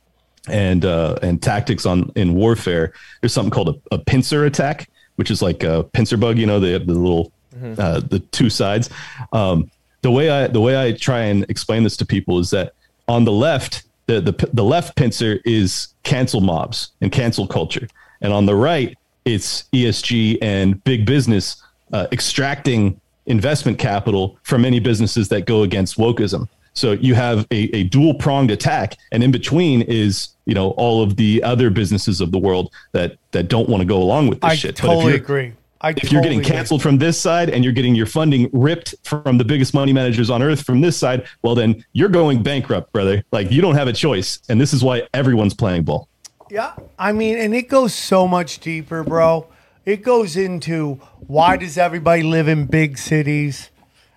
[0.47, 2.93] and uh, and tactics on in warfare.
[3.21, 6.37] There's something called a, a pincer attack, which is like a pincer bug.
[6.37, 7.31] You know, they have the little
[7.77, 8.89] uh, the two sides.
[9.33, 9.69] Um,
[10.01, 12.73] the way I the way I try and explain this to people is that
[13.07, 17.87] on the left, the the, the left pincer is cancel mobs and cancel culture,
[18.21, 18.97] and on the right,
[19.29, 21.61] it's ESG and big business
[21.93, 26.47] uh, extracting investment capital from any businesses that go against wokeism.
[26.73, 31.03] So you have a, a dual pronged attack, and in between is you know all
[31.03, 34.41] of the other businesses of the world that that don't want to go along with
[34.41, 34.75] this I shit.
[34.75, 35.53] But if totally agree.
[35.81, 36.57] I if you're getting totally agree.
[36.57, 40.29] canceled from this side and you're getting your funding ripped from the biggest money managers
[40.29, 43.23] on earth from this side, well then you're going bankrupt, brother.
[43.31, 46.08] Like you don't have a choice, and this is why everyone's playing ball.
[46.49, 49.47] Yeah, I mean, and it goes so much deeper, bro.
[49.85, 53.69] It goes into why does everybody live in big cities,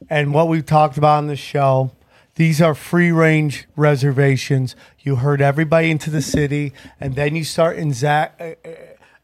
[0.08, 1.92] and what we've talked about on the show.
[2.36, 4.74] These are free range reservations.
[5.00, 8.72] You herd everybody into the city, and then you start inza- uh, uh,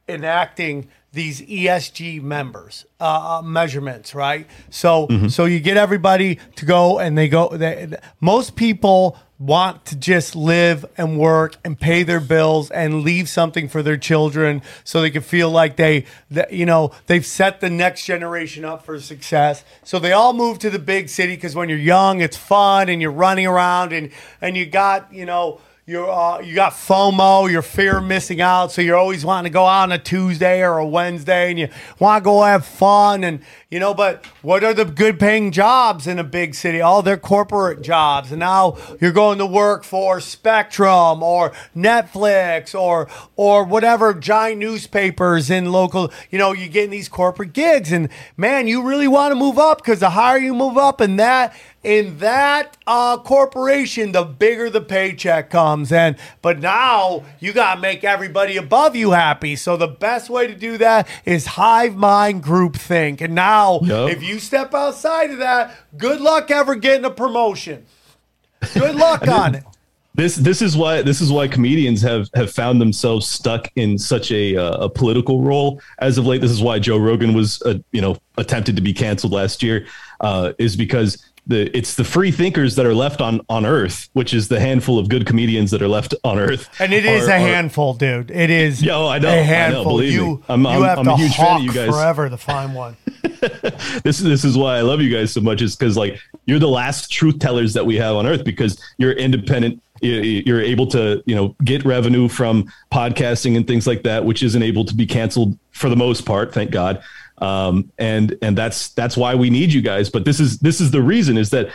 [0.07, 4.47] enacting these ESG members uh, uh, measurements, right?
[4.69, 7.49] So, so you get everybody to go, and they go.
[7.49, 7.89] They,
[8.21, 13.69] most people want to just live and work and pay their bills and leave something
[13.69, 17.71] for their children so they can feel like they that, you know they've set the
[17.71, 19.65] next generation up for success.
[19.85, 23.01] So they all move to the big city because when you're young it's fun and
[23.01, 24.11] you're running around and
[24.41, 28.71] and you got you know you're, uh, you got FOMO, your fear of missing out,
[28.71, 31.69] so you're always wanting to go out on a Tuesday or a Wednesday, and you
[31.99, 33.95] want to go have fun, and you know.
[33.95, 36.83] But what are the good-paying jobs in a big city?
[36.83, 43.09] All they're corporate jobs, and now you're going to work for Spectrum or Netflix or
[43.37, 46.13] or whatever giant newspapers in local.
[46.29, 49.79] You know, you're getting these corporate gigs, and man, you really want to move up
[49.79, 51.57] because the higher you move up in that
[51.89, 55.91] in that uh, corporation, the bigger the paycheck comes.
[55.91, 59.57] And but now you gotta make everybody above you happy.
[59.57, 63.23] So the best way to do that is hive mind group think.
[63.23, 64.11] And now, Yup.
[64.11, 67.87] if you step outside of that, good luck ever getting a promotion.
[68.75, 69.65] Good luck on it.
[70.15, 74.31] this this is why this is why comedians have have found themselves stuck in such
[74.31, 76.43] a uh, a political role as of late.
[76.43, 79.87] This is why Joe Rogan was uh, you know attempted to be canceled last year,
[80.21, 84.33] uh, is because the it's the free thinkers that are left on on Earth, which
[84.35, 86.69] is the handful of good comedians that are left on Earth.
[86.81, 88.31] And it is are- a are- handful, dude.
[88.31, 89.85] It is Yo, I know, a I know, handful.
[89.85, 90.43] believe you me.
[90.49, 91.89] I'm- you I'm- have I'm to a huge fan of you guys.
[91.89, 92.97] forever to find one.
[94.05, 96.59] this is this is why I love you guys so much is because like you're
[96.59, 101.23] the last truth tellers that we have on earth because you're independent you're able to
[101.27, 105.05] you know get revenue from podcasting and things like that which isn't able to be
[105.07, 107.03] canceled for the most part thank god
[107.43, 110.11] um, and and that's that's why we need you guys.
[110.11, 111.71] But this is this is the reason is that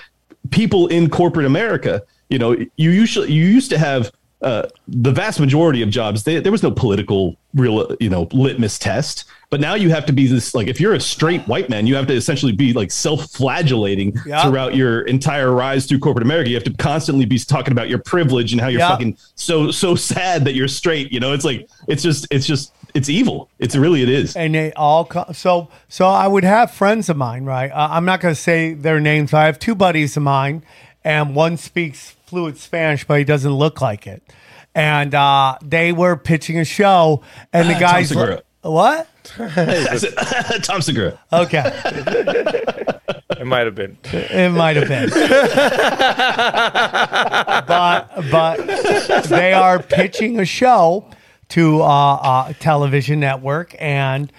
[0.51, 4.11] people in corporate america you know you usually you used to have
[4.41, 8.77] uh, the vast majority of jobs they, there was no political real you know litmus
[8.77, 11.85] test but now you have to be this like if you're a straight white man
[11.85, 14.41] you have to essentially be like self-flagellating Yeah.
[14.43, 17.99] throughout your entire rise through corporate america you have to constantly be talking about your
[17.99, 18.89] privilege and how you're Yeah.
[18.89, 22.73] fucking so so sad that you're straight you know it's like it's just it's just
[22.95, 26.71] it's evil it's really it is and they all co- so so I would have
[26.71, 27.69] friends of mine, right?
[27.71, 29.31] Uh, I'm not going to say their names.
[29.33, 30.63] I have two buddies of mine,
[31.03, 34.23] and one speaks fluent Spanish, but he doesn't look like it.
[34.73, 38.39] And uh, they were pitching a show, and the Ah, guys Tom
[39.25, 39.49] Segura.
[39.55, 40.63] what?
[40.63, 41.63] tom segura Okay,
[43.39, 43.97] It might have been.
[44.03, 45.09] it might have been,
[47.67, 51.09] but but they are pitching a show
[51.49, 54.31] to uh, a television network, and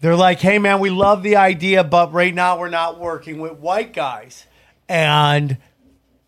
[0.00, 3.52] they're like, "Hey, man, we love the idea, but right now we're not working with
[3.54, 4.46] white guys."
[4.88, 5.56] And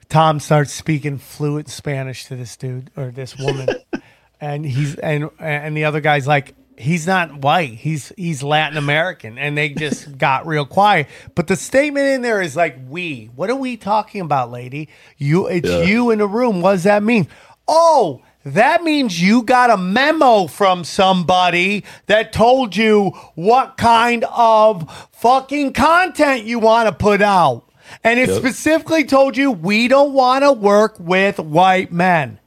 [0.08, 3.68] Tom starts speaking fluent Spanish to this dude or this woman,
[4.40, 9.38] and he's and and the other guy's like, he's not white, he's he's Latin American,
[9.38, 11.08] and they just got real quiet.
[11.34, 14.88] But the statement in there is like, "We." What are we talking about, lady?
[15.16, 15.82] You, it's Yeah.
[15.82, 16.60] you in the room.
[16.62, 17.28] What does that mean?
[17.68, 18.22] Oh.
[18.44, 25.72] That means you got a memo from somebody that told you what kind of fucking
[25.72, 27.64] content you want to put out.
[28.04, 28.38] And it Yep.
[28.38, 32.38] specifically told you we don't want to work with white men.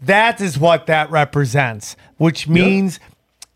[0.00, 2.98] That is what that represents, which means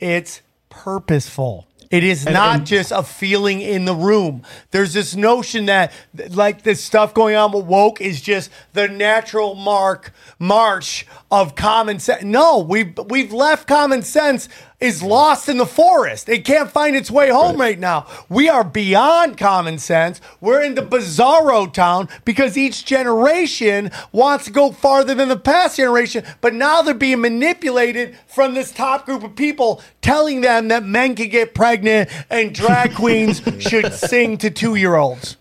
[0.00, 1.66] it's purposeful.
[1.90, 4.42] It is not and- just a feeling in the room.
[4.72, 5.90] There's this notion that,
[6.30, 11.98] like, this stuff going on with woke is just the natural mark march of common
[11.98, 12.22] sense.
[12.24, 16.28] No, we've we've left common sense is lost in the forest.
[16.28, 18.06] It can't find its way home right, now.
[18.28, 20.20] We are beyond common sense.
[20.40, 25.76] We're in the bizarro town because each generation wants to go farther than the past
[25.76, 30.84] generation, but now they're being manipulated from this top group of people telling them that
[30.84, 35.36] men can get pregnant and drag queens should sing to two year olds.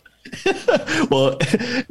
[1.10, 1.38] well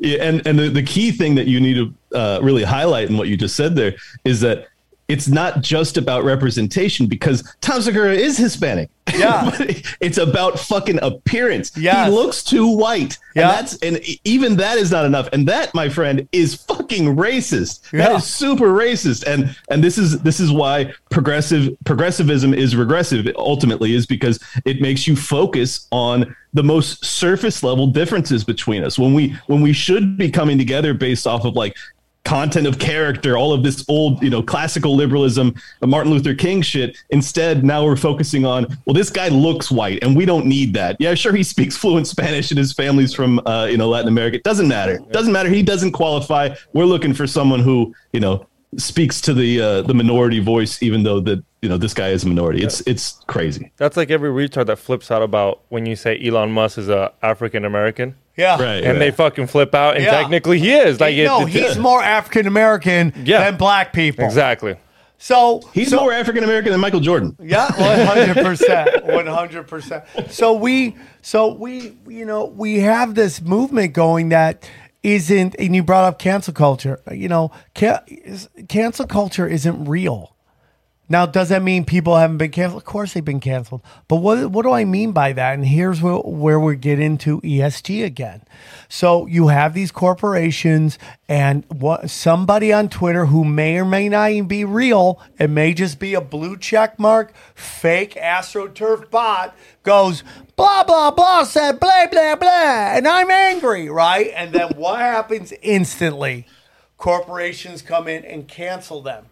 [0.05, 3.29] and and the, the key thing that you need to uh, really highlight in what
[3.29, 3.95] you just said there
[4.25, 4.69] is that
[5.09, 8.91] it's not just about representation because Tom Segura is Hispanic.
[9.17, 9.51] Yeah.
[10.01, 11.73] It's about fucking appearance.
[11.77, 12.09] Yes.
[12.09, 13.17] He looks too white.
[13.35, 13.43] Yeah.
[13.43, 15.29] And that's and even that is not enough.
[15.33, 17.83] And that, my friend, is fucking racist.
[17.93, 18.17] That Yeah.
[18.17, 19.25] is super racist.
[19.25, 24.81] And and this is this is why progressive progressivism is regressive ultimately is because it
[24.81, 29.73] makes you focus on the most surface level differences between us when we when we
[29.73, 31.77] should be coming together based off of like
[32.27, 36.61] content of character, all of this old, you know, classical liberalism, the Martin Luther King
[36.61, 36.99] shit.
[37.11, 40.97] Instead, now we're focusing on, well, this guy looks white and we don't need that.
[40.99, 44.37] Yeah, sure, he speaks fluent Spanish and his family's from, uh, you know, Latin America.
[44.37, 44.99] It doesn't matter.
[45.13, 45.49] Doesn't matter.
[45.49, 46.55] He doesn't qualify.
[46.73, 48.47] We're looking for someone who, you know,
[48.77, 52.25] speaks to the uh, the minority voice, even though that you know this guy is
[52.25, 52.63] a minority.
[52.63, 53.73] It's it's crazy.
[53.77, 57.13] That's like every retard that flips out about when you say Elon Musk is a
[57.23, 58.17] African American.
[58.37, 58.63] Yeah.
[58.63, 58.85] Right.
[58.85, 60.11] And they fucking flip out, and Yeah.
[60.11, 61.01] technically he is.
[61.01, 63.45] Like, it- no, it- he's more African American Yeah.
[63.45, 64.25] than black people.
[64.25, 64.77] exactly.
[65.19, 67.35] So He's so, more African American than Michael Jordan.
[67.43, 70.05] Yeah, one hundred percent, one hundred percent.
[70.29, 74.69] So we, so we, you know, we have this movement going that
[75.03, 77.01] isn't, and you brought up cancel culture.
[77.11, 80.36] You know, ca- is- cancel culture isn't real.
[81.09, 82.83] Now, does that mean people haven't been canceled?
[82.83, 83.83] Of course, they've been canceled.
[84.09, 85.55] But what what do I mean by that?
[85.55, 88.43] And here's where, where we get into ESG again.
[88.89, 90.99] So you have these corporations
[91.29, 95.75] and what somebody on Twitter who may or may not even be real, it may
[95.75, 100.25] just be a blue check mark, fake AstroTurf bot goes
[100.57, 104.33] blah blah blah said blah blah blah, and I'm angry, right?
[104.35, 106.47] And then what happens instantly?
[106.97, 109.27] Corporations come in and cancel them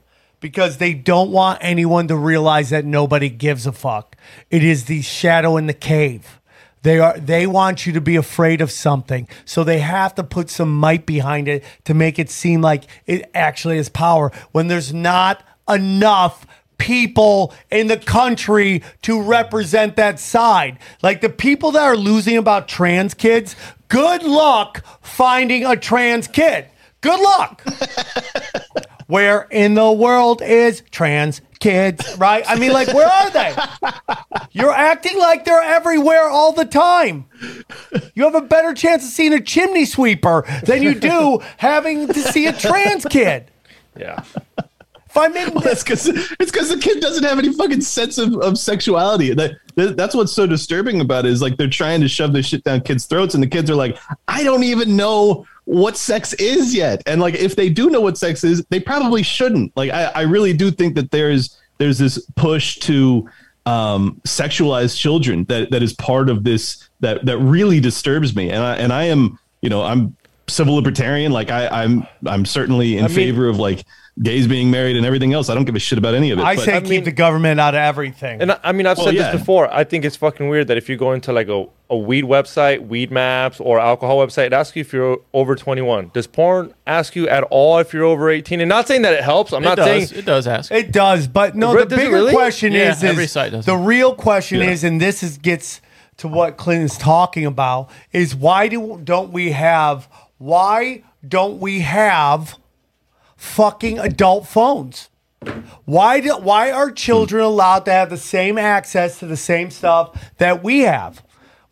[0.45, 4.15] because they don't want anyone to realize that nobody gives a fuck.
[4.51, 6.39] It is the shadow in the cave.
[6.83, 9.27] They are they want you to be afraid of something.
[9.47, 13.31] So they have to put some might behind it to make it seem like it
[13.33, 20.79] actually has power when there's not enough people in the country to represent that side.
[21.03, 23.57] Like the people that are losing about trans kids,
[23.89, 26.67] good luck finding a trans kid.
[27.01, 27.65] Good luck.
[29.15, 32.43] Where in the world is trans kids, right?
[32.49, 33.55] I mean, like, where are they?
[34.51, 37.27] You're acting like they're everywhere all the time.
[38.15, 42.21] You have a better chance of seeing a chimney sweeper than you do having to
[42.23, 43.53] see a trans kid.
[43.97, 44.25] Yeah.
[44.59, 48.35] If I'm in That's because it's because the kid doesn't have any fucking sense of,
[48.39, 49.33] of sexuality.
[49.33, 52.47] That, that that's what's so disturbing about it is like they're trying to shove this
[52.47, 53.97] shit down kids' throats, and the kids are like,
[54.27, 57.03] I don't even know what sex is yet.
[57.07, 59.77] And like, if they do know what sex is, they probably shouldn't.
[59.77, 63.29] Like, I, I really do think that there's there's this push to
[63.67, 68.51] um, sexualize children that that is part of this that that really disturbs me.
[68.51, 70.17] And I and I am you know I'm
[70.49, 71.33] civil libertarian.
[71.33, 73.85] Like I I'm I'm certainly in I mean- favor of like
[74.23, 75.49] gays being married and everything else.
[75.51, 76.43] I don't give a shit about any of it.
[76.43, 78.41] I but- say I keep mean- the government out of everything.
[78.41, 79.33] And I, I mean, I've Well, said yeah.
[79.33, 79.73] this before.
[79.75, 82.87] I think it's fucking weird that if you go into like a, a weed website,
[82.87, 86.13] weed maps, or alcohol website, it asks you if you're over 21.
[86.15, 88.61] Does porn ask you at all if you're over 18?
[88.61, 89.53] And not saying that it helps.
[89.53, 89.87] I'm it not does.
[90.09, 90.71] saying It does ask.
[90.71, 91.75] It does, but no.
[91.75, 92.33] Re- The bigger really?
[92.33, 93.67] question Yeah, is, every is site does.
[93.67, 94.71] the real question Yeah.
[94.71, 95.81] is, and this is gets
[96.19, 100.09] to what Clinton's talking about is why do don't we have
[100.39, 102.57] why don't we have
[103.45, 105.11] fucking adult phones?
[105.85, 110.33] Why do why are children allowed to have the same access to the same stuff
[110.39, 111.23] that we have?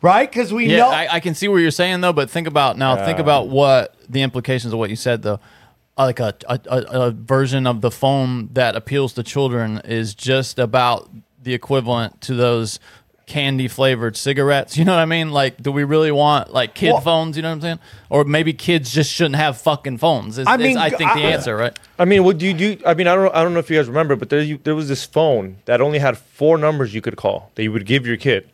[0.01, 0.29] Right?
[0.29, 2.77] Because we Yeah, know I, I can see what you're saying though, but think about
[2.77, 2.95] now.
[3.05, 5.39] Think about what the implications of what you said though.
[5.97, 10.13] Uh, Like a, a, a, a version of the phone that appeals to children is
[10.13, 11.09] just about
[11.41, 12.79] the equivalent to those
[13.25, 14.77] candy flavored cigarettes.
[14.77, 15.31] You know what I mean?
[15.31, 17.35] Like, do we really want like kid Well- phones?
[17.37, 17.79] You know what I'm saying?
[18.09, 20.37] Or maybe kids just shouldn't have fucking phones.
[20.37, 21.77] Is, I is, mean, I think the answer, right?
[21.97, 22.77] I mean, would you do?
[22.85, 23.33] I mean, I don't.
[23.33, 25.81] I don't know if you guys remember, but there, you, there was this phone that
[25.81, 28.49] only had four numbers you could call that you would give your kid: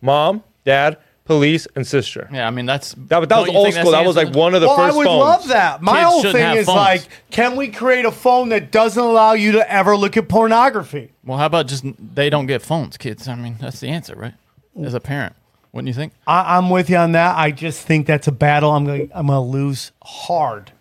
[0.00, 2.28] mom, dad, police, and sister.
[2.32, 3.90] Yeah, I mean that's That, that was old school.
[3.90, 5.20] That was like one of the well, first I would phones.
[5.20, 5.82] love that.
[5.82, 6.76] My Kids whole shouldn't thing have is phones.
[6.76, 11.10] like, can we create a phone that doesn't allow you to ever look at pornography?
[11.24, 13.28] Well, how about just they don't get phones, kids?
[13.28, 14.34] I mean, that's the answer, right?
[14.82, 15.34] As a parent,
[15.72, 16.12] wouldn't you think?
[16.26, 17.36] I, I'm with you on that.
[17.36, 20.72] I just think that's a battle I'm going to I'm going to lose hard.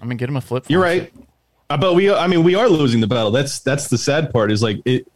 [0.00, 0.64] I mean, get him a flip.
[0.64, 0.72] phone.
[0.72, 1.12] You're right.
[1.70, 3.30] Uh, but we, I mean, we are losing the battle.
[3.30, 4.50] That's that's the sad part.
[4.52, 5.06] Is like it.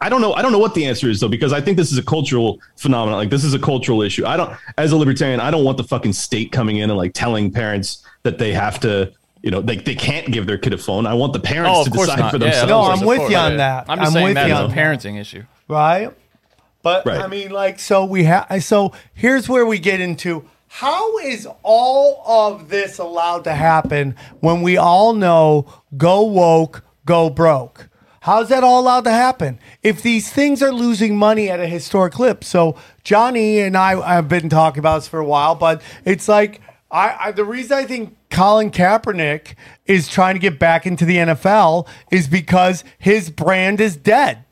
[0.00, 0.32] I don't know.
[0.34, 2.60] I don't know what the answer is though, because I think this is a cultural
[2.76, 3.18] phenomenon.
[3.18, 4.24] Like this is a cultural issue.
[4.24, 7.12] I don't, as a libertarian, I don't want the fucking state coming in and like
[7.14, 9.12] telling parents that they have to,
[9.42, 11.04] you know, they, they can't give their kid a phone.
[11.06, 12.30] I want the parents Oh, to decide not.
[12.30, 12.68] for Yeah, themselves.
[12.70, 13.30] No, I'm with course.
[13.32, 13.86] you on that.
[13.88, 14.76] I'm just I'm saying with that you as a on that.
[14.78, 15.42] parenting issue.
[15.68, 16.12] right?
[16.82, 17.20] But Right.
[17.20, 18.62] I mean, like, so we have.
[18.62, 24.62] So here's where we get into how is all of this allowed to happen when
[24.62, 27.88] we all know go woke, go broke.
[28.26, 29.60] How's that all allowed to happen?
[29.84, 32.42] If these things are losing money at a historic clip.
[32.42, 36.60] So Johnny and I have been talking about this for a while, but it's like
[36.90, 39.54] I, I the reason I think Colin Kaepernick
[39.84, 44.44] is trying to get back into the NFL is because his brand is dead.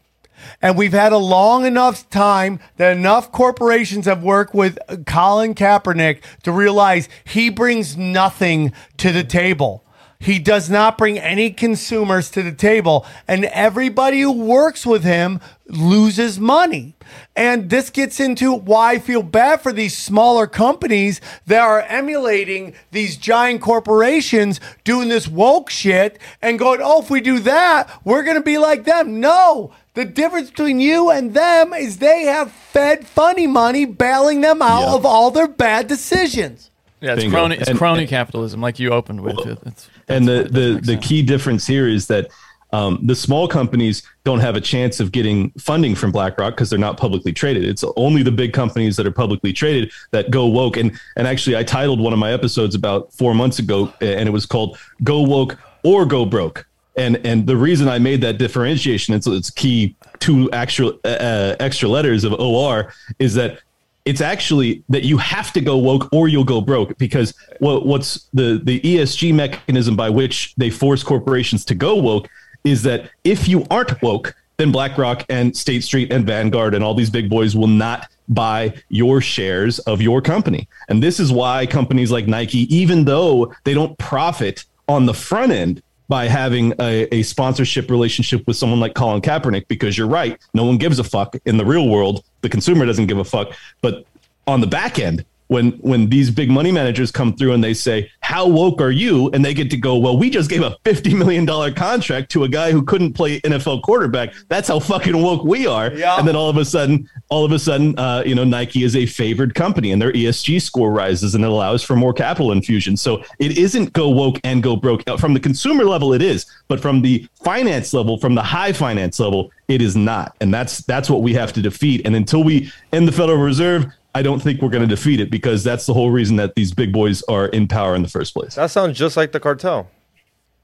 [0.62, 6.22] And we've had a long enough time that enough corporations have worked with Colin Kaepernick
[6.44, 9.83] to realize he brings nothing to the table.
[10.24, 15.38] He does not bring any consumers to the table, and everybody who works with him
[15.68, 16.94] loses money.
[17.36, 22.72] And this gets into why I feel bad for these smaller companies that are emulating
[22.90, 28.22] these giant corporations doing this woke shit and going, oh, if we do that, we're
[28.22, 29.20] going to be like them.
[29.20, 29.72] No.
[29.92, 34.88] The difference between you and them is they have fed funny money bailing them out
[34.88, 34.94] Yeah.
[34.94, 36.70] of all their bad decisions.
[37.00, 37.36] Yeah, it's Bingo.
[37.36, 37.56] crony.
[37.56, 39.38] It's And- crony and- capitalism, like you opened with.
[39.46, 42.28] It- It's, and the the the key difference here is that
[42.74, 46.78] um, the small companies don't have a chance of getting funding from BlackRock because they're
[46.78, 47.64] not publicly traded.
[47.64, 50.76] It's only the big companies that are publicly traded that go woke.
[50.76, 54.32] And and actually, I titled one of my episodes about four months ago, and it
[54.32, 59.14] was called "Go Woke or Go Broke." And and the reason I made that differentiation,
[59.14, 63.60] it's it's key two extra uh, extra letters of OR, is that
[64.04, 68.28] it's actually that you have to go woke or you'll go broke because what, what's
[68.34, 72.28] the the ESG mechanism by which they force corporations to go woke
[72.64, 76.94] is that if you aren't woke then BlackRock and State Street and Vanguard and all
[76.94, 80.68] these big boys will not buy your shares of your company.
[80.88, 85.50] And this is why companies like Nike even though they don't profit on the front
[85.50, 90.38] end by having a, a sponsorship relationship with someone like Colin Kaepernick because you're right.
[90.52, 92.24] No one gives a fuck in the real world.
[92.42, 93.52] The consumer doesn't give a fuck.
[93.80, 94.04] But
[94.46, 98.10] on the back end, when when these big money managers come through and they say,
[98.20, 101.14] "How woke are you?" and they get to go, "Well, we just gave a fifty
[101.14, 104.32] million dollar contract to a guy who couldn't play NFL quarterback.
[104.48, 106.18] That's how fucking woke we are." Yeah.
[106.18, 108.96] And then all of a sudden, all of a sudden, uh, you know, Nike is
[108.96, 112.96] a favored company, and their ESG score rises, and it allows for more capital infusion.
[112.96, 115.02] So it isn't go woke and go broke.
[115.18, 119.20] From the consumer level, it is, but from the finance level, from the high finance
[119.20, 122.02] level, it is not, and that's that's what we have to defeat.
[122.04, 123.86] And until we end the Federal Reserve.
[124.14, 126.72] I don't think we're going to defeat it because that's the whole reason that these
[126.72, 128.54] big boys are in power in the first place.
[128.54, 129.90] That sounds just like the cartel.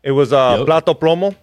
[0.02, 0.66] It was uh, Yep.
[0.66, 1.34] plata o plomo.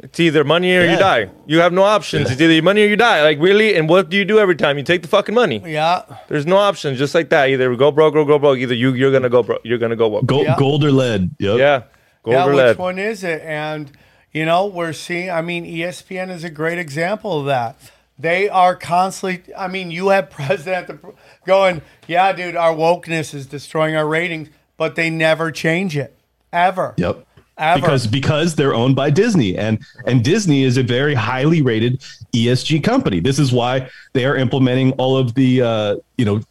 [0.00, 1.30] It's either money or you die.
[1.46, 2.30] You have no options.
[2.30, 3.22] It's either money or you die.
[3.22, 4.76] Like really, and what do you do every time?
[4.76, 5.62] You take the fucking money.
[5.64, 6.02] Yeah.
[6.28, 6.98] There's no options.
[6.98, 7.48] Just like that.
[7.48, 8.58] Either go broke or go broke.
[8.58, 9.62] Either you you're gonna go broke.
[9.64, 10.26] You're gonna go woke.
[10.26, 10.56] Gold, Yeah.
[10.58, 11.30] gold or lead.
[11.38, 11.58] Yep.
[11.58, 11.82] Yeah.
[12.24, 12.76] Gold yeah, or which lead.
[12.78, 13.40] one is it?
[13.40, 13.90] And
[14.32, 15.30] you know, we're seeing.
[15.30, 17.76] I mean, ESPN is a great example of that.
[18.18, 19.54] They are constantly.
[19.54, 21.04] I mean, you have president
[21.46, 26.16] going, "Yeah, dude, our wokeness is destroying our ratings," but they never change it
[26.52, 26.94] ever.
[26.96, 27.24] Yep.
[27.58, 27.80] Ever.
[27.80, 32.00] Because because they're owned by Disney and and Disney is a very highly rated
[32.34, 33.18] ESG company.
[33.18, 36.42] This is why they are implementing all of the uh, you know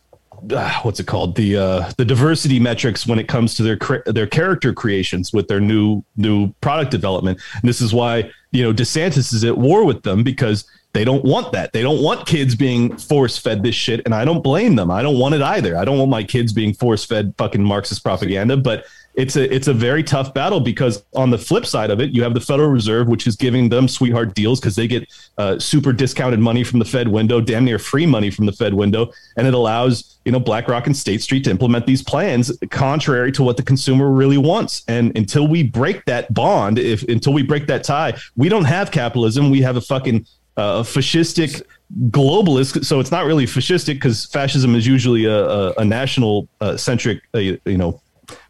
[0.50, 4.02] uh, what's it called the uh, the diversity metrics when it comes to their cre-
[4.08, 7.40] their character creations with their new new product development.
[7.54, 11.26] And this is why you know DeSantis is at war with them because they don't
[11.26, 11.74] want that.
[11.74, 14.90] They don't want kids being force fed this shit, and I don't blame them.
[14.90, 15.78] I don't want it either.
[15.78, 18.86] I don't want my kids being force fed fucking Marxist propaganda, but
[19.16, 22.24] it's a it's a very tough battle because on the flip side of it, you
[22.24, 25.06] have the Federal Reserve, which is giving them sweetheart deals because they get
[25.38, 28.74] uh, super discounted money from the Fed window, damn near free money from the Fed
[28.74, 33.34] window, and it allows you know BlackRock and State Street to implement these plans contrary
[33.34, 34.84] to what the consumer really wants.
[34.88, 38.92] And until we break that bond, if until we break that tie, we don't have
[38.92, 39.50] capitalism.
[39.50, 40.26] We have a fucking
[40.58, 41.62] uh, fascistic
[42.10, 42.86] globalist.
[42.86, 47.22] So it's not really fascistic because fascism is usually a, a, a national uh, centric,
[47.34, 48.02] uh, you know,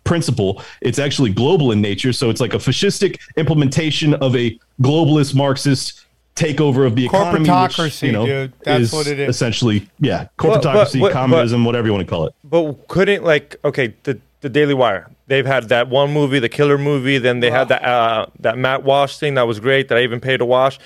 [0.03, 0.61] principle.
[0.81, 2.13] It's actually global in nature.
[2.13, 7.49] So it's like a fascistic implementation of a globalist Marxist takeover of the economy.
[7.49, 8.53] which, you know, dude.
[8.63, 9.29] That's what it is.
[9.29, 12.33] Essentially, yeah, But- but- corporatocracy, but- communism, whatever you want to call it.
[12.43, 15.09] But couldn't like okay the the Daily Wire?
[15.27, 17.17] They've had that one movie, the Killer movie.
[17.17, 20.19] Then they had that uh, that Matt Walsh thing that was great that I even
[20.19, 20.77] paid to watch.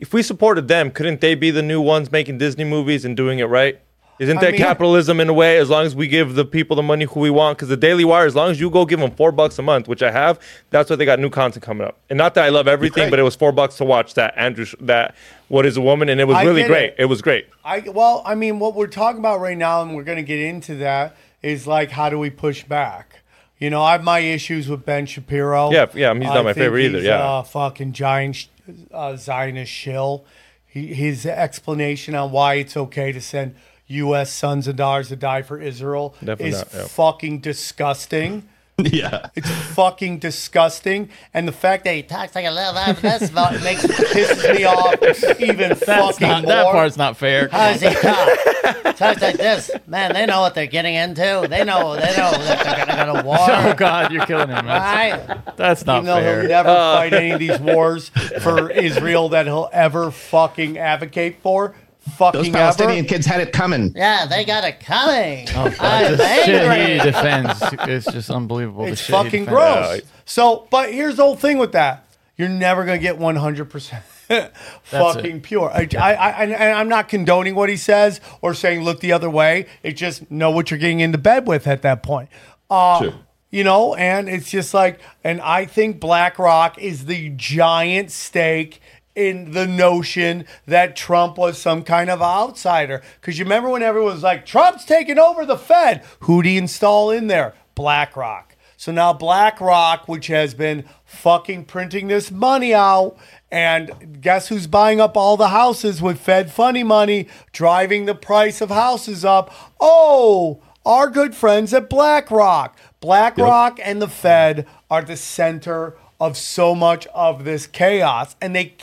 [0.00, 3.38] If we supported them, couldn't they be the new ones making Disney movies and doing
[3.38, 3.80] it right?
[4.18, 5.58] Isn't I that mean- capitalism in a way?
[5.58, 8.04] As long as we give the people the money who we want, because the Daily
[8.04, 10.40] Wire, as long as you go give them four bucks a month, which I have,
[10.70, 11.98] that's why they got new content coming up.
[12.08, 14.64] And not that I love everything, but it was four bucks to watch that Andrew
[14.80, 15.14] that
[15.48, 16.90] What Is a Woman, and it was I really great.
[16.90, 17.00] it.
[17.00, 17.04] It.
[17.06, 17.48] was great.
[17.64, 20.38] I well, I mean, what we're talking about right now, and we're going to get
[20.38, 23.20] into that, is like how do we push back?
[23.58, 25.70] You know, I have my issues with Ben Shapiro.
[25.72, 27.40] Yeah, yeah, he's not I my favorite either, yeah.
[27.40, 28.48] a fucking giant
[28.92, 30.24] uh, Zionist shill.
[30.66, 33.54] He, his explanation on why it's okay to send
[33.88, 34.32] U.S.
[34.32, 36.86] sons and daughters to die for Israel Definitely is not, yeah.
[36.86, 38.48] fucking disgusting.
[38.92, 39.30] yeah.
[39.34, 41.08] It's fucking disgusting.
[41.32, 45.40] And the fact that he talks like a little this about makes pisses me off
[45.40, 46.52] even That's fucking not, more.
[46.52, 47.48] that part's not fair.
[47.48, 48.96] How does he talk?
[48.96, 49.70] Talks like this.
[49.86, 51.46] Man, they know what they're getting into.
[51.48, 53.36] They know they know that they're gonna go to war.
[53.48, 54.66] Oh God, you're killing him.
[54.66, 55.56] That's, Right?
[55.56, 56.40] that's not Even though fair.
[56.42, 56.96] he'll never uh.
[56.96, 58.10] fight any of these wars
[58.42, 61.74] for Israel that he'll ever fucking advocate for.
[62.16, 63.04] Fucking ever.
[63.04, 63.92] kids had it coming.
[63.94, 65.48] Yeah, they got it coming.
[65.54, 67.10] Oh, I'm shit he angry.
[67.10, 68.84] defends is just unbelievable.
[68.86, 69.48] the It's shit he fucking defends.
[69.48, 70.00] gross.
[70.24, 72.06] So, but here's the whole thing with that:
[72.36, 74.04] you're never gonna get 100 percent
[74.84, 75.70] fucking pure.
[75.70, 79.30] I, I, I, and I'm not condoning what he says or saying look the other
[79.30, 79.66] way.
[79.82, 82.28] It's just know what you're getting into bed with at that point.
[82.70, 83.14] Uh, Sure.
[83.48, 88.82] You know, and it's just like, and I think BlackRock is the giant stake
[89.16, 93.02] in the notion that Trump was some kind of outsider.
[93.20, 96.04] Because you remember when everyone was like, Trump's taking over the Fed.
[96.20, 97.54] Who'd he install in there?
[97.74, 98.54] BlackRock.
[98.76, 103.16] So now BlackRock, which has been fucking printing this money out,
[103.50, 108.60] and guess who's buying up all the houses with Fed funny money, driving the price
[108.60, 109.50] of houses up?
[109.80, 112.78] Oh, our good friends at BlackRock.
[113.00, 118.76] BlackRock and the Fed are the center of so much of this chaos, and they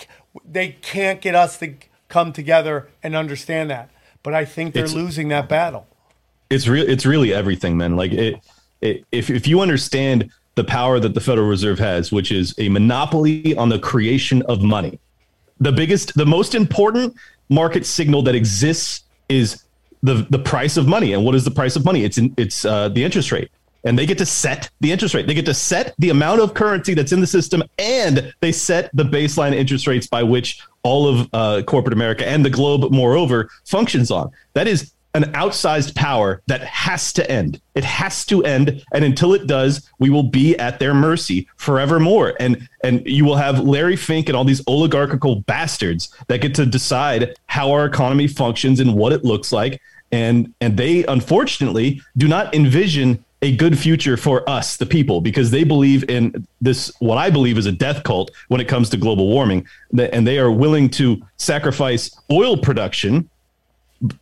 [0.45, 1.73] they can't get us to
[2.09, 3.89] come together and understand that.
[4.23, 5.87] But I think they're It's- losing that battle.
[6.49, 8.35] it's real it's really everything man like it,
[8.81, 12.69] it if, if you understand the power that the federal reserve has which is a
[12.69, 14.99] monopoly on the creation of money
[15.59, 17.15] the biggest the most important
[17.49, 19.63] market signal that exists is
[20.03, 22.65] the the price of money and what is the price of money it's in, it's
[22.65, 23.49] uh, the interest rate
[23.85, 26.53] and they get to set the interest rate they get to set the amount of
[26.53, 31.07] currency that's in the system and they set the baseline interest rates by which all
[31.07, 36.41] of uh, corporate america and the globe moreover functions on that is an outsized power
[36.47, 37.61] that has to end.
[37.75, 42.33] It has to end, and until it does, we will be at their mercy forevermore.
[42.39, 46.65] And and you will have Larry Fink and all these oligarchical bastards that get to
[46.65, 49.81] decide how our economy functions and what it looks like.
[50.11, 55.51] And and they unfortunately do not envision a good future for us, the people, because
[55.51, 58.97] they believe in this, what I believe is a death cult when it comes to
[58.97, 59.67] global warming.
[59.97, 63.29] And they are willing to sacrifice oil production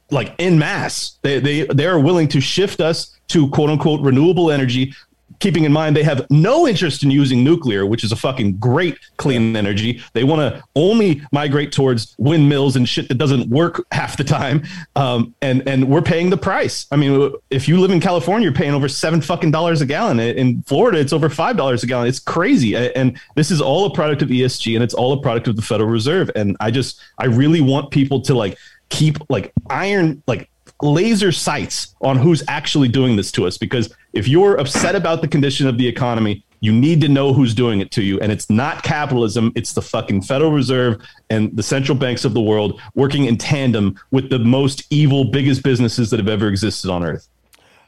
[0.10, 1.20] like in mass.
[1.22, 4.94] They they they are willing to shift us to quote unquote renewable energy,
[5.42, 8.98] keeping in mind they have no interest in using nuclear, which is a fucking great
[9.18, 10.02] clean energy.
[10.14, 14.64] They want to only migrate towards windmills and shit that doesn't work half the time.
[14.96, 16.86] Um, and and we're paying the price.
[16.92, 20.20] I mean, if you live in California, you're paying over seven fucking dollars a gallon.
[20.20, 22.08] In Florida, it's over five dollars a gallon.
[22.08, 22.76] It's crazy.
[22.76, 25.62] And this is all a product of ESG, and it's all a product of the
[25.62, 26.30] Federal Reserve.
[26.36, 28.58] And I just I really want people to like
[28.90, 30.50] keep like iron like
[30.82, 33.58] laser sights on who's actually doing this to us.
[33.58, 37.54] Because if you're upset about the condition of the economy you need to know who's
[37.54, 38.20] doing it to you.
[38.20, 39.52] And it's not capitalism.
[39.56, 44.00] It's the fucking federal reserve and the central banks of the world working in tandem
[44.12, 47.28] with the most evil biggest businesses that have ever existed on earth.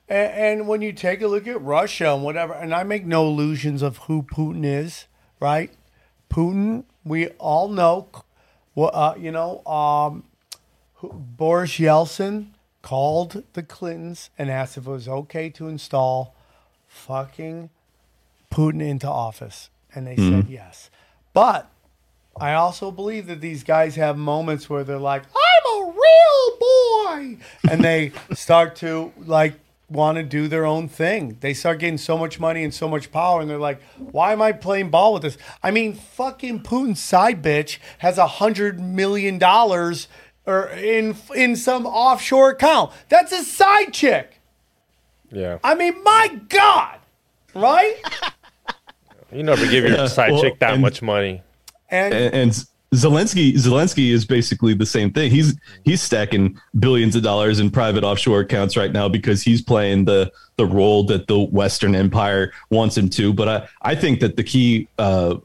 [0.10, 3.28] And, and when you take a look at Russia and whatever, and I make no
[3.28, 5.06] illusions of who Putin is,
[5.40, 5.72] right?
[6.32, 8.10] Putin, we all know,
[8.76, 10.24] uh, you know, um,
[11.04, 12.48] Boris Yeltsin
[12.84, 16.36] called the Clintons and asked if it was okay to install
[16.88, 17.72] fucking
[18.52, 20.52] Putin into office, and they said mm-hmm.
[20.52, 20.92] yes.
[21.34, 21.72] But
[22.40, 27.38] I also believe that these guys have moments where they're like, "I'm a real boy,"
[27.72, 29.56] and they start to like
[29.90, 31.38] want to do their own thing.
[31.40, 34.42] They start getting so much money and so much power, and they're like, "Why am
[34.42, 39.40] I playing ball with this?" I mean, fucking Putin's side bitch has a hundred million
[39.40, 40.08] dollars
[40.46, 42.92] or in in some offshore account.
[43.10, 44.40] That's a side chick.
[45.32, 45.58] Yeah.
[45.64, 47.00] I mean, my God,
[47.56, 47.96] right?
[49.32, 51.42] You never give your Yeah, side well, chick that and- much money.
[51.90, 52.52] And and, and
[52.94, 55.32] Zelensky Zelensky is basically the same thing.
[55.32, 60.06] He's he's stacking billions of dollars in private offshore accounts right now because he's playing
[60.06, 63.34] the the role that the Western Empire wants him to.
[63.34, 65.38] But I I think that the key uh,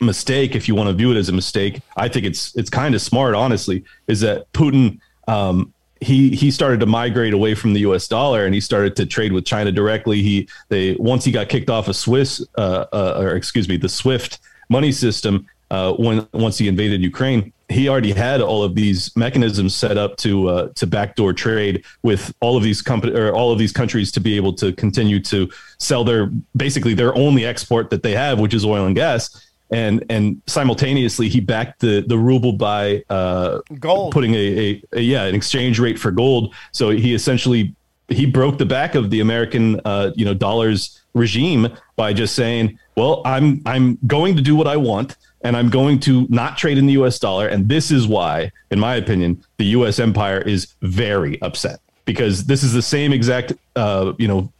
[0.00, 2.94] mistake, if you want to view it as a mistake, I think it's it's kind
[2.94, 5.00] of smart, honestly, is that Putin.
[5.26, 8.06] Um, he he started to migrate away from the U.S.
[8.06, 10.22] dollar and he started to trade with China directly.
[10.22, 13.88] He they once he got kicked off of Swiss uh, uh, or excuse me the
[13.88, 14.38] SWIFT
[14.68, 19.74] money system uh, when once he invaded Ukraine, he already had all of these mechanisms
[19.74, 23.58] set up to uh, to backdoor trade with all of these company or all of
[23.58, 28.02] these countries to be able to continue to sell their basically their only export that
[28.02, 29.47] they have, which is oil and gas.
[29.70, 34.12] And and simultaneously, he backed the the ruble by uh, Gold.
[34.12, 36.54] putting a, a, a yeah an exchange rate for gold.
[36.72, 37.74] So he essentially
[38.08, 42.78] he broke the back of the American, uh, you know, dollars regime by just saying,
[42.96, 46.78] "Well, I'm I'm going to do what I want, and I'm going to not trade
[46.78, 47.18] in the U.S.
[47.18, 49.98] dollar." And this is why, in my opinion, the U.S.
[49.98, 54.50] empire is very upset because this is the same exact, uh, you know,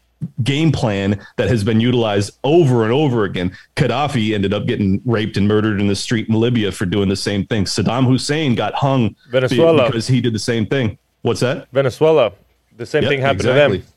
[0.42, 3.56] game plan that has been utilized over and over again.
[3.76, 7.16] Gaddafi ended up getting raped and murdered in the street in Libya for doing the
[7.16, 7.64] same thing.
[7.64, 9.86] Saddam Hussein got hung Venezuela.
[9.86, 10.98] because he did the same thing.
[11.22, 11.68] What's that?
[11.72, 12.32] Venezuela,
[12.76, 13.78] the same Yep, thing happened exactly.
[13.78, 13.92] to them.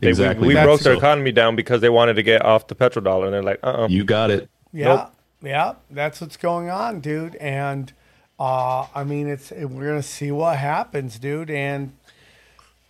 [0.00, 0.48] They, exactly.
[0.48, 3.24] We, we broke their So, economy down because they wanted to get off the petrodollar,
[3.24, 4.48] and they're like, uh, uh You got it.
[4.72, 5.12] Yeah, Nope.
[5.42, 7.34] yeah, that's what's going on, dude.
[7.36, 7.92] And
[8.38, 11.50] uh, I mean, it's we're gonna see what happens, dude.
[11.50, 11.94] And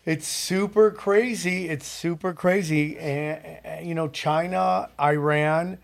[0.07, 1.69] it's super crazy.
[1.69, 2.97] It's super crazy.
[2.97, 5.79] And you know, China, Iran,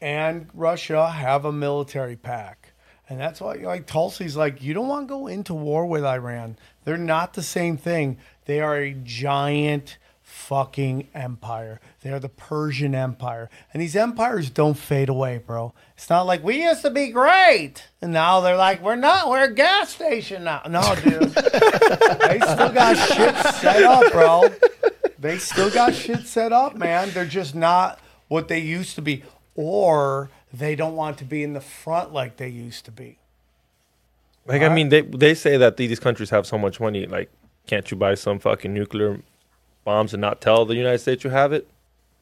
[0.00, 2.72] and Russia have a military pact.
[3.08, 6.58] And that's why, like Tulsi's, like you don't want to go into war with Iran.
[6.84, 8.18] They're not the same thing.
[8.44, 11.80] They are a giant fucking empire.
[12.02, 13.50] They are the Persian Empire.
[13.72, 15.74] And these empires don't fade away, bro.
[15.96, 17.88] It's not like we used to be great.
[18.00, 20.62] And now they're like, we're not, we're a gas station now.
[20.68, 21.22] No, dude.
[21.32, 24.44] they still got shit set up, bro.
[25.18, 27.10] They still got shit set up, man.
[27.10, 27.98] They're just not
[28.28, 29.24] what they used to be.
[29.56, 33.18] Or they don't want to be in the front like they used to be.
[34.46, 37.06] like I mean, they they say that these countries have so much money.
[37.06, 37.28] Like,
[37.66, 39.20] can't you buy some fucking nuclear
[39.84, 41.68] bombs and not tell the United States you have it?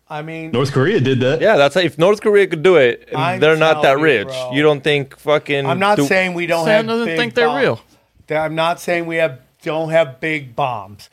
[0.09, 1.41] I mean, North Korea did that.
[1.41, 4.29] Yeah, that's if North Korea could do it, I'm they're not that telling you, rich.
[4.29, 4.53] bro.
[4.53, 5.67] You don't think fucking?
[5.67, 7.61] I'm not do- saying we don't Sam have doesn't big think they're bombs.
[7.63, 7.81] real.
[8.29, 11.11] That I'm not saying we have don't have big bombs,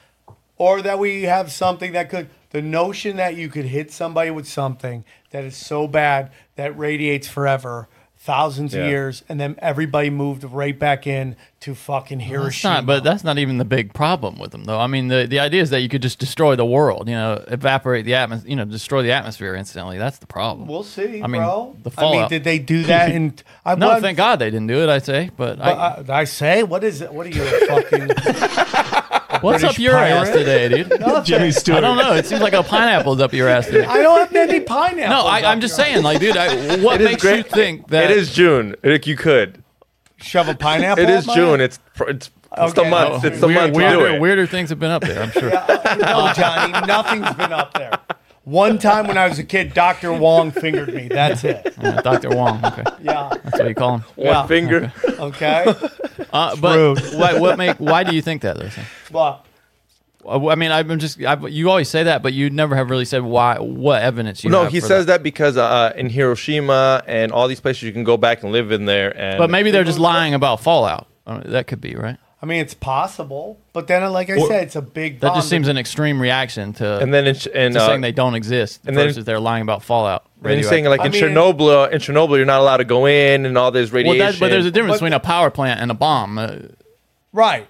[0.57, 2.29] or that we have something that could.
[2.51, 7.27] The notion that you could hit somebody with something that is so bad that radiates
[7.27, 7.87] forever,
[8.19, 8.81] thousands Yeah.
[8.83, 12.73] of years, and then everybody moved right back in to fucking That's Hiroshima.
[12.75, 14.79] not, but that's not even the big problem with them, though.
[14.79, 17.43] I mean, the, the idea is that you could just destroy the world, you know,
[17.47, 19.97] evaporate the atmosphere, you know, destroy the atmosphere instantly.
[19.97, 20.67] That's the problem.
[20.67, 21.75] we'll see, I mean, bro.
[21.83, 23.11] the I mean, did they do that?
[23.13, 24.89] And I no, wasn't- thank God they didn't do it.
[24.89, 27.13] I say, but, But, I, uh, I say, what is it?
[27.13, 28.07] What are you fucking?
[29.41, 30.89] what's British up your ass today, dude?
[30.99, 31.23] Nothing.
[31.23, 31.77] Jimmy Stewart.
[31.77, 32.13] I don't know.
[32.13, 33.85] It seems like a pineapple's up your ass today.
[33.85, 35.09] I don't have any pineapples.
[35.09, 38.11] No, I, I'm just saying, like, dude, I, what It is makes you think that
[38.11, 38.75] it is June.
[38.83, 39.62] Like you could.
[40.23, 41.03] Shove a pineapple.
[41.03, 41.61] It is June.
[41.61, 41.65] ass?
[41.65, 43.23] It's it's, it's the month.
[43.23, 44.19] Oh, It's the weird- month to weirder, do it.
[44.21, 45.49] weirder things have been up there, I'm sure.
[45.49, 47.91] No, Johnny, nothing's been up there.
[48.45, 50.11] One time when I was a kid, Dr.
[50.11, 51.07] Wong fingered me.
[51.07, 51.73] That's it.
[51.81, 52.29] Yeah, Dr.
[52.29, 52.59] Wong.
[52.65, 53.29] Okay, Yeah.
[53.43, 54.01] that's what you call him.
[54.15, 54.45] One Yeah.
[54.47, 54.93] finger.
[55.19, 55.73] Okay.
[56.33, 56.99] Uh, but Rude.
[57.13, 57.77] why, what make?
[57.77, 58.57] Why do you think that?
[58.59, 58.67] Though?
[58.69, 58.85] Sam?
[60.23, 61.21] But Uh, I mean, I'm just.
[61.23, 63.59] I've, you always say that, but you never have really said why.
[63.59, 64.49] What evidence you?
[64.49, 65.21] No, have he for says that.
[65.23, 68.85] because uh, in Hiroshima and all these places you can go back and live in
[68.85, 69.15] there.
[69.17, 71.07] And But maybe they're just lying about fallout.
[71.27, 72.17] I mean, that could be right.
[72.41, 73.57] I mean, it's possible.
[73.71, 75.21] But then, like I Or- said, it's a big.
[75.21, 78.01] That just seems an extreme reaction to, and then in, Ch- and to uh, saying
[78.01, 80.25] they don't exist and then- versus they're lying about fallout.
[80.43, 82.83] and he's saying like I in mean- Chernobyl, uh, in Chernobyl you're not allowed to
[82.85, 84.19] go in and all this well, radiation.
[84.19, 86.37] that, but there's a difference But- between a power plant and a bomb.
[86.37, 86.55] Uh,
[87.31, 87.67] right.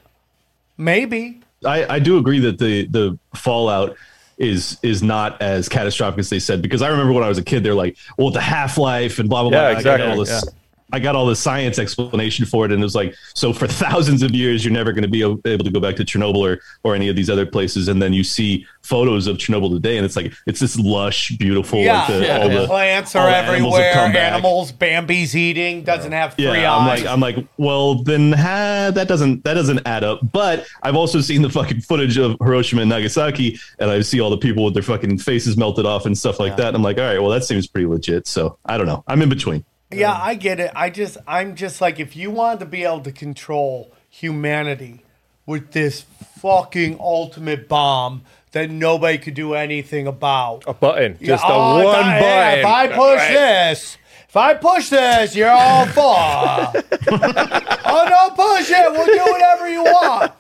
[0.76, 1.42] Maybe.
[1.66, 3.96] I, I do agree that the the fallout
[4.38, 7.44] is is not as catastrophic as they said because I remember when I was a
[7.44, 10.44] kid they're like well the half life and blah blah Yeah, blah exactly, all this
[10.46, 10.52] yeah.
[10.94, 14.22] I got all the science explanation for it and it was like so for thousands
[14.24, 16.96] of years you're never going to be able to go back to Chernobyl or or
[16.96, 20.16] any of these other places and then you see photos of Chernobyl today and it's
[20.16, 22.00] like it's this lush beautiful Yeah.
[22.00, 22.60] like the, yeah, all yeah.
[22.62, 23.94] the Plants all are the everywhere.
[24.14, 24.16] back.
[24.16, 24.72] Animals.
[24.72, 25.84] Bambi's eating.
[25.84, 27.02] Doesn't have three Yeah, I'm eyes.
[27.04, 30.20] like, I'm like, well, then ha, that doesn't that doesn't add up.
[30.32, 34.30] But I've also seen the fucking footage of Hiroshima and Nagasaki, and I see all
[34.30, 36.68] the people with their fucking faces melted off and stuff like that.
[36.68, 38.28] And I'm like, all right, well, that seems pretty legit.
[38.28, 39.04] So I don't know.
[39.08, 39.64] I'm in between.
[39.98, 40.72] Yeah, um, I get it.
[40.76, 45.04] I just, I'm just like, if you wanted to be able to control humanity
[45.46, 46.06] with this
[46.42, 51.86] fucking ultimate bomb that nobody could do anything about, a button, just oh, a one
[51.86, 52.22] if I- button.
[52.22, 53.34] yeah, If I push Right.
[53.34, 53.98] this,
[54.30, 56.16] if I push this, you're all for.
[57.16, 58.92] oh no, push it.
[58.92, 60.32] We'll do whatever you want.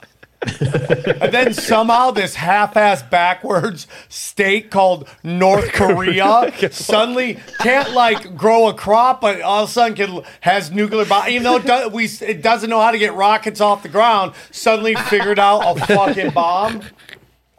[0.45, 8.67] And then somehow this half-ass backwards state called North oh Korea suddenly can't like grow
[8.67, 11.27] a crop, but all of a sudden can, has nuclear bomb.
[11.29, 14.33] Even though it, do, we, it doesn't know how to get rockets off the ground,
[14.51, 16.81] suddenly figured out a fucking bomb.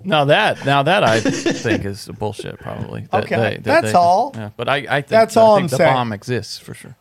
[0.04, 2.58] now that now that I think is bullshit.
[2.58, 3.02] Probably.
[3.10, 4.32] That Okay, that's all.
[4.34, 5.94] Yeah, but I, I think That's I all think I'm the saying.
[5.94, 6.96] bomb exists for sure.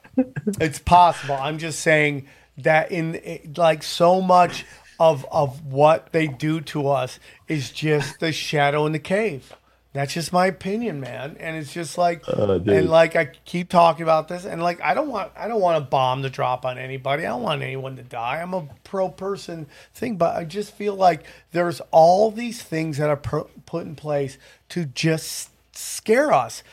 [0.62, 1.36] It's possible.
[1.36, 2.28] I'm just saying
[2.60, 4.66] that in like so much
[5.00, 9.54] of of what they do to us is just the shadow in the cave.
[9.94, 11.38] That's just my opinion, man.
[11.40, 14.96] And it's just like, Uh, and like I keep talking about this, and like I
[14.96, 17.26] don't want, I don't want a bomb to drop on anybody.
[17.26, 18.42] I don't want anyone to die.
[18.42, 23.10] I'm a pro person thing, but I just feel like there's all these things that
[23.10, 24.40] are put in place
[24.70, 26.64] to just scare us.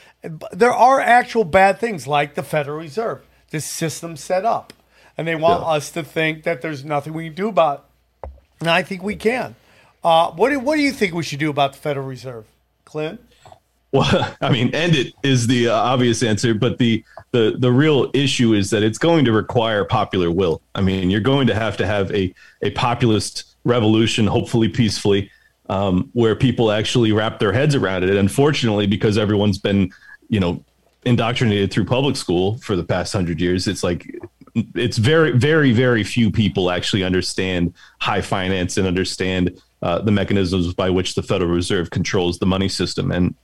[0.53, 3.21] There are actual bad things, like the Federal Reserve,
[3.51, 4.73] this system set up,
[5.19, 5.69] and they want Yeah.
[5.69, 7.85] us to think that there's nothing we can do about.
[8.63, 9.55] I think we can.
[10.03, 12.47] Uh, what do What do you think we should do about the Federal Reserve,
[12.85, 13.21] Clint?
[13.93, 18.11] Well, I mean, end it is the uh, obvious answer, but the the the real
[18.15, 20.61] issue is that it's going to require popular will.
[20.75, 25.31] I mean, you're going to have to have a a populist revolution, hopefully peacefully,
[25.69, 28.17] um, where people actually wrap their heads around it.
[28.17, 29.91] Unfortunately, because everyone's been,
[30.29, 30.65] you know,
[31.05, 34.07] indoctrinated through public school for the past hundred years, it's like
[34.75, 40.75] it's very, very, very few people actually understand high finance and understand uh, the mechanisms
[40.75, 43.11] by which the Federal Reserve controls the money system.
[43.11, 43.35] And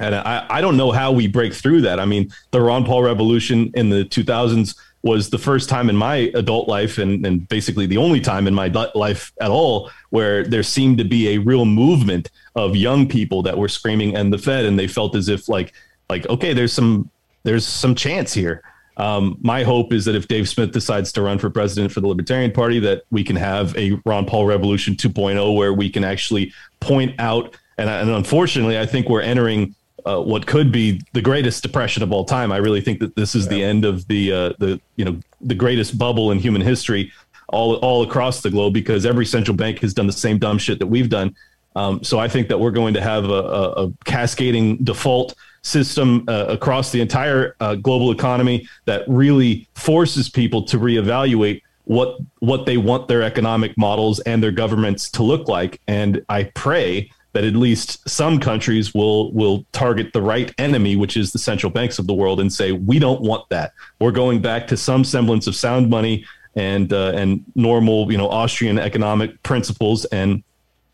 [0.00, 1.98] and I, I don't know how we break through that.
[1.98, 6.30] I mean, the Ron Paul revolution in the 2000s was the first time in my
[6.34, 10.62] adult life and, and basically the only time in my life at all where there
[10.62, 14.64] seemed to be a real movement of young people that were screaming and the Fed
[14.64, 15.72] and they felt as if like
[16.10, 17.10] like okay there's some
[17.44, 18.62] there's some chance here.
[18.98, 22.08] Um, my hope is that if Dave Smith decides to run for president for the
[22.08, 26.52] Libertarian Party, that we can have a Ron Paul Revolution 2.0 where we can actually
[26.80, 27.56] point out.
[27.78, 32.12] And, and unfortunately, I think we're entering uh, what could be the greatest depression of
[32.12, 32.50] all time.
[32.50, 35.54] I really think that this is the end of the uh, the you know the
[35.54, 37.12] greatest bubble in human history,
[37.48, 40.78] all all across the globe, because every central bank has done the same dumb shit
[40.78, 41.36] that we've done.
[41.76, 46.24] Um, so I think that we're going to have a, a, a cascading default system
[46.28, 52.66] uh, across the entire uh, global economy that really forces people to reevaluate what what
[52.66, 55.80] they want their economic models and their governments to look like.
[55.88, 61.16] And I pray that at least some countries will will target the right enemy, which
[61.16, 63.72] is the central banks of the world, and say we don't want that.
[64.00, 66.24] We're going back to some semblance of sound money
[66.56, 70.42] and uh, and normal, you know, Austrian economic principles, and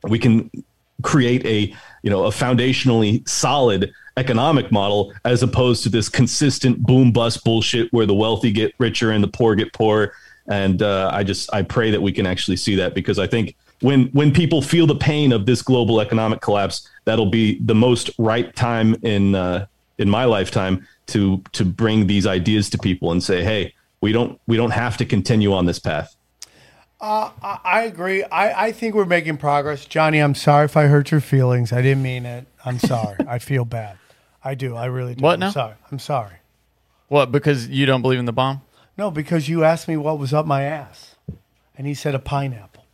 [0.02, 0.50] we can
[1.02, 7.12] create a you know a foundationally solid economic model as opposed to this consistent boom
[7.12, 10.12] bust bullshit where the wealthy get richer and the poor get poorer.
[10.46, 13.56] And uh, I just I pray that we can actually see that because I think
[13.80, 18.10] when when people feel the pain of this global economic collapse, that'll be the most
[18.18, 19.66] right time in uh,
[19.98, 24.38] in my lifetime to to bring these ideas to people and say, hey, we don't
[24.46, 26.14] we don't have to continue on this path.
[27.00, 28.24] I, I agree.
[28.24, 29.84] I, I think we're making progress.
[29.84, 31.70] Johnny, I'm sorry if I hurt your feelings.
[31.70, 32.46] I didn't mean it.
[32.64, 33.18] I'm sorry.
[33.28, 33.98] I feel bad.
[34.44, 34.76] I do.
[34.76, 35.22] I really do.
[35.22, 35.50] What I'm now?
[35.50, 35.74] sorry.
[35.90, 36.36] I'm sorry.
[37.08, 37.32] What?
[37.32, 38.60] Because you don't believe in the bomb?
[38.98, 41.16] No, because you asked me what was up my ass.
[41.76, 42.84] And he said a pineapple.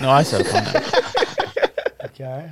[0.00, 1.00] No, I said a pineapple.
[2.04, 2.50] Okay.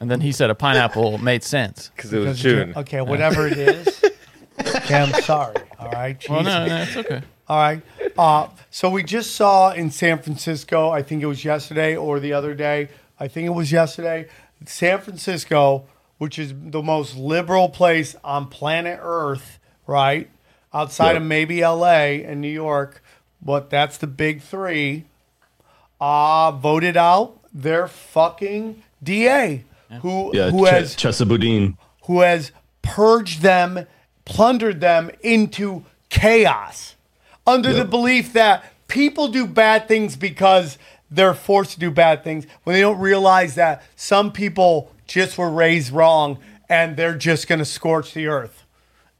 [0.00, 1.90] and then he said a pineapple made sense.
[1.96, 2.72] because it was Because you- June.
[2.76, 4.04] Okay, whatever it is.
[4.60, 5.56] okay, I'm sorry.
[5.78, 6.24] All right.
[6.28, 6.94] Well, no, Jesus.
[6.94, 7.22] no, it's okay.
[7.48, 7.82] All right.
[8.16, 12.32] Uh, so we just saw in San Francisco, I think it was yesterday or the
[12.32, 12.88] other day,
[13.18, 14.28] I think it was yesterday,
[14.66, 15.86] San Francisco,
[16.18, 20.28] which is the most liberal place on planet Earth, right?
[20.72, 21.16] Outside Yep.
[21.18, 23.02] of maybe LA and New York,
[23.42, 25.04] but that's the big three,
[26.00, 29.64] uh, voted out their fucking DA
[30.02, 31.76] who, Yeah, who Ch- has Chesa Boudin.
[32.04, 32.52] who has
[32.82, 33.86] purged them,
[34.24, 36.94] plundered them into chaos
[37.46, 40.78] under the belief that people do bad things because
[41.10, 45.50] they're forced to do bad things when they don't realize that some people just were
[45.50, 46.38] raised wrong
[46.68, 48.64] and they're just going to scorch the earth.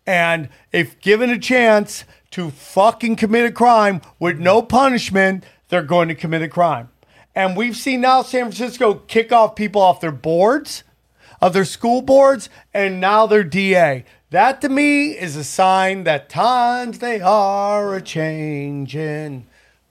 [0.06, 6.08] And if given a chance to fucking commit a crime with no punishment, they're going
[6.08, 6.90] to commit a crime.
[7.34, 10.84] And we've seen now San Francisco kick off people off their boards,
[11.40, 14.04] of their school boards, and now their DA.
[14.30, 19.46] That to me is a sign that times they are a changing.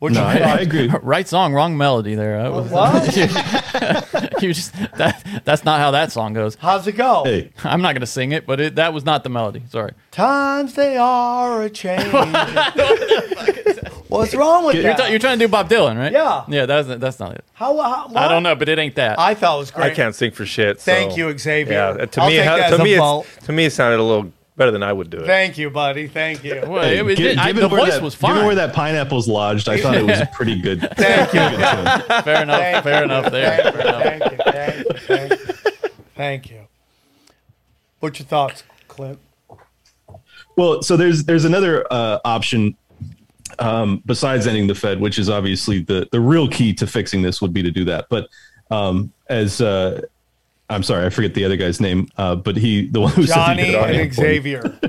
[0.06, 0.36] What No, I.
[0.38, 0.88] I agree.
[1.02, 2.44] Right song, wrong melody there.
[2.44, 3.15] That was- What?
[4.44, 6.56] you just that that's not how that song goes.
[6.56, 7.23] How's it go?
[7.23, 9.64] Hey, I'm not gonna sing it, but it, that was not the melody.
[9.69, 9.94] Sorry.
[10.11, 12.11] Times they are a changing.
[14.07, 15.06] What's wrong with You're You're, that?
[15.06, 16.11] t- you're trying to do Bob Dylan, right?
[16.11, 16.45] Yeah.
[16.48, 17.44] Yeah, that's that's not it.
[17.53, 19.19] how, how, I don't know, but it ain't that.
[19.19, 19.91] I thought it was great.
[19.91, 20.80] I can't sing for shit.
[20.80, 21.73] so- Thank you, Xavier.
[21.99, 23.72] Yeah, to I'll me, take it, that to as me, a it's, to me, it
[23.73, 25.26] sounded a little better than I would do it.
[25.26, 26.07] Thank you, buddy.
[26.07, 26.61] Thank you.
[26.65, 28.32] Well, hey, it was- gi- I- given the voice that- was fine.
[28.32, 30.82] Given where that pineapple's lodged, I thought it was pretty good.
[30.98, 31.40] Thank you.
[32.23, 32.60] fair enough.
[32.60, 33.03] Thank fair you.
[33.06, 33.57] enough there.
[33.72, 33.90] Thank Fair you.
[33.90, 34.03] enough.
[34.03, 34.38] Thank you.
[34.52, 34.99] Thank you.
[34.99, 35.94] Thank you.
[36.15, 36.68] Thank you.
[37.99, 39.19] What's your thoughts, Clint?
[40.56, 42.77] Well, so there's there's another uh, option
[43.60, 47.41] um, besides ending the Fed, which is obviously the the real key to fixing this
[47.41, 48.06] would be to do that.
[48.10, 48.30] But
[48.72, 50.02] um, as uh,
[50.70, 53.36] I'm sorry, I forget the other guy's name, uh, but he, the one who said
[53.36, 54.14] he Johnny could automate and.
[54.14, 54.80] Xavier.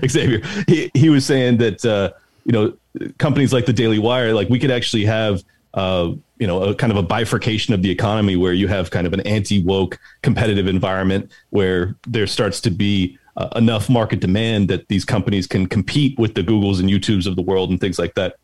[0.08, 0.40] Xavier.
[0.66, 2.12] He he was saying that uh,
[2.44, 2.74] you know
[3.18, 5.42] companies like the Daily Wire, like we could actually have
[5.74, 9.06] uh, you know a kind of a bifurcation of the economy where you have kind
[9.06, 14.68] of an anti woke competitive environment where there starts to be uh, enough market demand
[14.68, 17.98] that these companies can compete with the Googles and YouTubes of the world and things
[17.98, 18.36] like that.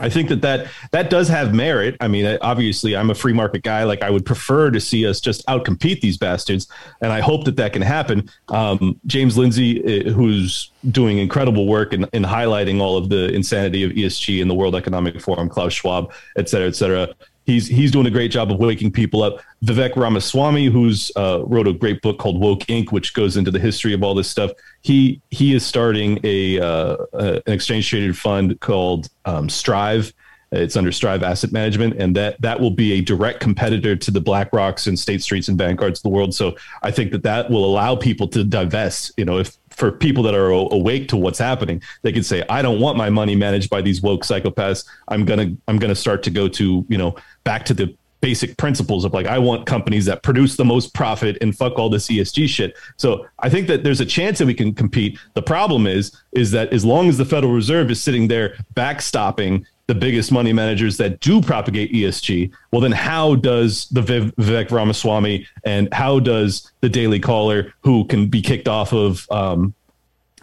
[0.00, 1.96] I think that that that does have merit.
[2.00, 3.84] I mean, obviously, I'm a free market guy.
[3.84, 6.68] Like, I would prefer to see us just outcompete these bastards,
[7.00, 8.30] and I hope that that can happen.
[8.48, 13.84] Um, James Lindsay, uh, who's doing incredible work in, in highlighting all of the insanity
[13.84, 17.14] of ESG and the World Economic Forum, Klaus Schwab, et cetera, et cetera.
[17.46, 19.40] He's he's doing a great job of waking people up.
[19.64, 23.58] Vivek Ramaswamy, who's uh, wrote a great book called Woke Inc., which goes into the
[23.58, 24.50] history of all this stuff.
[24.82, 30.12] He he is starting a uh, an exchange traded fund called um, Strive.
[30.50, 34.20] It's under Strive Asset Management, and that that will be a direct competitor to the
[34.20, 36.34] Black Rocks and State Streets and Vanguards of the world.
[36.34, 39.12] So I think that that will allow people to divest.
[39.18, 42.62] You know, if for people that are awake to what's happening, they can say, "I
[42.62, 44.86] don't want my money managed by these woke psychopaths.
[45.08, 47.14] I'm gonna I'm gonna start to go to you know
[47.44, 51.38] back to the basic principles of like I want companies that produce the most profit
[51.40, 52.76] and fuck all this ESG shit.
[52.96, 55.18] So I think that there's a chance that we can compete.
[55.34, 59.64] The problem is is that as long as the Federal Reserve is sitting there backstopping
[59.86, 64.70] the biggest money managers that do propagate ESG, well then how does the Viv- Vivek
[64.70, 69.72] Ramaswamy and how does the Daily Caller who can be kicked off of um,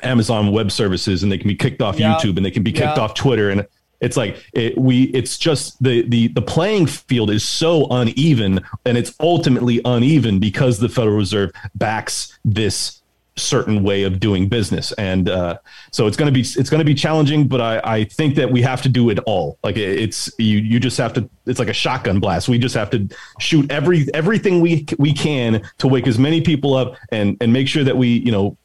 [0.02, 2.16] Amazon Web Services and they can be kicked off Yeah.
[2.16, 3.04] YouTube and they can be kicked Yeah.
[3.04, 3.68] off Twitter and
[4.06, 8.53] it's like it, we it's just the the the playing field is so uneven
[8.86, 13.02] and it's ultimately uneven because the Federal Reserve backs this
[13.38, 14.94] certain way of doing business.
[14.94, 15.57] And uh,
[15.91, 18.49] so it's going to be it's going to be challenging but I, I think that
[18.49, 19.57] we have to do it all.
[19.61, 22.48] Like it- it's you you just have to it's like a shotgun blast.
[22.48, 23.10] We just have to
[23.40, 27.68] shoot every everything we we can to wake as many people up and and make
[27.68, 28.57] sure that we you know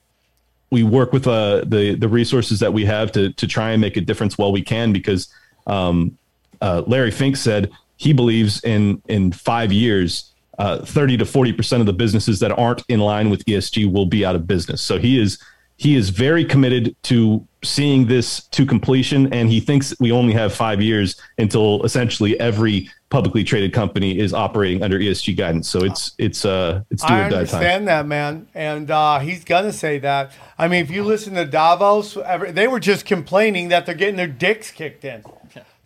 [0.71, 3.97] we work with uh, the the resources that we have to to try and make
[3.97, 5.29] a difference while we can because
[5.67, 6.17] um,
[6.61, 10.27] uh, Larry Fink said he believes in in five years.
[10.59, 14.05] Uh, 30 to 40 percent of the businesses that aren't in line with ESG will
[14.05, 14.83] be out of business.
[14.83, 15.39] So he is
[15.79, 20.53] he is very committed to seeing this to completion, and he thinks we only have
[20.53, 25.69] five years until essentially every publicly traded company is operating under ESG guidance.
[25.69, 27.39] So it's it's uh it's do I or die time.
[27.39, 30.33] understand that, man, and uh, he's gonna say that.
[30.59, 32.17] I mean, if you listen to Davos,
[32.51, 35.25] they were just complaining that they're getting their dicks kicked in.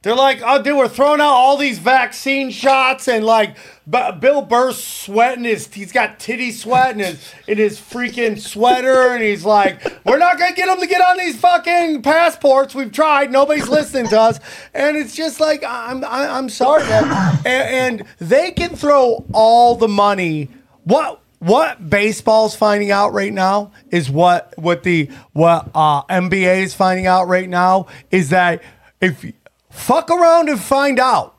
[0.04, 3.56] They're like, oh, dude, we're throwing out all these vaccine shots, and like,
[3.88, 9.14] B- Bill Burr's sweating his, he's got titty sweat in his, in his freaking sweater,
[9.14, 12.74] and he's like, we're not gonna get him to get on these fucking passports.
[12.74, 14.40] We've tried, nobody's listening to us,
[14.74, 19.88] and it's just like, I'm, I'm sorry, man, and, and they can throw all the
[19.88, 20.50] money.
[20.84, 21.22] What?
[21.38, 27.06] What baseball's finding out right now is what what the what uh, NBA is finding
[27.06, 28.62] out right now is that
[29.02, 29.30] if
[29.74, 31.36] fuck around and find out,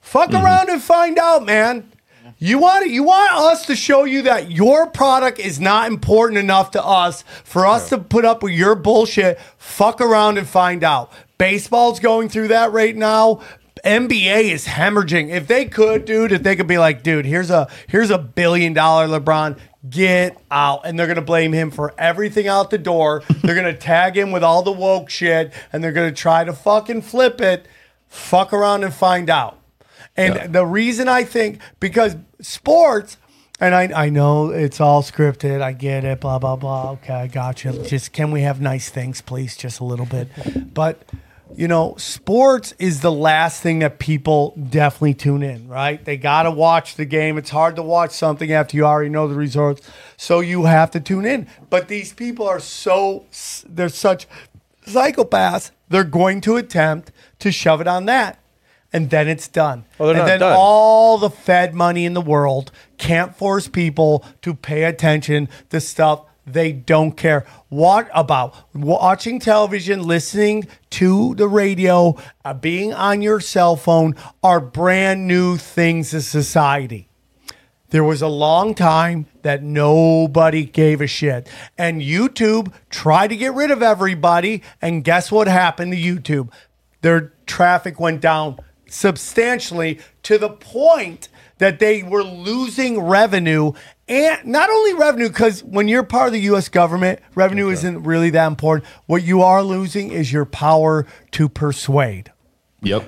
[0.00, 0.44] fuck mm-hmm.
[0.44, 1.92] around and find out, man.
[2.38, 2.90] You want it?
[2.90, 7.22] you want us to show you that your product is not important enough to us
[7.44, 9.38] for us to put up with your bullshit.
[9.58, 11.12] Fuck around and find out.
[11.38, 13.42] Baseball's going through that right now.
[13.84, 15.30] NBA is hemorrhaging.
[15.30, 18.72] If they could, dude, if they could be like, dude, here's a here's a billion
[18.72, 19.56] dollar LeBron,
[19.88, 20.82] get out.
[20.84, 23.22] And they're gonna blame him for everything out the door.
[23.42, 27.02] they're gonna tag him with all the woke shit, and they're gonna try to fucking
[27.02, 27.66] flip it.
[28.08, 29.58] Fuck around and find out.
[30.16, 33.16] And the reason I think because sports,
[33.60, 36.90] and I I know it's all scripted, I get it, blah blah blah.
[36.92, 37.72] Okay, I got you.
[37.84, 40.28] Just can we have nice things, please, just a little bit.
[40.74, 41.02] But
[41.54, 46.02] you know, sports is the last thing that people definitely tune in, right?
[46.04, 47.36] They got to watch the game.
[47.38, 49.88] It's hard to watch something after you already know the results.
[50.16, 51.46] So you have to tune in.
[51.70, 53.26] But these people are so,
[53.68, 54.26] they're such
[54.86, 55.70] psychopaths.
[55.88, 58.38] They're going to attempt to shove it on that.
[58.94, 59.84] And then it's done.
[59.98, 60.54] Well, and then done.
[60.56, 66.26] all the Fed money in the world can't force people to pay attention to stuff
[66.46, 73.40] they don't care what about watching television listening to the radio uh, being on your
[73.40, 77.08] cell phone are brand new things to society
[77.92, 81.46] there was a long time that nobody gave a shit.
[81.76, 84.62] And YouTube tried to get rid of everybody.
[84.80, 86.50] And guess what happened to YouTube?
[87.02, 88.58] Their traffic went down
[88.88, 91.28] substantially to the point
[91.58, 93.72] that they were losing revenue.
[94.08, 98.30] And not only revenue, because when you're part of the US government, revenue isn't really
[98.30, 98.86] that important.
[99.06, 102.32] What you are losing is your power to persuade.
[102.82, 103.04] Yep.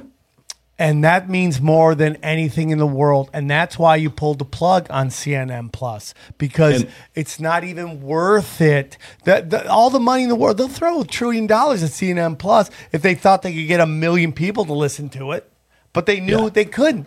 [0.76, 3.30] And that means more than anything in the world.
[3.32, 8.00] And that's why you pulled the plug on CNN Plus because And- it's not even
[8.00, 8.96] worth it.
[9.24, 12.38] The, the, all the money in the world, they'll throw a trillion dollars at CNN
[12.38, 15.48] Plus if they thought they could get a million people to listen to it.
[15.92, 16.48] But they knew Yeah.
[16.48, 17.06] they couldn't.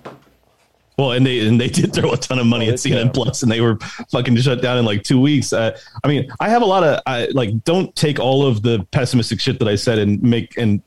[0.98, 3.52] Well, and they and they did throw a ton of money at CNN Plus, and
[3.52, 3.78] they were
[4.12, 5.54] fucking shut down in like two weeks.
[5.54, 8.86] Uh, I mean, I have a lot of I, like, don't take all of the
[8.92, 10.82] pessimistic shit that I said and make and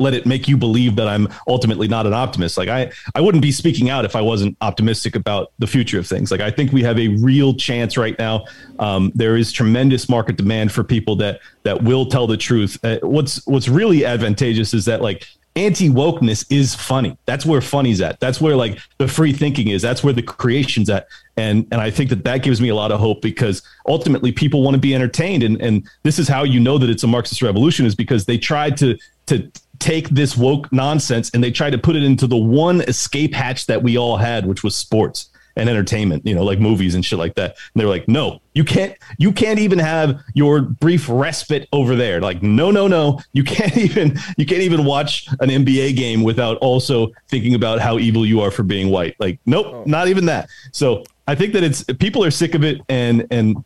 [0.00, 2.56] let it make you believe that I'm ultimately not an optimist.
[2.56, 6.06] Like I, I wouldn't be speaking out if I wasn't optimistic about the future of
[6.06, 6.30] things.
[6.30, 8.46] Like I think we have a real chance right now.
[8.78, 12.82] Um, there is tremendous market demand for people that that will tell the truth.
[12.82, 17.16] Uh, what's what's really advantageous is that like anti wokeness is funny.
[17.26, 18.20] That's where funny's at.
[18.20, 19.82] That's where like the free thinking is.
[19.82, 21.08] That's where the creation's at.
[21.36, 24.62] And and I think that that gives me a lot of hope because ultimately people
[24.62, 25.42] want to be entertained.
[25.42, 28.38] And and this is how you know that it's a Marxist revolution is because they
[28.38, 28.96] tried to
[29.26, 33.32] to take this woke nonsense and they tried to put it into the one escape
[33.32, 37.04] hatch that we all had, which was sports and entertainment, you know, like movies and
[37.04, 37.56] shit like that.
[37.74, 42.20] And they're like, no, you can't, you can't even have your brief respite over there.
[42.20, 46.56] Like, no, no, no, you can't even, you can't even watch an NBA game without
[46.58, 49.16] also thinking about how evil you are for being white.
[49.18, 49.82] Like, nope, oh.
[49.86, 50.48] not even that.
[50.72, 53.64] So I think that it's people are sick of it, and and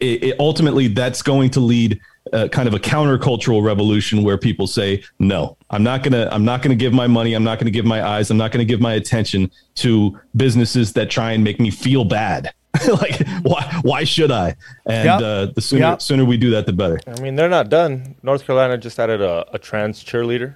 [0.00, 2.00] it, it ultimately that's going to lead
[2.32, 6.44] uh, kind of a countercultural revolution where people say no i'm not going to i'm
[6.44, 8.52] not going to give my money i'm not going to give my eyes i'm not
[8.52, 12.52] going to give my attention to businesses that try and make me feel bad
[12.88, 14.54] like why why should i
[14.86, 15.20] and Yep.
[15.20, 16.02] uh, the sooner Yep.
[16.02, 18.14] sooner we do that the better I mean, they're not done.
[18.22, 20.54] North Carolina just added a, a trans cheerleader.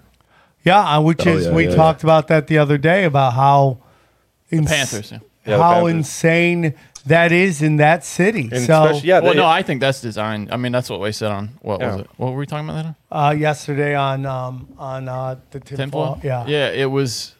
[0.64, 3.34] Yeah, uh, which Oh, is yeah, we yeah, talked about that the other day about
[3.34, 3.78] how
[4.50, 5.12] ins- Panthers.
[5.12, 5.18] Yeah.
[5.46, 5.94] Yeah, the how Panthers.
[5.94, 6.74] insane
[7.06, 8.48] that is in that city.
[8.52, 10.50] And so especially, yeah, Well, they- no, I think that's designed.
[10.52, 11.92] I mean, that's what we said on what Yeah.
[11.92, 12.10] was it?
[12.16, 13.26] What were we talking about that on?
[13.26, 16.20] uh, yesterday on um, on uh, the tinfoil, Tinfoil.
[16.22, 16.68] yeah, yeah.
[16.70, 17.34] It was.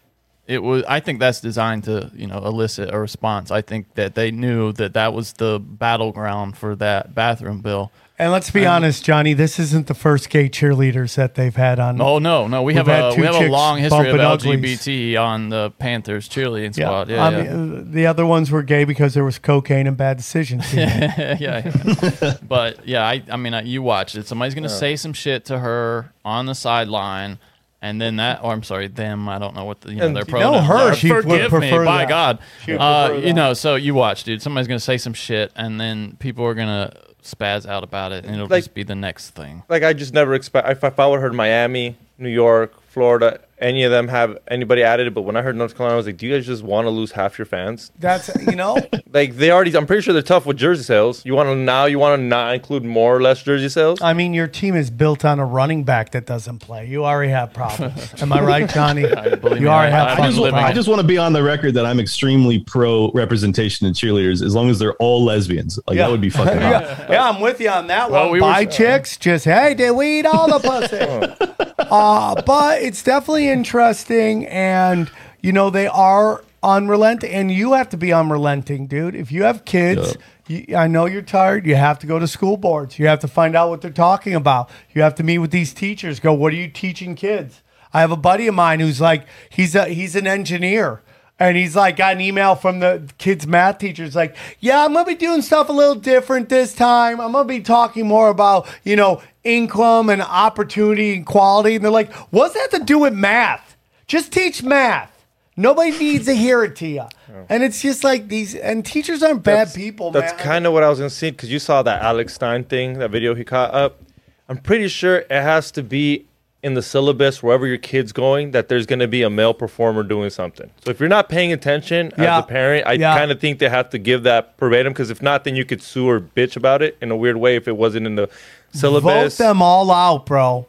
[0.46, 0.84] It was.
[0.88, 3.50] I think that's designed to you know elicit a response.
[3.50, 7.90] I think that they knew that that was the battleground for that bathroom bill.
[8.18, 12.00] And let's be honest, Johnny, this isn't the first gay cheerleaders that they've had on.
[12.00, 14.80] Oh no, no, we We've a two we have a long history of bumping uglies.
[14.80, 16.86] LGBT on the Panthers cheerleading yeah.
[16.86, 17.10] squad.
[17.10, 17.42] Yeah, I yeah.
[17.42, 20.72] mean, uh, the other ones were gay because there was cocaine and bad decisions.
[20.74, 22.38] yeah, yeah.
[22.48, 24.26] but yeah, I, I mean, uh, you watch it.
[24.26, 27.38] Somebody's gonna say some shit to her on the sideline,
[27.82, 29.28] and then that, or I'm sorry, them.
[29.28, 30.54] I don't know what the, you know, And their you pronouns.
[30.54, 30.94] know her, are.
[30.94, 32.06] she would Forgive me, prefer by.
[32.06, 32.38] God.
[32.66, 34.40] Uh, you know, so you watch, dude.
[34.40, 36.94] Somebody's gonna say some shit, and then people are gonna
[37.26, 39.62] spaz out about it, and it'll Like- just be the next thing.
[39.68, 40.68] like I just never expect.
[40.68, 44.82] If, if I would her heard Miami, New York, Florida, any of them have anybody
[44.82, 46.62] added it, but when I heard North Carolina, I was like, do you guys just
[46.62, 47.90] want to lose half your fans?
[47.98, 48.76] That's you know,
[49.12, 51.24] Like they already, I'm pretty sure they're tough with jersey sales.
[51.24, 54.02] You want to now, you want to not include more or less jersey sales?
[54.02, 56.86] I mean, your team is built on a running back that doesn't play.
[56.86, 58.12] You already have problems.
[58.22, 59.02] Am I right, Johnny?
[59.40, 61.32] believe you me, already I- have I I just, living just want to be on
[61.32, 65.78] the record that I'm extremely pro representation in cheerleaders as long as they're all lesbians.
[65.86, 66.82] Like that would be fucking hot.
[66.82, 68.32] yeah, yeah, I'm with you on that Well, one.
[68.32, 71.46] we were- Bi chicks, just hey, did we eat all the pussy?
[71.78, 75.10] uh, but it's definitely interesting, and
[75.40, 79.14] you know they are unrelenting, and you have to be unrelenting, dude.
[79.14, 80.16] If you have kids.
[80.48, 81.66] You, I know you're tired.
[81.66, 83.00] You have to go to school boards.
[83.00, 84.70] You have to find out what they're talking about.
[84.94, 86.20] You have to meet with these teachers.
[86.20, 87.62] Go, what are you teaching kids?
[87.92, 91.02] I have a buddy of mine who's like, he's a he's an engineer.
[91.38, 94.04] And he's like, got an email from the kid's math teacher.
[94.04, 97.20] It's like, yeah, I'm gonna be doing stuff a little different this time.
[97.20, 101.76] I'm gonna be talking more about, you know, income and opportunity and quality.
[101.76, 103.76] And they're like, what's that to do with math?
[104.06, 105.12] Just teach math.
[105.58, 107.04] Nobody needs to hear it to you.
[107.48, 110.82] And it's just like these, and teachers aren't bad That's- people, That's kind of what
[110.82, 113.74] I was gonna say because you saw that Alex Stein thing, that video he caught
[113.74, 114.00] up.
[114.48, 116.26] I'm pretty sure it has to be
[116.62, 120.30] in the syllabus wherever your kid's going that there's gonna be a male performer doing
[120.30, 120.70] something.
[120.84, 122.38] So if you're not paying attention Yeah.
[122.38, 123.16] as a parent, I Yeah.
[123.16, 125.82] kind of think they have to give that verbatim because if not, then you could
[125.82, 128.28] sue or bitch about it in a weird way if it wasn't in the
[128.72, 129.02] syllabus.
[129.04, 129.36] Vote syllabus.
[129.38, 130.66] them all out, bro.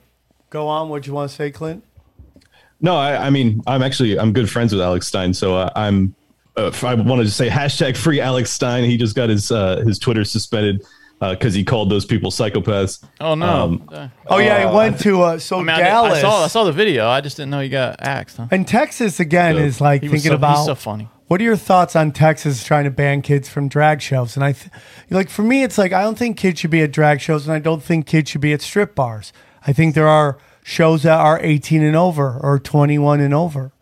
[0.49, 0.89] Go on.
[0.89, 1.83] What you want to say, Clint?
[2.79, 6.13] No, I, I mean, I'm actually I'm good friends with Alex Stein, so uh, I'm.
[6.55, 8.83] Uh, I wanted to say hashtag free Alex Stein.
[8.83, 10.83] He just got his uh, his Twitter suspended
[11.19, 13.03] because he called those people psychopaths.
[13.19, 13.45] Oh no.
[13.47, 16.17] Um, Uh, Oh yeah, he went to uh, so I mean, I, did- Dallas.
[16.19, 17.07] I saw I saw the video.
[17.07, 18.37] I just didn't know he got axed.
[18.37, 18.47] Huh?
[18.51, 19.63] And Texas again Yeah.
[19.63, 21.09] is like He was thinking so- about he's so funny.
[21.27, 24.37] What are your thoughts on Texas trying to ban kids from drag shows?
[24.37, 24.71] And I, th-
[25.09, 27.53] like for me, it's like I don't think kids should be at drag shows, and
[27.53, 29.33] I don't think kids should be at strip bars.
[29.65, 33.73] I think there are shows that are 18 and over or 21 and over.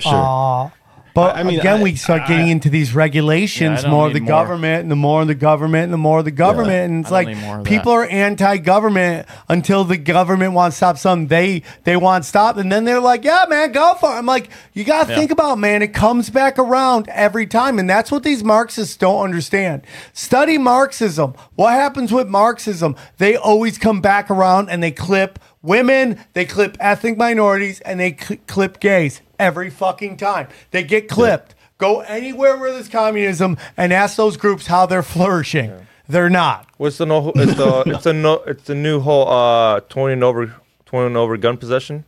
[0.00, 0.72] Sure.
[1.14, 3.82] But I- I mean, again, I- we start I- getting into these regulations.
[3.82, 4.28] Yeah, more of the more.
[4.28, 7.10] government, and the more of the government, and the more of the government, and it's
[7.12, 11.26] like don't need more of people are anti-government until the government wants to stop something
[11.28, 14.48] they they want stopped, and then they're like, "Yeah, man, go for it." I'm like,
[14.72, 15.18] you got to Yeah.
[15.18, 15.82] think about, man.
[15.82, 19.82] It comes back around every time, and that's what these Marxists don't understand.
[20.12, 21.34] Study Marxism.
[21.56, 22.96] What happens with Marxism?
[23.18, 28.16] They always come back around and they clip women, they clip ethnic minorities, and they
[28.18, 30.48] cl- clip gays every fucking time.
[30.70, 31.54] They get clipped.
[31.78, 35.86] Go anywhere where there's communism and ask those groups how they're flourishing.
[36.08, 36.68] They're not.
[36.76, 37.32] What's the no?
[37.34, 38.34] It's the it's a no.
[38.46, 40.54] It's the new whole uh twenty and over
[40.86, 42.04] twenty and over gun possession.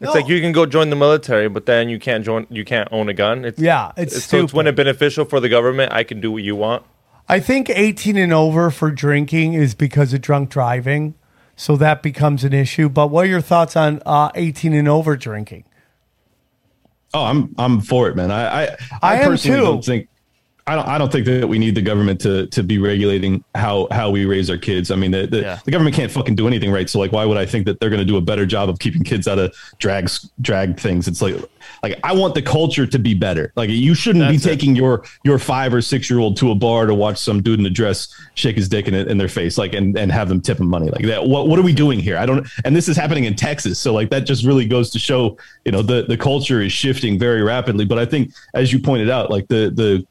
[0.00, 0.12] It's No.
[0.20, 2.46] like you can go join the military, but then you can't join.
[2.50, 3.44] You can't own a gun.
[3.44, 5.92] It's, Yeah, it's so it's when it's beneficial for the government.
[5.92, 6.82] I can do what you want.
[7.28, 11.14] I think 18 and over for drinking is because of drunk driving.
[11.56, 12.88] So that becomes an issue.
[12.88, 15.64] But what are your thoughts on uh, 18 and over drinking?
[17.14, 18.30] Oh, I'm I'm for it, man.
[18.30, 19.64] I I, I am personally too.
[19.64, 20.08] don't think
[20.66, 23.86] I don't I don't think that we need the government to to be regulating how
[23.90, 24.90] how we raise our kids.
[24.90, 25.58] I mean, the the, Yeah.
[25.64, 26.90] the government can't fucking do anything right.
[26.90, 28.78] So like, why would I think that they're going to do a better job of
[28.80, 31.06] keeping kids out of drags drag things?
[31.08, 31.36] It's like
[31.82, 33.52] like I want the culture to be better.
[33.56, 34.54] Like you shouldn't That's be it.
[34.54, 37.60] taking your your five or six year old to a bar to watch some dude
[37.60, 40.28] in a dress shake his dick in, it, in their face, like and and have
[40.28, 41.26] them tip him money like that.
[41.26, 42.16] What what are we doing here?
[42.16, 42.46] I don't.
[42.64, 45.72] And this is happening in Texas, so like that just really goes to show you
[45.72, 47.84] know the the culture is shifting very rapidly.
[47.84, 50.06] But I think as you pointed out, like the the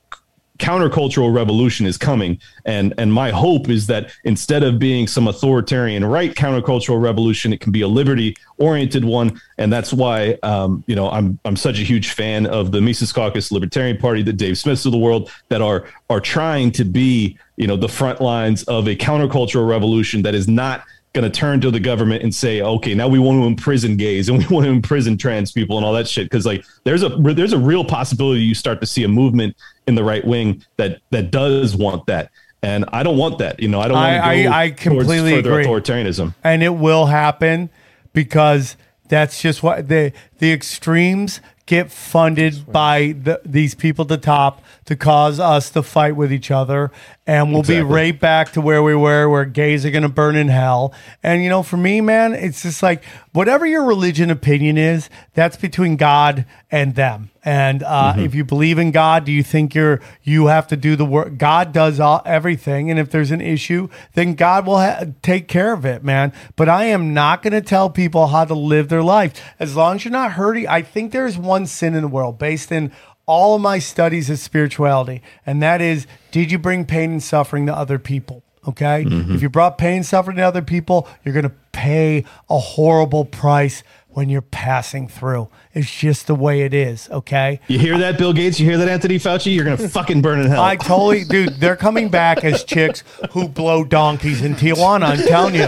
[0.57, 2.40] countercultural revolution is coming.
[2.65, 7.60] And and my hope is that instead of being some authoritarian right countercultural revolution it
[7.60, 9.40] can be a liberty oriented one.
[9.57, 13.11] And that's why um, you know I'm I'm such a huge fan of the Mises
[13.11, 17.38] Caucus Libertarian Party the Dave Smiths of the world that are are trying to be
[17.57, 20.84] you know the front lines of a countercultural revolution that is not
[21.16, 24.30] going to turn to the government and say, okay, now we want to imprison gays
[24.30, 26.26] and we want to imprison trans people and all that shit.
[26.26, 29.56] Because like, there's a there's a real possibility you start to see a movement
[29.88, 32.30] in the right wing that that does want that,
[32.62, 33.60] and I don't want that.
[33.60, 35.66] You know, I don't want to I- go I- I completely further agree.
[35.66, 36.36] authoritarianism.
[36.44, 37.70] and it will happen
[38.14, 38.76] because
[39.08, 44.64] that's just what the the extremes get funded by the, these people at the top
[44.86, 46.92] to cause us to fight with each other
[47.27, 50.35] and we'll be right back to where we were where gays are going to burn
[50.35, 50.93] in hell.
[51.23, 53.03] And you know for me man it's just like
[53.34, 57.31] whatever your religion opinion is that's between god and them.
[57.43, 58.19] And uh, Mm-hmm.
[58.26, 61.38] if you believe in god do you think you're you have to do the work
[61.38, 62.91] god does all, everything.
[62.91, 66.31] And if there's an issue then god will ha- take care of it man.
[66.56, 69.34] But i am not going to tell people how to live their life.
[69.60, 72.72] As long as you're not hurting i think there's one sin in the world based
[72.72, 72.91] in
[73.26, 77.65] all of my studies of spirituality and that is did you bring pain and suffering
[77.65, 79.34] to other people okay mm-hmm.
[79.35, 83.26] if you brought pain and suffering to other people you're going to pay a horrible
[83.26, 88.18] price when you're passing through it's just the way it is okay You hear that,
[88.18, 88.60] Bill Gates?
[88.60, 89.53] You hear that, Anthony Fauci?
[89.53, 90.61] You're gonna fucking burn in hell.
[90.64, 91.60] I totally, dude.
[91.60, 95.06] They're coming back as chicks who blow donkeys in Tijuana.
[95.06, 95.68] I'm telling you.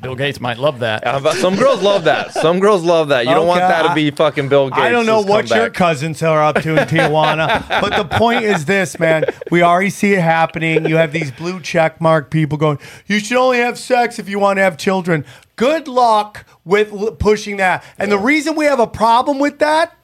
[0.00, 1.02] Bill Gates might love that.
[1.12, 2.32] Uh, some girls love that.
[2.32, 3.26] Some girls love that.
[3.26, 4.80] You don't want that to be fucking Bill Gates.
[4.80, 8.44] I don't know what come your cousins are up to in Tijuana, but the point
[8.44, 9.24] is this, man.
[9.50, 10.86] We already see it happening.
[10.86, 14.38] You have these blue check mark people going, you should only have sex if you
[14.38, 15.24] want to have children.
[15.56, 17.84] Good luck with pushing that.
[17.98, 19.94] And the reason we have a problem with that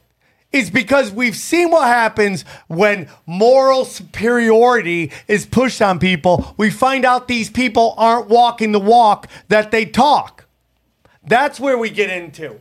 [0.52, 6.54] is because we've seen what happens when moral superiority is pushed on people.
[6.56, 10.46] We find out these people aren't walking the walk that they talk.
[11.26, 12.60] That's where we get into.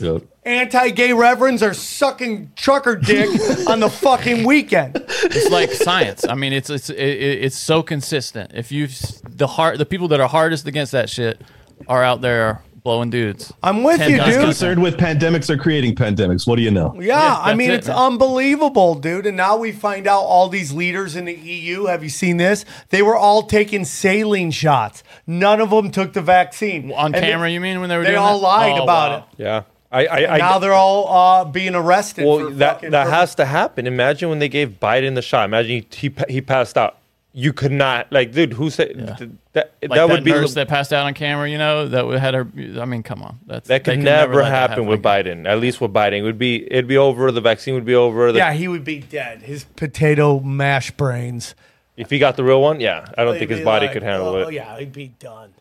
[0.00, 0.24] Yep.
[0.44, 3.28] Anti-gay reverends are sucking trucker dick
[3.68, 4.96] on the fucking weekend.
[5.08, 6.26] It's like science.
[6.28, 8.52] I mean, it's it's it, it- it's so consistent.
[8.54, 8.88] If you
[9.28, 11.40] the hard the people that are hardest against that shit
[11.88, 13.52] are out there blowing dudes.
[13.64, 14.40] I'm with Ten you, dude.
[14.40, 16.46] Concerned with pandemics or creating pandemics?
[16.46, 16.94] What do you know?
[17.00, 17.96] Yeah, Yeah, I mean it, it's man.
[17.96, 19.26] unbelievable, dude.
[19.26, 21.86] And now we find out all these leaders in the EU.
[21.86, 22.64] Have you seen this?
[22.90, 25.02] They were all taking saline shots.
[25.26, 28.04] None of them took the vaccine On And camera, they- you mean when they were
[28.04, 28.46] They doing all that?
[28.46, 29.16] lied Oh, about wow.
[29.32, 29.42] it.
[29.42, 29.62] Yeah.
[29.90, 32.22] I, I, I now they're all uh, being arrested.
[32.22, 33.86] for well, that that for- has to happen.
[33.88, 35.44] Imagine when they gave Biden the shot.
[35.46, 36.98] Imagine he he, he passed out.
[37.32, 38.54] You could not like, dude.
[38.54, 39.74] Who said th- that?
[39.82, 41.50] Like that would be nurse that passed out on camera.
[41.50, 42.46] You know that would- had her.
[42.80, 43.40] I mean, come on.
[43.46, 45.44] That's that could could never, happen with again.
[45.44, 45.48] Biden.
[45.48, 47.30] At least with Biden, it would be it'd be over.
[47.32, 48.32] The vaccine would be over.
[48.32, 49.42] The, yeah, he would be dead.
[49.42, 51.54] His potato mash brains.
[51.96, 54.02] If he got the real one, yeah, I don't think He'd his body like, could
[54.02, 54.44] handle it.
[54.44, 54.54] oh, it.
[54.54, 55.52] yeah, he'd be done.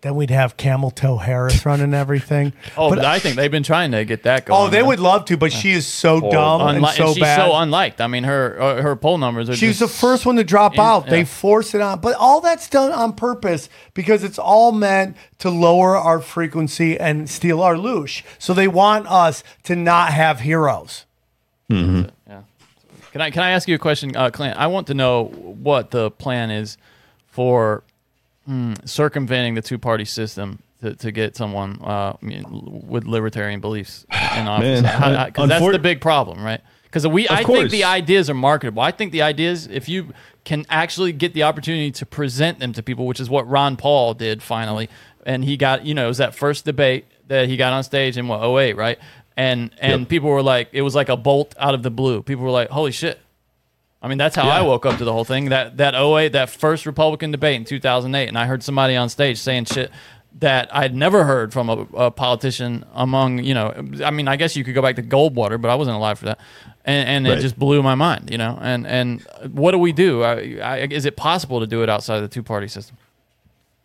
[0.00, 2.52] Then we'd have Camel Toe Harris running everything.
[2.76, 4.60] Oh, but, I think they've been trying to get that going.
[4.60, 4.86] Oh, they man.
[4.86, 7.36] would love to, but she is so dumb and so and she's bad.
[7.44, 8.00] so unliked.
[8.00, 9.56] I mean, her uh, her poll numbers are.
[9.56, 11.06] She was the first one to drop Yeah, out.
[11.08, 15.50] They force it on, but all that's done on purpose because it's all meant to
[15.50, 18.22] lower our frequency and steal our loosh.
[18.38, 21.04] So they want us to not have heroes.
[21.68, 22.42] Yeah.
[23.12, 24.56] Can I can I ask you a question, uh, Clint?
[24.56, 26.78] I want to know what the plan is
[27.26, 27.82] for
[28.48, 32.44] hmm, circumventing the two party system to, to get someone uh, I mean,
[32.86, 34.18] with libertarian beliefs in
[34.48, 34.80] office.
[35.26, 36.60] Because that's the big problem, right?
[36.84, 38.80] Because we, I think the ideas are marketable.
[38.80, 40.14] I think the ideas, if you
[40.44, 44.14] can actually get the opportunity to present them to people, which is what Ron Paul
[44.14, 44.88] did finally,
[45.26, 48.16] and he got, you know, it was that first debate that he got on stage
[48.16, 48.98] in what 08, right?
[49.36, 50.08] And and Yep.
[50.08, 52.22] people were like, it was like a bolt out of the blue.
[52.22, 53.20] People were like, holy shit.
[54.00, 55.46] I mean, that's how I woke up to the whole thing.
[55.50, 59.38] That that 08, that first Republican debate in 2008, and I heard somebody on stage
[59.38, 59.90] saying shit
[60.40, 64.54] that I'd never heard from a, a politician among, you know, I mean, I guess
[64.54, 66.38] you could go back to Goldwater, but I wasn't alive for that.
[66.84, 67.38] And, and Right.
[67.38, 68.56] it just blew my mind, you know.
[68.60, 69.20] And and
[69.52, 70.22] what do we do?
[70.22, 72.96] I, I, is it possible to do it outside of the two party system?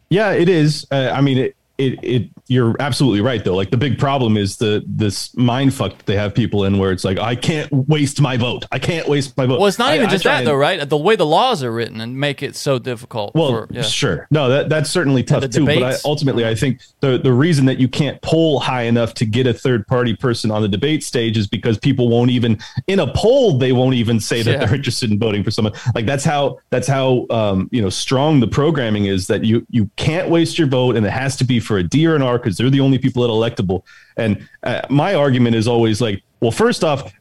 [0.10, 0.85] Yeah, it is.
[0.91, 3.56] Uh, I mean, it, it, it, you're absolutely right though.
[3.56, 6.91] Like the big problem is the, this mind fuck that they have people in where
[6.91, 8.66] it's like, I can't waste my vote.
[8.72, 9.60] I can't waste my vote.
[9.60, 10.88] Well, it's not I- even just that and- though, right?
[10.88, 13.34] The way the laws are written and make it so difficult.
[13.34, 13.82] Well, for, yeah.
[13.82, 14.28] sure.
[14.30, 15.66] No, that that's certainly tough too.
[15.66, 19.26] But I, ultimately, I think the the reason that you can't poll high enough to
[19.26, 23.00] get a third party person on the debate stage is because people won't even in
[23.00, 24.66] a poll they won't even say that Yeah.
[24.66, 25.74] they're interested in voting for someone.
[25.95, 29.90] Like that's how that's how um, you know strong the programming is that you you
[29.95, 32.38] can't waste your vote and it has to be for a D or an R
[32.38, 33.84] because they're the only people that are electable.
[34.18, 37.14] And uh, my argument is always like, well, first off,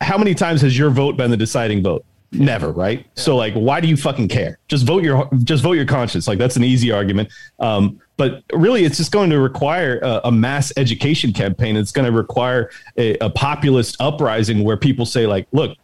[0.00, 2.04] how many times has your vote been the deciding vote?
[2.32, 3.06] Never, right?
[3.16, 4.58] So like, why do you fucking care?
[4.68, 6.28] Just vote your just vote your conscience.
[6.28, 7.28] Like that's an easy argument.
[7.58, 11.76] Um, but really, it's just going to require a, a mass education campaign.
[11.76, 15.76] It's going to require a, a populist uprising where people say like, look,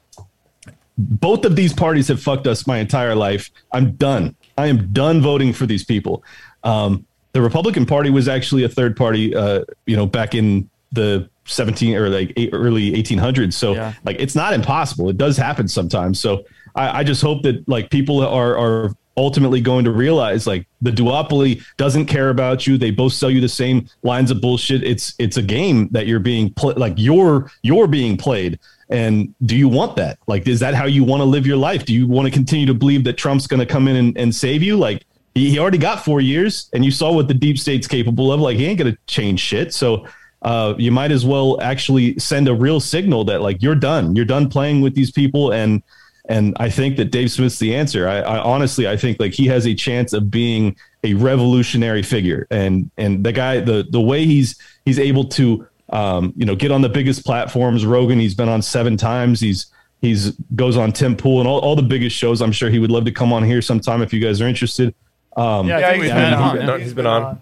[0.99, 3.51] both of these parties have fucked us my entire life.
[3.73, 4.37] I'm done.
[4.57, 6.23] I am done voting for these people.
[6.63, 7.07] Um,
[7.37, 11.95] the Republican Party was actually a third party, uh, you know, back in the 17
[11.95, 13.53] or like eight, early 1800s.
[13.53, 13.93] So Yeah.
[14.07, 15.11] like, it's not impossible.
[15.11, 16.19] It does happen sometimes.
[16.19, 20.67] So I, I just hope that like people are, are ultimately going to realize like
[20.81, 22.79] the duopoly doesn't care about you.
[22.79, 24.83] They both sell you the same lines of bullshit.
[24.83, 28.59] It's, it's a game that you're being pl- like you're, you're being played.
[28.89, 30.19] And do you want that?
[30.27, 31.85] Like, is that how you want to live your life?
[31.85, 34.35] Do you want to continue to believe that Trump's going to come in and, and
[34.35, 34.79] save you?
[34.79, 35.05] Like,
[35.37, 38.41] he, already got four years, and you saw what the deep state's capable of.
[38.41, 39.75] Like, he ain't to change shit.
[39.75, 40.07] So,
[40.43, 44.15] uh, you might as well actually send a real signal that like you're done.
[44.15, 45.83] You're done playing with these people, and
[46.29, 48.09] and I think that Dave Smith's the answer.
[48.09, 52.47] I, I honestly, I think like he has a chance of being a revolutionary figure,
[52.51, 56.71] and and the guy, the the way he's he's able to um, you know get
[56.71, 57.87] on the biggest platforms.
[57.87, 59.41] Rogan, he's been on seven times.
[59.41, 59.67] He's
[60.01, 62.43] he's goes on Tim Pool and all, all the biggest shows.
[62.43, 64.95] I'm sure he would love to come on here sometime if you guys are interested.
[65.37, 66.57] Um, Yeah, I think we've had him on.
[66.57, 66.79] yeah.
[66.79, 67.41] He's been on.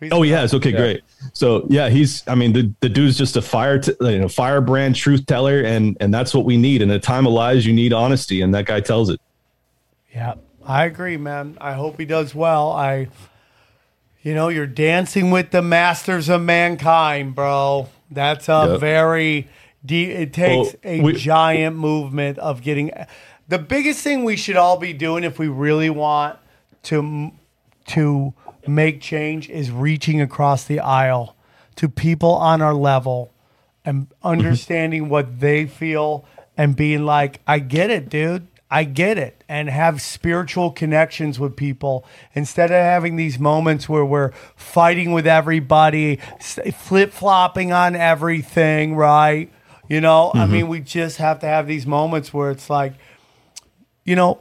[0.00, 0.54] He's Oh, he been has.
[0.54, 1.02] Okay, great.
[1.34, 2.22] So yeah, he's.
[2.26, 5.96] I mean, the, the dude's just a fire, t- you know, firebrand truth teller, and
[6.00, 6.80] and that's what we need.
[6.82, 9.20] In a time of lies, you need honesty, and that guy tells it.
[10.14, 10.34] Yeah,
[10.64, 11.56] I agree, man.
[11.60, 12.72] I hope he does well.
[12.72, 13.08] I,
[14.22, 17.88] you know, you're dancing with the masters of mankind, bro.
[18.10, 18.80] That's a Yep.
[18.80, 19.48] very
[19.84, 20.08] deep.
[20.10, 22.90] It takes Well, a we- giant movement of getting.
[23.48, 26.38] The biggest thing we should all be doing if we really want
[26.84, 27.32] to
[27.88, 28.34] to
[28.66, 31.36] make change is reaching across the aisle
[31.76, 33.32] to people on our level
[33.84, 34.26] and mm-hmm.
[34.26, 36.24] understanding what they feel
[36.56, 38.46] and being like, I get it, dude.
[38.70, 39.42] I get it.
[39.48, 42.04] And have spiritual connections with people
[42.34, 46.16] instead of having these moments where we're fighting with everybody,
[46.74, 49.50] flip flopping on everything, right?
[49.88, 50.52] You know, I mm-hmm.
[50.52, 52.92] mean, we just have to have these moments where it's like,
[54.04, 54.38] you know,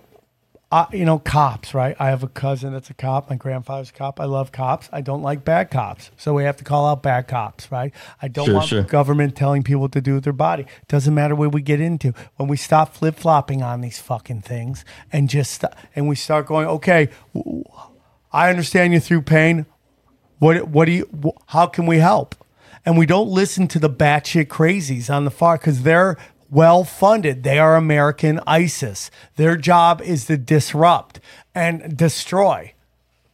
[0.94, 1.96] You know, cops, right?
[2.00, 3.28] I have a cousin that's a cop.
[3.28, 4.20] My grandfather's a cop.
[4.20, 4.88] I love cops.
[4.94, 6.12] I don't like bad cops.
[6.16, 7.92] So we have to call out bad cops, right?
[8.22, 8.84] I don't Sure, want sure.
[8.84, 10.68] government telling people what to do with their body.
[10.88, 12.14] Doesn't matter where we get into.
[12.36, 16.46] When we stop flip flopping on these fucking things and just st- and we start
[16.46, 17.10] going, okay,
[18.32, 19.66] I understand you through pain.
[20.38, 21.34] What what do you?
[21.48, 22.36] How can we help?
[22.86, 26.16] And we don't listen to the batshit crazies on the far because they're
[26.52, 27.44] well funded.
[27.44, 29.12] They are American ISIS.
[29.36, 31.20] Their job is to disrupt
[31.54, 32.74] and destroy.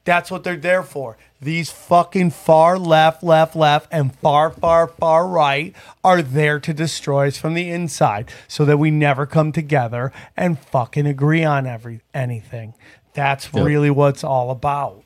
[0.04, 1.18] That's what they're there for.
[1.42, 7.28] These fucking far left, left, left, and far, far, far right are there to destroy
[7.28, 12.02] us from the inside so that we never come together and fucking agree on every
[12.14, 12.76] anything.
[13.14, 15.04] That's really what it's all about.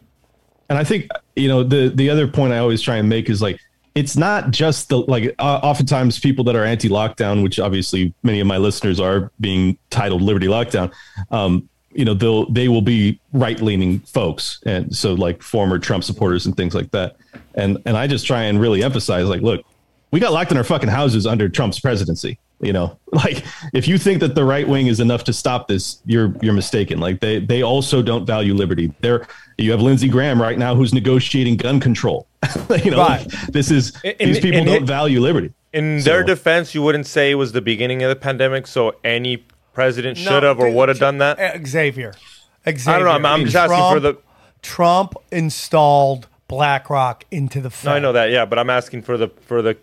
[0.70, 3.42] And I think you know, the the other point I always try and make is
[3.42, 3.60] like
[4.00, 8.48] it's not just the like uh, oftentimes people that are anti-lockdown, which obviously many of
[8.48, 10.94] my listeners are being titled Liberty Lockdown.
[11.32, 16.46] Um, you know, they'll they will be right-leaning folks, and so like former Trump supporters
[16.46, 17.18] and things like that.
[17.56, 19.66] And and I just try and really emphasize like, look,
[20.12, 22.40] we got locked in our fucking houses under Trump's presidency.
[22.62, 26.02] You know, like if you think that the right wing is enough to stop this,
[26.06, 27.00] you're you're mistaken.
[27.00, 28.92] Like they they also don't value liberty.
[29.00, 29.26] There,
[29.58, 32.28] you have Lindsey Graham right now who's negotiating gun control.
[32.84, 33.26] you know, Right.
[33.50, 35.54] this is In- these people in- don't value liberty.
[35.72, 38.96] In So- their defense, you wouldn't say it was the beginning of the pandemic, so
[39.06, 41.38] any president No, should have or would have done that.
[41.66, 42.14] Xavier.
[42.66, 42.94] Xavier.
[42.94, 43.12] I don't know.
[43.12, 44.18] I'm, I'm just asking for the.
[44.62, 47.86] Trump installed BlackRock into the Fed.
[47.90, 48.32] No, I know that.
[48.32, 49.78] Yeah, but I'm asking for the for the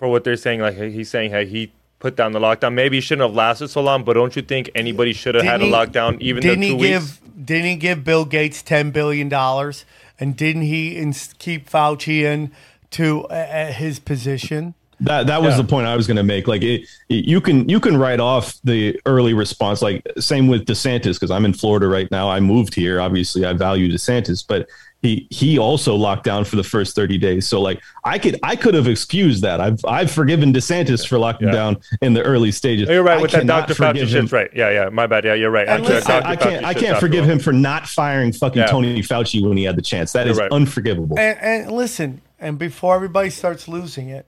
[0.00, 0.60] for what they're saying.
[0.60, 1.70] Like he's saying, hey, he
[2.00, 2.72] put down the lockdown.
[2.74, 5.60] Maybe it shouldn't have lasted so long, but don't you think anybody should have had
[5.60, 7.20] a Didn't he- lockdown even didn't the he two give weeks?
[7.44, 9.84] didn't he give Bill Gates ten billion dollars
[10.18, 12.50] and didn't he ins- keep Fauci in
[12.92, 14.74] to uh, uh, his position?
[15.02, 15.62] That that was Yeah.
[15.62, 16.46] the point I was going to make.
[16.48, 19.80] Like it, you can you can write off the early response.
[19.82, 22.28] Like same with DeSantis because I'm in Florida right now.
[22.30, 23.00] I moved here.
[23.00, 24.66] Obviously, I value DeSantis, but
[25.02, 27.48] he he also locked down for the first 30 days.
[27.48, 29.60] So like I could I could have excused that.
[29.60, 31.54] I've I've forgiven DeSantis for locking Yeah.
[31.54, 32.88] down in the early stages.
[32.88, 33.72] Oh, You're right I with that Dr.
[33.74, 34.50] Fauci forgive shit's right.
[34.54, 34.88] Yeah, yeah.
[34.90, 35.24] My bad.
[35.24, 35.66] Yeah, you're right.
[35.66, 36.26] And Actually, listen, Dr.
[36.26, 38.66] I can't I can't forgive him for not firing fucking Yeah.
[38.66, 40.12] Tony Fauci when he had the chance.
[40.12, 40.52] That You're is right.
[40.52, 41.18] unforgivable.
[41.18, 44.26] And, and listen, and before everybody starts losing it,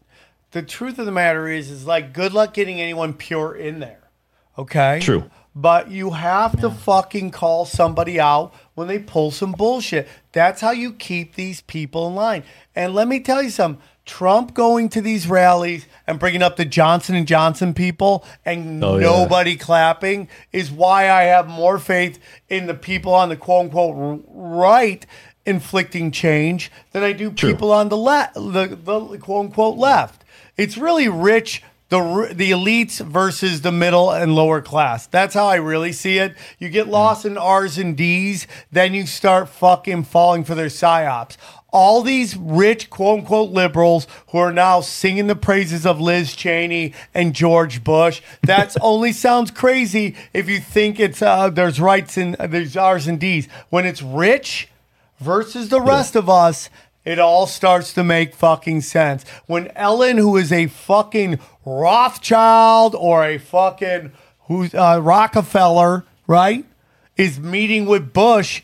[0.52, 4.08] the truth of the matter is, is like good luck getting anyone pure in there.
[4.58, 5.00] Okay.
[5.02, 5.24] True.
[5.54, 10.08] But you have to fucking call somebody out when they pull some bullshit.
[10.32, 12.42] That's how you keep these people in line.
[12.74, 13.82] And let me tell you something.
[14.04, 18.96] Trump going to these rallies and bringing up the Johnson and Johnson people and Oh,
[18.96, 19.04] yeah.
[19.04, 22.18] nobody clapping is why I have more faith
[22.48, 25.06] in the people on the quote unquote right
[25.46, 27.52] inflicting change than I do True.
[27.52, 30.24] people on the left, the, the quote unquote left.
[30.56, 35.06] It's really rich the the elites versus the middle and lower class.
[35.06, 36.34] That's how I really see it.
[36.58, 41.36] You get lost in R's and D's, then you start fucking falling for their psyops.
[41.70, 46.94] All these rich quote unquote liberals who are now singing the praises of Liz Cheney
[47.12, 48.22] and George Bush.
[48.40, 53.06] That's only sounds crazy if you think it's uh, there's rights and uh, there's R's
[53.06, 53.48] and D's.
[53.68, 54.68] When it's rich
[55.20, 56.70] versus the rest of us,
[57.04, 59.24] it all starts to make fucking sense.
[59.46, 64.12] When Ellen, who is a fucking Rothschild or a fucking
[64.46, 66.64] who's uh, Rockefeller, right,
[67.16, 68.62] is meeting with Bush,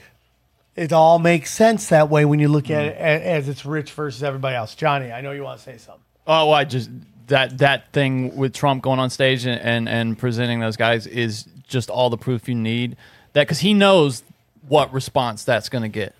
[0.77, 4.23] it all makes sense that way when you look at it as it's rich versus
[4.23, 4.75] everybody else.
[4.75, 6.03] Johnny, I know you want to say something.
[6.27, 6.91] Oh, I just
[7.27, 11.45] that that thing with Trump going on stage and and, and presenting those guys is
[11.67, 12.97] just all the proof you need.
[13.33, 14.23] That because he knows
[14.69, 16.15] what response that's going to get.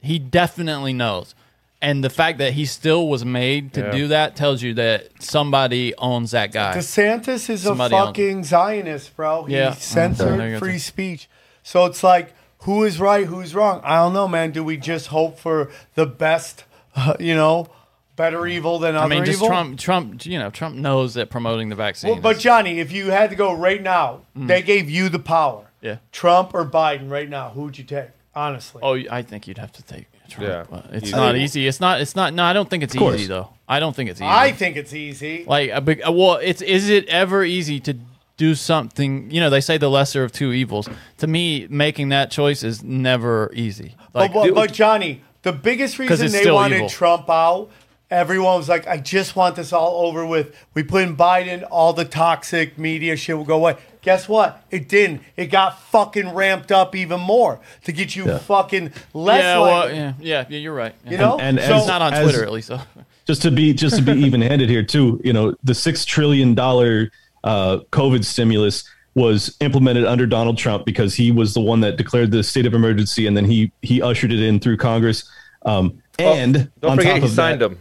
[0.00, 1.34] He definitely knows.
[1.82, 3.90] And the fact that he still was made to Yeah.
[3.90, 6.74] do that tells you that somebody owns that guy.
[6.76, 9.44] DeSantis is Somebody a owns- fucking Zionist, bro.
[9.44, 9.70] He Yeah.
[9.70, 10.58] There censored you go.
[10.60, 11.28] free speech.
[11.64, 13.80] So it's like, who is right, who's wrong?
[13.84, 14.52] I don't know, man.
[14.52, 16.62] Do we just hope for the best,
[16.94, 17.66] uh, you know,
[18.14, 19.16] better evil than other evil?
[19.16, 19.48] I mean, just evil?
[19.48, 19.78] Trump.
[19.80, 22.10] Trump, you know, Trump knows that promoting the vaccine.
[22.12, 25.18] Well, but is- Johnny, if you had to go right now, they gave you the
[25.18, 25.64] power.
[25.80, 25.96] Yeah.
[26.12, 28.10] Trump or Biden right now, who would you take?
[28.36, 28.80] Honestly.
[28.84, 30.68] oh, I think you'd have to take Trump.
[30.70, 30.96] Yeah.
[30.96, 31.16] it's Easy.
[31.16, 31.66] not easy.
[31.66, 32.00] It's not.
[32.00, 32.34] It's not.
[32.34, 33.16] No, I don't think it's course.
[33.20, 33.50] easy though.
[33.68, 34.28] I don't think it's easy.
[34.28, 35.44] I think it's easy.
[35.46, 37.96] Like a big, uh, well, it's is it ever easy to
[38.36, 39.30] do something?
[39.30, 40.88] You know, they say the lesser of two evils.
[41.18, 43.94] To me, making that choice is never easy.
[44.14, 46.88] Like, but, but, but Johnny, the biggest reason they wanted evil.
[46.88, 47.70] Trump out,
[48.10, 50.54] everyone was like, I just want this all over with.
[50.74, 53.76] We put in Biden, all the toxic media shit will go away.
[54.02, 54.62] Guess what?
[54.70, 55.22] It didn't.
[55.36, 60.12] It got fucking ramped up even more to get you fucking less yeah, well, yeah,
[60.20, 60.94] yeah, yeah, you're right.
[61.08, 61.38] You know?
[61.38, 62.66] And so, as- it's not on as- Twitter at least.
[62.68, 62.80] So.
[63.26, 66.54] just to be just to be even handed here too you know the six trillion
[66.56, 67.10] dollar
[67.44, 68.82] uh, covid stimulus
[69.14, 72.74] was implemented under donald trump because he was the one that declared the state of
[72.74, 75.22] emergency and then he he ushered it in through congress
[75.66, 77.78] um, and Don't on forget top he of signed that, them.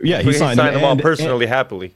[0.00, 1.92] yeah he He signed, signed, them all and- personally, happily.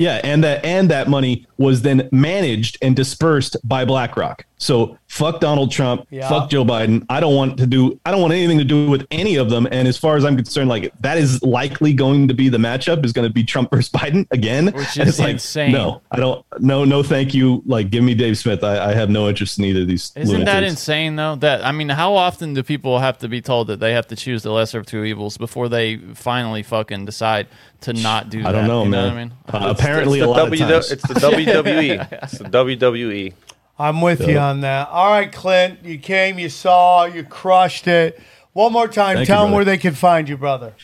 [0.00, 4.46] Yeah, and that and that money was then managed and dispersed by BlackRock.
[4.62, 6.28] So fuck Donald Trump, Yeah.
[6.28, 7.04] fuck Joe Biden.
[7.08, 9.66] I don't want to do I don't want anything to do with any of them.
[9.72, 13.02] And as far as I'm concerned, like that is likely going to be the matchup
[13.04, 14.66] is going to be Trump versus Biden again.
[14.66, 15.72] Which is it's like, insane.
[15.72, 16.44] No, I don't.
[16.60, 17.62] No, no, thank you.
[17.64, 18.62] Like, give me Dave Smith.
[18.62, 20.12] I, I have no interest in either of these.
[20.14, 21.36] Isn't that insane though?
[21.36, 24.16] That I mean, how often do people have to be told that they have to
[24.16, 27.46] choose the lesser of two evils before they finally fucking decide
[27.80, 28.48] to not do that?
[28.50, 29.04] I don't know, you man.
[29.46, 30.90] What I mean, Uh, apparently, it's a the, lot W- of times.
[30.92, 32.12] it's the WWE.
[32.24, 32.44] It's the.
[32.44, 33.32] WWE.
[33.80, 34.88] I'm with you on that.
[34.90, 38.20] All right, Clint, you came, you saw, you crushed it.
[38.52, 40.74] One more time, Thank you, tell them where they can find you, brother.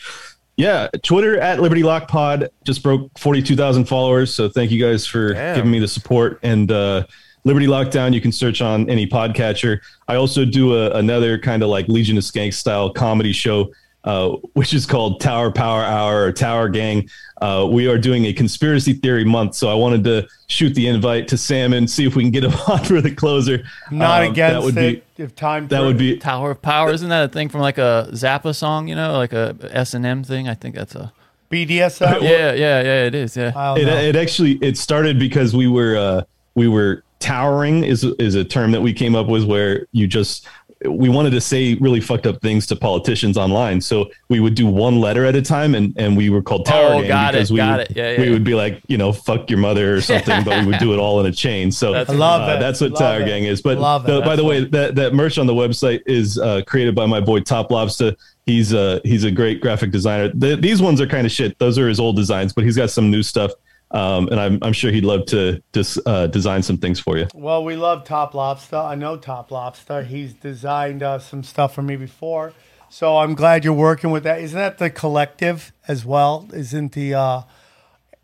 [0.55, 4.33] Yeah, Twitter at Liberty Lock Pod just broke 42,000 followers.
[4.33, 5.55] So thank you guys for Damn.
[5.55, 6.39] giving me the support.
[6.41, 7.05] And uh,
[7.43, 9.79] Liberty Lockdown, you can search on any podcatcher.
[10.07, 13.71] I also do a, another kind of like Legion of Skanks style comedy show,
[14.07, 17.09] uh, which is called Tower Power Hour or Tower Gang.
[17.41, 19.53] Uh, we are doing a conspiracy theory month.
[19.53, 22.45] So I wanted to shoot the invite to Sam and see if we can get
[22.45, 23.63] him on for the closer.
[23.91, 25.03] Not Um, against that would it.
[25.17, 27.77] Be, if time that would be Tower of Power, isn't that a thing from like
[27.77, 28.87] a Zappa song?
[28.87, 30.47] You know, like a S and M thing.
[30.47, 31.11] I think that's a
[31.51, 32.21] BDSM.
[32.21, 33.03] yeah, yeah, yeah.
[33.05, 33.35] It is.
[33.35, 33.75] Yeah.
[33.75, 36.21] It, it actually it started because we were uh,
[36.55, 40.47] we were towering is is a term that we came up with where you just
[40.85, 44.67] we wanted to say really fucked up things to politicians online so we would do
[44.67, 47.37] one letter at a time and and we were called tower Oh, Gang got it,
[47.37, 47.97] because we got would, it.
[47.97, 48.31] Yeah, yeah, we yeah.
[48.33, 50.97] would be like you know fuck your mother or something but we would do it
[50.99, 52.59] all in a chain so That's I love uh, it.
[52.59, 53.25] that's what Love Tower it.
[53.25, 53.61] Gang is.
[53.61, 54.11] But Love it.
[54.11, 57.19] the- by the way, that, that merch on the website is uh, created by my
[57.21, 58.15] boy Top Lobster.
[58.45, 60.29] He's uh, he's a great graphic designer.
[60.33, 61.57] The, these ones are kind of shit.
[61.59, 63.51] Those are his old designs, but he's got some new stuff.
[63.91, 67.27] Um, and I'm, I'm sure he'd love to just uh, design some things for you.
[67.33, 68.75] Well, we love Top Lobster.
[68.75, 70.03] I know Top Lobster.
[70.03, 72.53] He's designed uh, some stuff for me before.
[72.89, 74.41] So I'm glad you're working with that.
[74.41, 76.47] Isn't that the collective as well?
[76.53, 77.41] Isn't the uh,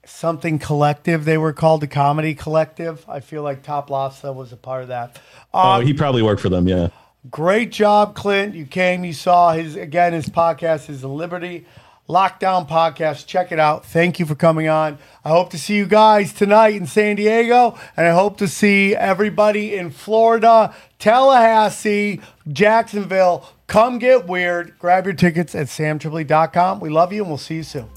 [0.05, 3.05] something collective they were called the comedy collective?
[3.07, 5.19] I feel like Top Lobster was a part of that.
[5.53, 6.67] Oh, Um, he probably worked for them.
[6.67, 6.89] Yeah.
[7.29, 8.53] Great job, Clint.
[8.53, 10.11] You came, you saw his again.
[10.11, 11.65] His podcast is the Liberty
[12.09, 13.27] Lockdown Podcast.
[13.27, 13.85] Check it out.
[13.85, 14.97] Thank you for coming on.
[15.23, 18.95] I hope to see you guys tonight in San Diego, and I hope to see
[18.95, 22.19] everybody in Florida, Tallahassee,
[22.51, 23.45] Jacksonville.
[23.67, 24.77] Come get weird.
[24.79, 26.79] Grab your tickets at samtripoli.com.
[26.79, 27.89] We love you, and we'll see you soon.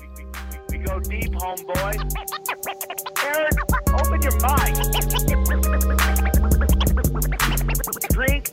[0.70, 1.96] We go deep, homeboy.
[3.24, 3.52] Aaron,
[3.92, 4.76] open your mind.
[8.10, 8.52] Drink